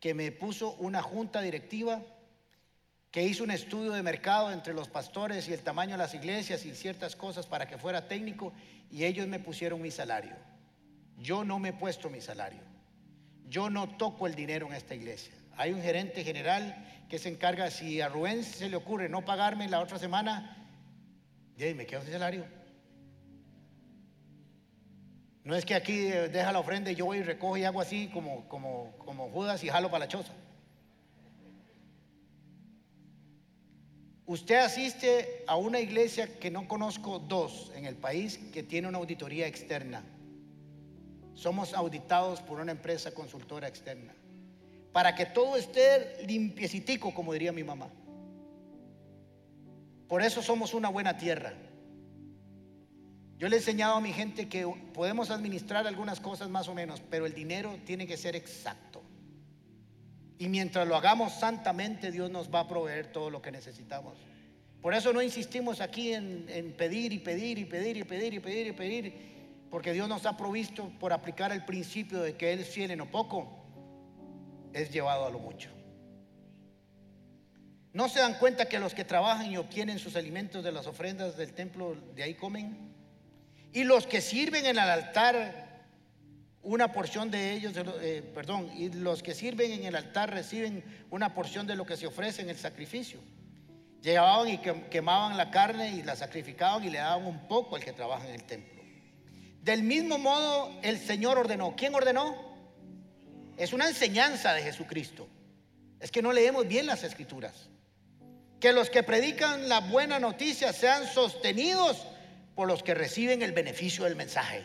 que 0.00 0.14
me 0.14 0.32
puso 0.32 0.72
una 0.78 1.02
junta 1.02 1.42
directiva 1.42 2.00
que 3.10 3.22
hizo 3.22 3.44
un 3.44 3.50
estudio 3.50 3.92
de 3.92 4.02
mercado 4.02 4.50
entre 4.50 4.72
los 4.72 4.88
pastores 4.88 5.46
y 5.48 5.52
el 5.52 5.62
tamaño 5.62 5.92
de 5.92 5.98
las 5.98 6.14
iglesias 6.14 6.64
y 6.64 6.74
ciertas 6.74 7.14
cosas 7.16 7.44
para 7.44 7.68
que 7.68 7.76
fuera 7.76 8.08
técnico 8.08 8.54
y 8.90 9.04
ellos 9.04 9.26
me 9.26 9.40
pusieron 9.40 9.82
mi 9.82 9.90
salario. 9.90 10.53
Yo 11.18 11.44
no 11.44 11.58
me 11.58 11.70
he 11.70 11.72
puesto 11.72 12.10
mi 12.10 12.20
salario. 12.20 12.60
Yo 13.48 13.70
no 13.70 13.96
toco 13.96 14.26
el 14.26 14.34
dinero 14.34 14.66
en 14.66 14.74
esta 14.74 14.94
iglesia. 14.94 15.34
Hay 15.56 15.72
un 15.72 15.82
gerente 15.82 16.24
general 16.24 17.04
que 17.08 17.18
se 17.18 17.28
encarga, 17.28 17.70
si 17.70 18.00
a 18.00 18.08
Rubén 18.08 18.42
se 18.42 18.68
le 18.68 18.76
ocurre 18.76 19.08
no 19.08 19.24
pagarme 19.24 19.68
la 19.68 19.80
otra 19.80 19.98
semana, 19.98 20.68
me 21.56 21.86
quedo 21.86 22.02
sin 22.02 22.12
salario. 22.12 22.44
No 25.44 25.54
es 25.54 25.64
que 25.64 25.74
aquí 25.74 25.98
deja 25.98 26.52
la 26.52 26.58
ofrenda 26.58 26.90
y 26.90 26.94
yo 26.94 27.04
voy 27.04 27.18
y 27.18 27.22
recojo 27.22 27.56
y 27.56 27.64
hago 27.64 27.80
así 27.80 28.08
como, 28.08 28.48
como, 28.48 28.94
como 28.98 29.28
Judas 29.28 29.62
y 29.62 29.68
jalo 29.68 29.90
para 29.90 30.06
la 30.06 30.08
choza. 30.08 30.32
Usted 34.26 34.56
asiste 34.56 35.44
a 35.46 35.56
una 35.56 35.80
iglesia 35.80 36.38
que 36.38 36.50
no 36.50 36.66
conozco 36.66 37.18
dos 37.18 37.70
en 37.76 37.84
el 37.84 37.94
país 37.94 38.38
que 38.54 38.62
tiene 38.62 38.88
una 38.88 38.96
auditoría 38.96 39.46
externa. 39.46 40.02
Somos 41.34 41.74
auditados 41.74 42.40
por 42.40 42.60
una 42.60 42.72
empresa 42.72 43.12
consultora 43.12 43.68
externa. 43.68 44.14
Para 44.92 45.14
que 45.14 45.26
todo 45.26 45.56
esté 45.56 46.24
limpiecitico, 46.26 47.12
como 47.12 47.32
diría 47.32 47.52
mi 47.52 47.64
mamá. 47.64 47.90
Por 50.08 50.22
eso 50.22 50.42
somos 50.42 50.74
una 50.74 50.88
buena 50.88 51.16
tierra. 51.16 51.52
Yo 53.36 53.48
le 53.48 53.56
he 53.56 53.58
enseñado 53.58 53.96
a 53.96 54.00
mi 54.00 54.12
gente 54.12 54.48
que 54.48 54.64
podemos 54.92 55.30
administrar 55.30 55.86
algunas 55.86 56.20
cosas 56.20 56.48
más 56.48 56.68
o 56.68 56.74
menos, 56.74 57.02
pero 57.10 57.26
el 57.26 57.34
dinero 57.34 57.76
tiene 57.84 58.06
que 58.06 58.16
ser 58.16 58.36
exacto. 58.36 59.02
Y 60.38 60.48
mientras 60.48 60.86
lo 60.86 60.96
hagamos 60.96 61.32
santamente, 61.32 62.12
Dios 62.12 62.30
nos 62.30 62.52
va 62.52 62.60
a 62.60 62.68
proveer 62.68 63.12
todo 63.12 63.30
lo 63.30 63.42
que 63.42 63.50
necesitamos. 63.50 64.14
Por 64.80 64.94
eso 64.94 65.12
no 65.12 65.22
insistimos 65.22 65.80
aquí 65.80 66.12
en, 66.12 66.74
pedir 66.76 67.12
y 67.12 67.18
pedir 67.18 67.58
y 67.58 67.64
pedir 67.64 67.96
y 67.96 68.04
pedir 68.04 68.34
y 68.34 68.40
pedir 68.40 68.66
y 68.66 68.72
pedir, 68.72 69.33
porque 69.70 69.92
Dios 69.92 70.08
nos 70.08 70.26
ha 70.26 70.36
provisto 70.36 70.90
por 71.00 71.12
aplicar 71.12 71.52
el 71.52 71.64
principio 71.64 72.20
de 72.22 72.36
que 72.36 72.52
Él 72.52 72.60
es 72.60 72.68
fiel 72.68 72.96
lo 72.96 73.10
poco, 73.10 73.64
es 74.72 74.90
llevado 74.90 75.26
a 75.26 75.30
lo 75.30 75.38
mucho. 75.38 75.70
¿No 77.92 78.08
se 78.08 78.18
dan 78.18 78.34
cuenta 78.34 78.66
que 78.66 78.80
los 78.80 78.92
que 78.92 79.04
trabajan 79.04 79.50
y 79.50 79.56
obtienen 79.56 80.00
sus 80.00 80.16
alimentos 80.16 80.64
de 80.64 80.72
las 80.72 80.88
ofrendas 80.88 81.36
del 81.36 81.52
templo, 81.52 81.94
de 82.16 82.24
ahí 82.24 82.34
comen? 82.34 82.92
Y 83.72 83.84
los 83.84 84.08
que 84.08 84.20
sirven 84.20 84.66
en 84.66 84.78
el 84.78 84.90
altar, 84.90 85.84
una 86.62 86.92
porción 86.92 87.30
de 87.30 87.52
ellos, 87.52 87.72
eh, 88.00 88.28
perdón, 88.34 88.68
y 88.76 88.88
los 88.88 89.22
que 89.22 89.32
sirven 89.32 89.70
en 89.70 89.84
el 89.84 89.94
altar 89.94 90.32
reciben 90.32 90.82
una 91.10 91.34
porción 91.34 91.68
de 91.68 91.76
lo 91.76 91.86
que 91.86 91.96
se 91.96 92.08
ofrece 92.08 92.42
en 92.42 92.50
el 92.50 92.56
sacrificio. 92.56 93.20
Llegaban 94.02 94.48
y 94.48 94.58
quemaban 94.58 95.36
la 95.36 95.52
carne 95.52 95.90
y 95.90 96.02
la 96.02 96.16
sacrificaban 96.16 96.82
y 96.82 96.90
le 96.90 96.98
daban 96.98 97.24
un 97.26 97.46
poco 97.46 97.76
al 97.76 97.84
que 97.84 97.92
trabaja 97.92 98.28
en 98.28 98.34
el 98.34 98.42
templo. 98.42 98.73
Del 99.64 99.82
mismo 99.82 100.18
modo, 100.18 100.70
el 100.82 100.98
Señor 100.98 101.38
ordenó. 101.38 101.74
¿Quién 101.76 101.94
ordenó? 101.94 102.36
Es 103.56 103.72
una 103.72 103.88
enseñanza 103.88 104.52
de 104.52 104.62
Jesucristo. 104.62 105.26
Es 105.98 106.10
que 106.10 106.22
no 106.22 106.32
leemos 106.32 106.68
bien 106.68 106.86
las 106.86 107.02
escrituras 107.02 107.70
que 108.64 108.72
los 108.72 108.88
que 108.88 109.02
predican 109.02 109.68
la 109.68 109.80
buena 109.80 110.18
noticia 110.18 110.72
sean 110.72 111.06
sostenidos 111.06 112.06
por 112.54 112.66
los 112.66 112.82
que 112.82 112.94
reciben 112.94 113.42
el 113.42 113.52
beneficio 113.52 114.04
del 114.04 114.16
mensaje. 114.16 114.64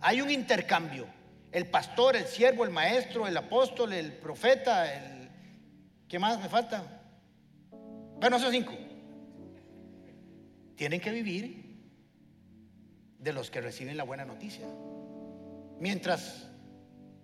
Hay 0.00 0.20
un 0.20 0.30
intercambio. 0.30 1.08
El 1.50 1.66
pastor, 1.66 2.14
el 2.14 2.26
siervo, 2.26 2.62
el 2.62 2.70
maestro, 2.70 3.26
el 3.26 3.36
apóstol, 3.36 3.94
el 3.94 4.12
profeta, 4.12 4.94
el... 4.94 5.28
¿Qué 6.06 6.20
más 6.20 6.38
me 6.38 6.48
falta? 6.48 7.02
Bueno, 8.20 8.36
esos 8.36 8.52
cinco. 8.52 8.74
Tienen 10.76 11.00
que 11.00 11.10
vivir 11.10 11.61
de 13.22 13.32
los 13.32 13.50
que 13.50 13.60
reciben 13.60 13.96
la 13.96 14.04
buena 14.04 14.24
noticia. 14.24 14.66
Mientras 15.78 16.48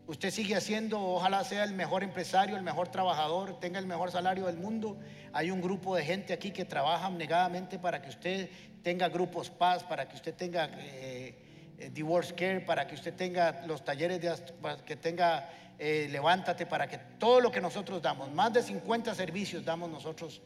Usted 0.09 0.31
sigue 0.31 0.57
haciendo, 0.57 0.99
ojalá 0.99 1.45
sea 1.45 1.65
el 1.65 1.75
mejor 1.75 2.03
empresario, 2.03 2.57
el 2.57 2.63
mejor 2.63 2.89
trabajador, 2.89 3.61
tenga 3.61 3.79
el 3.79 3.87
mejor 3.87 4.11
salario 4.11 4.47
del 4.47 4.57
mundo. 4.57 4.99
Hay 5.35 5.51
un 5.51 5.61
grupo 5.61 5.95
de 5.95 6.03
gente 6.03 6.33
aquí 6.33 6.51
que 6.51 6.65
trabaja 6.65 7.11
negadamente 7.11 7.79
para 7.79 8.01
que 8.01 8.09
usted 8.09 8.49
tenga 8.83 9.11
grupos 9.11 9.51
paz, 9.51 9.85
para 9.85 10.09
que 10.09 10.17
usted 10.17 10.35
tenga 10.35 10.71
eh, 10.79 11.35
eh, 11.77 11.91
divorce 11.93 12.35
care, 12.35 12.63
para 12.63 12.87
que 12.87 12.95
usted 12.95 13.13
tenga 13.13 13.67
los 13.67 13.85
talleres, 13.85 14.19
de, 14.19 14.35
para 14.63 14.83
que 14.83 14.97
tenga 14.97 15.51
eh, 15.79 16.09
levántate, 16.11 16.65
para 16.65 16.89
que 16.89 16.97
todo 17.19 17.43
lo 17.43 17.53
que 17.53 17.61
nosotros 17.61 18.01
damos, 18.01 18.33
más 18.33 18.51
de 18.55 18.63
50 18.63 19.15
servicios 19.15 19.63
damos 19.63 19.91
nosotros 19.91 20.41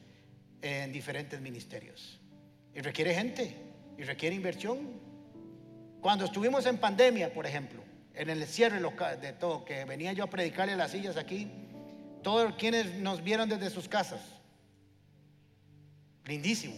en 0.60 0.90
diferentes 0.90 1.40
ministerios. 1.40 2.20
Y 2.74 2.80
requiere 2.80 3.14
gente, 3.14 3.56
y 3.96 4.02
requiere 4.02 4.34
inversión. 4.34 5.11
Cuando 6.02 6.24
estuvimos 6.24 6.66
en 6.66 6.78
pandemia, 6.78 7.32
por 7.32 7.46
ejemplo, 7.46 7.80
en 8.14 8.28
el 8.28 8.44
cierre 8.44 8.80
de 9.20 9.32
todo, 9.34 9.64
que 9.64 9.84
venía 9.84 10.12
yo 10.12 10.24
a 10.24 10.26
predicarle 10.26 10.74
las 10.74 10.90
sillas 10.90 11.16
aquí, 11.16 11.48
todos 12.24 12.54
quienes 12.56 12.96
nos 12.96 13.22
vieron 13.22 13.48
desde 13.48 13.70
sus 13.70 13.88
casas. 13.88 14.20
Lindísimo. 16.24 16.74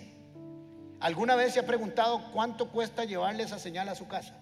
¿Alguna 1.00 1.36
vez 1.36 1.54
se 1.54 1.60
ha 1.60 1.66
preguntado 1.66 2.32
cuánto 2.32 2.70
cuesta 2.70 3.06
llevarle 3.06 3.44
esa 3.44 3.58
señal 3.58 3.88
a 3.88 3.94
su 3.94 4.06
casa? 4.06 4.38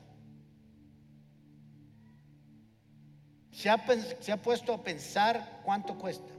¿Se 3.53 3.71
ha, 3.71 3.81
se 4.19 4.33
ha 4.33 4.43
puesto 4.43 4.75
a 4.75 4.83
pensar 4.83 5.61
cuánto 5.65 5.97
cuesta? 5.97 6.33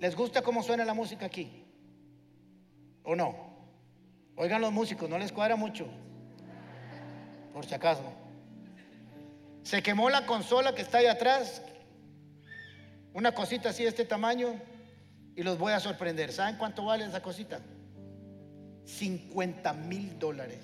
¿Les 0.00 0.16
gusta 0.16 0.40
cómo 0.40 0.62
suena 0.62 0.86
la 0.86 0.94
música 0.94 1.26
aquí? 1.26 1.66
¿O 3.04 3.14
no? 3.14 3.52
Oigan 4.36 4.62
los 4.62 4.72
músicos, 4.72 5.10
no 5.10 5.18
les 5.18 5.30
cuadra 5.30 5.56
mucho. 5.56 5.86
Por 7.52 7.66
si 7.66 7.74
acaso. 7.74 8.02
Se 9.62 9.82
quemó 9.82 10.10
la 10.10 10.26
consola 10.26 10.74
que 10.74 10.82
está 10.82 10.98
ahí 10.98 11.06
atrás. 11.06 11.62
Una 13.12 13.32
cosita 13.32 13.70
así 13.70 13.82
de 13.82 13.90
este 13.90 14.04
tamaño. 14.04 14.60
Y 15.36 15.42
los 15.42 15.58
voy 15.58 15.72
a 15.72 15.80
sorprender. 15.80 16.32
¿Saben 16.32 16.56
cuánto 16.56 16.84
vale 16.84 17.04
esa 17.04 17.22
cosita? 17.22 17.60
50 18.84 19.72
mil 19.74 20.18
dólares. 20.18 20.60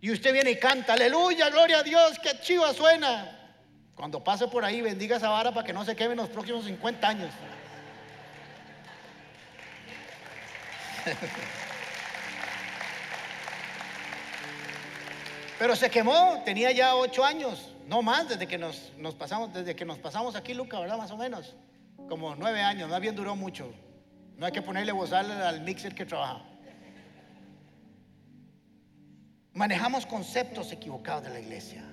Y 0.00 0.10
usted 0.10 0.34
viene 0.34 0.50
y 0.50 0.58
canta, 0.58 0.92
aleluya, 0.92 1.48
gloria 1.48 1.78
a 1.78 1.82
Dios, 1.82 2.18
qué 2.22 2.38
chiva 2.40 2.74
suena. 2.74 3.56
Cuando 3.94 4.22
pase 4.22 4.46
por 4.48 4.62
ahí, 4.62 4.82
bendiga 4.82 5.16
esa 5.16 5.30
vara 5.30 5.50
para 5.50 5.66
que 5.66 5.72
no 5.72 5.82
se 5.82 5.96
queme 5.96 6.12
en 6.12 6.18
los 6.18 6.28
próximos 6.28 6.66
50 6.66 7.08
años. 7.08 7.30
Pero 15.58 15.76
se 15.76 15.90
quemó, 15.90 16.42
tenía 16.44 16.72
ya 16.72 16.96
ocho 16.96 17.24
años, 17.24 17.72
no 17.86 18.02
más, 18.02 18.28
desde 18.28 18.46
que 18.46 18.58
nos, 18.58 18.92
pasamos, 19.16 19.52
desde 19.52 19.76
que 19.76 19.84
nos 19.84 19.98
pasamos 19.98 20.34
aquí, 20.34 20.52
Luca, 20.52 20.80
¿verdad? 20.80 20.98
Más 20.98 21.10
o 21.10 21.16
menos. 21.16 21.54
Como 22.08 22.34
nueve 22.34 22.60
años, 22.60 22.88
más 22.88 23.00
bien 23.00 23.14
duró 23.14 23.36
mucho. 23.36 23.72
No 24.36 24.46
hay 24.46 24.52
que 24.52 24.62
ponerle 24.62 24.92
bozal 24.92 25.30
al 25.30 25.60
mixer 25.60 25.94
que 25.94 26.04
trabaja. 26.04 26.44
Manejamos 29.52 30.06
conceptos 30.06 30.72
equivocados 30.72 31.22
de 31.24 31.30
la 31.30 31.40
iglesia. 31.40 31.84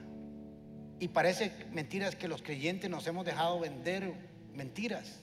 Y 0.99 1.07
parece 1.09 1.51
mentiras 1.71 2.15
que 2.15 2.27
los 2.27 2.41
creyentes 2.41 2.89
nos 2.89 3.05
hemos 3.05 3.25
dejado 3.25 3.59
vender 3.59 4.13
mentiras. 4.53 5.20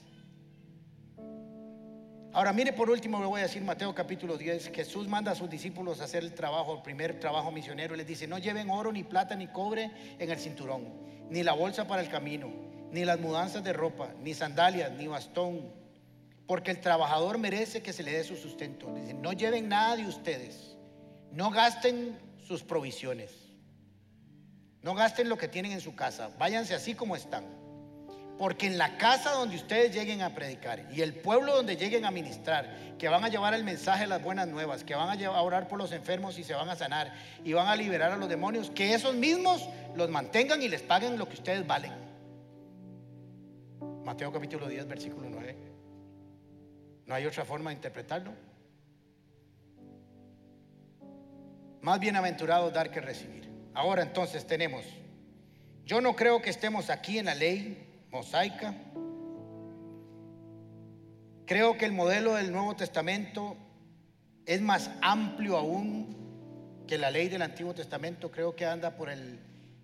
Ahora 2.31 2.53
mire 2.53 2.73
por 2.73 2.91
último, 2.91 3.19
le 3.19 3.25
voy 3.25 3.39
a 3.39 3.43
decir 3.43 3.63
Mateo 3.63 3.93
capítulo 3.95 4.37
10, 4.37 4.71
Jesús 4.71 5.07
manda 5.07 5.31
a 5.31 5.35
sus 5.35 5.49
discípulos 5.49 5.99
a 5.99 6.03
hacer 6.03 6.23
el 6.23 6.35
trabajo, 6.35 6.75
el 6.75 6.83
primer 6.83 7.19
trabajo 7.19 7.51
misionero, 7.51 7.95
les 7.95 8.05
dice, 8.05 8.27
no 8.27 8.37
lleven 8.37 8.69
oro, 8.69 8.91
ni 8.91 9.03
plata, 9.03 9.35
ni 9.35 9.47
cobre 9.47 9.89
en 10.19 10.29
el 10.29 10.37
cinturón, 10.37 10.93
ni 11.31 11.41
la 11.41 11.53
bolsa 11.53 11.87
para 11.87 12.03
el 12.03 12.09
camino, 12.09 12.51
ni 12.91 13.03
las 13.03 13.19
mudanzas 13.19 13.63
de 13.63 13.73
ropa, 13.73 14.13
ni 14.21 14.35
sandalias, 14.35 14.91
ni 14.91 15.07
bastón, 15.07 15.73
porque 16.45 16.69
el 16.69 16.79
trabajador 16.81 17.39
merece 17.39 17.81
que 17.81 17.93
se 17.93 18.03
le 18.03 18.11
dé 18.11 18.23
su 18.23 18.35
sustento. 18.35 18.93
No 19.15 19.33
lleven 19.33 19.67
nada 19.67 19.95
de 19.95 20.05
ustedes, 20.05 20.77
no 21.31 21.49
gasten 21.49 22.15
sus 22.43 22.63
provisiones. 22.63 23.31
No 24.81 24.95
gasten 24.95 25.27
lo 25.27 25.37
que 25.37 25.47
tienen 25.47 25.73
en 25.73 25.81
su 25.81 25.95
casa, 25.95 26.29
váyanse 26.37 26.73
así 26.73 26.93
como 26.93 27.15
están. 27.15 27.58
Porque 28.39 28.67
en 28.67 28.77
la 28.77 28.95
casa 28.97 29.31
donde 29.31 29.57
ustedes 29.57 29.93
lleguen 29.93 30.21
a 30.21 30.33
predicar 30.33 30.87
y 30.93 31.01
el 31.01 31.13
pueblo 31.13 31.57
donde 31.57 31.75
lleguen 31.75 32.05
a 32.05 32.09
ministrar, 32.09 32.73
que 32.97 33.09
van 33.09 33.25
a 33.25 33.27
llevar 33.27 33.53
el 33.53 33.65
mensaje 33.65 34.03
de 34.03 34.07
las 34.07 34.23
buenas 34.23 34.47
nuevas, 34.47 34.85
que 34.85 34.95
van 34.95 35.21
a, 35.21 35.41
orar 35.41 35.67
por 35.67 35.77
los 35.77 35.91
enfermos 35.91 36.39
y 36.39 36.45
se 36.45 36.53
van 36.53 36.69
a 36.69 36.77
sanar 36.77 37.13
y 37.43 37.51
van 37.51 37.67
a 37.67 37.75
liberar 37.75 38.13
a 38.13 38.15
los 38.15 38.29
demonios, 38.29 38.71
que 38.71 38.93
esos 38.93 39.13
mismos 39.13 39.67
los 39.93 40.09
mantengan 40.09 40.61
y 40.61 40.69
les 40.69 40.81
paguen 40.81 41.17
lo 41.17 41.27
que 41.27 41.33
ustedes 41.33 41.67
valen. 41.67 41.91
Mateo 44.05 44.31
capítulo 44.31 44.69
10, 44.69 44.87
versículo 44.87 45.27
9. 45.29 45.57
No 47.07 47.15
hay 47.15 47.25
otra 47.25 47.43
forma 47.43 47.71
de 47.71 47.75
interpretarlo. 47.75 48.31
Más 51.81 51.99
bienaventurado 51.99 52.71
dar 52.71 52.89
que 52.89 53.01
recibir. 53.01 53.49
Ahora 53.73 54.01
entonces 54.01 54.47
tenemos, 54.47 54.85
yo 55.83 55.99
no 55.99 56.15
creo 56.15 56.41
que 56.41 56.49
estemos 56.49 56.89
aquí 56.89 57.19
en 57.19 57.25
la 57.25 57.35
ley 57.35 57.88
mosaica. 58.11 58.75
Creo 61.45 61.77
que 61.77 61.85
el 61.85 61.91
modelo 61.93 62.35
del 62.35 62.51
Nuevo 62.51 62.75
Testamento 62.75 63.57
es 64.45 64.61
más 64.61 64.91
amplio 65.01 65.57
aún 65.57 66.15
que 66.87 66.97
la 66.97 67.11
ley 67.11 67.27
del 67.29 67.41
Antiguo 67.41 67.73
Testamento. 67.73 68.31
Creo 68.31 68.55
que 68.55 68.65
anda 68.65 68.95
por 68.95 69.09
el 69.09 69.39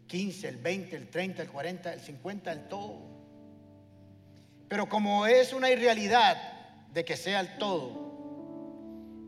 15, 0.08 0.48
el 0.48 0.58
20, 0.58 0.96
el 0.96 1.10
30, 1.10 1.42
el 1.42 1.50
40, 1.50 1.94
el 1.94 2.00
50, 2.00 2.52
el 2.52 2.68
todo. 2.68 3.16
Pero 4.68 4.88
como 4.90 5.26
es 5.26 5.54
una 5.54 5.70
irrealidad 5.70 6.38
de 6.92 7.06
que 7.06 7.18
sea 7.18 7.40
el 7.40 7.58
todo, 7.58 8.06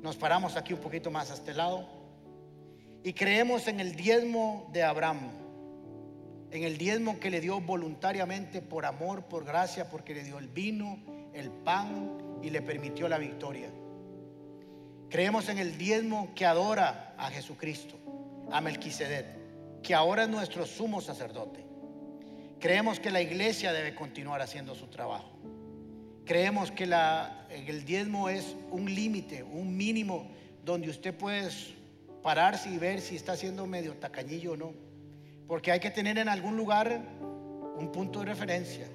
nos 0.01 0.15
paramos 0.15 0.55
aquí 0.55 0.73
un 0.73 0.79
poquito 0.79 1.11
más 1.11 1.31
a 1.31 1.35
este 1.35 1.53
lado 1.53 1.87
y 3.03 3.13
creemos 3.13 3.67
en 3.67 3.79
el 3.79 3.95
diezmo 3.95 4.69
de 4.73 4.83
Abraham, 4.83 5.31
en 6.51 6.63
el 6.63 6.77
diezmo 6.77 7.19
que 7.19 7.29
le 7.29 7.41
dio 7.41 7.59
voluntariamente 7.59 8.61
por 8.61 8.85
amor, 8.85 9.23
por 9.23 9.43
gracia, 9.43 9.89
porque 9.89 10.13
le 10.13 10.23
dio 10.23 10.39
el 10.39 10.47
vino, 10.47 10.99
el 11.33 11.51
pan 11.51 12.39
y 12.41 12.49
le 12.49 12.61
permitió 12.61 13.09
la 13.09 13.17
victoria. 13.17 13.69
Creemos 15.09 15.49
en 15.49 15.57
el 15.57 15.77
diezmo 15.77 16.33
que 16.35 16.45
adora 16.45 17.13
a 17.17 17.29
Jesucristo, 17.29 17.95
a 18.51 18.61
Melquisedec, 18.61 19.81
que 19.81 19.93
ahora 19.93 20.23
es 20.23 20.29
nuestro 20.29 20.65
sumo 20.65 21.01
sacerdote. 21.01 21.65
Creemos 22.59 22.99
que 22.99 23.11
la 23.11 23.21
iglesia 23.21 23.71
debe 23.71 23.93
continuar 23.93 24.41
haciendo 24.41 24.73
su 24.73 24.87
trabajo. 24.87 25.31
Creemos 26.25 26.71
que 26.71 26.83
el 26.83 27.85
diezmo 27.85 28.29
es 28.29 28.55
un 28.71 28.93
límite, 28.93 29.43
un 29.43 29.77
mínimo 29.77 30.27
donde 30.65 30.89
usted 30.89 31.13
puede 31.13 31.49
pararse 32.21 32.69
y 32.69 32.77
ver 32.77 32.99
si 32.99 33.15
está 33.15 33.37
siendo 33.37 33.65
medio 33.65 33.93
tacañillo 33.95 34.53
o 34.53 34.57
no. 34.57 34.86
Porque 35.47 35.71
hay 35.71 35.79
que 35.79 35.91
tener 35.91 36.17
en 36.17 36.29
algún 36.29 36.57
lugar 36.57 37.01
un 37.77 37.91
punto 37.91 38.19
de 38.19 38.25
referencia. 38.25 38.87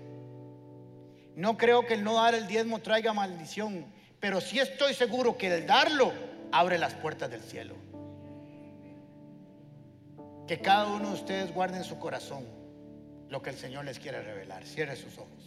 No 1.34 1.57
creo 1.57 1.86
que 1.86 1.94
el 1.94 2.05
no 2.05 2.14
dar 2.14 2.34
el 2.34 2.46
diezmo 2.46 2.80
traiga 2.80 3.12
maldición, 3.12 3.86
pero 4.20 4.40
sí 4.40 4.59
estoy 4.59 4.94
seguro 4.94 5.38
que 5.38 5.55
el 5.55 5.66
darlo 5.66 6.12
abre 6.53 6.78
las 6.78 6.94
puertas 6.94 7.30
del 7.30 7.42
cielo. 7.42 7.74
Que 10.46 10.61
cada 10.61 10.86
uno 10.88 11.09
de 11.09 11.14
ustedes 11.14 11.55
guarde 11.55 11.78
en 11.78 11.84
su 11.84 11.98
corazón 11.98 12.44
lo 13.30 13.40
que 13.40 13.50
el 13.50 13.57
Señor 13.57 13.86
les 13.86 13.98
quiere 13.98 14.22
revelar. 14.22 14.64
Cierre 14.66 14.94
sus 14.96 15.16
ojos. 15.16 15.41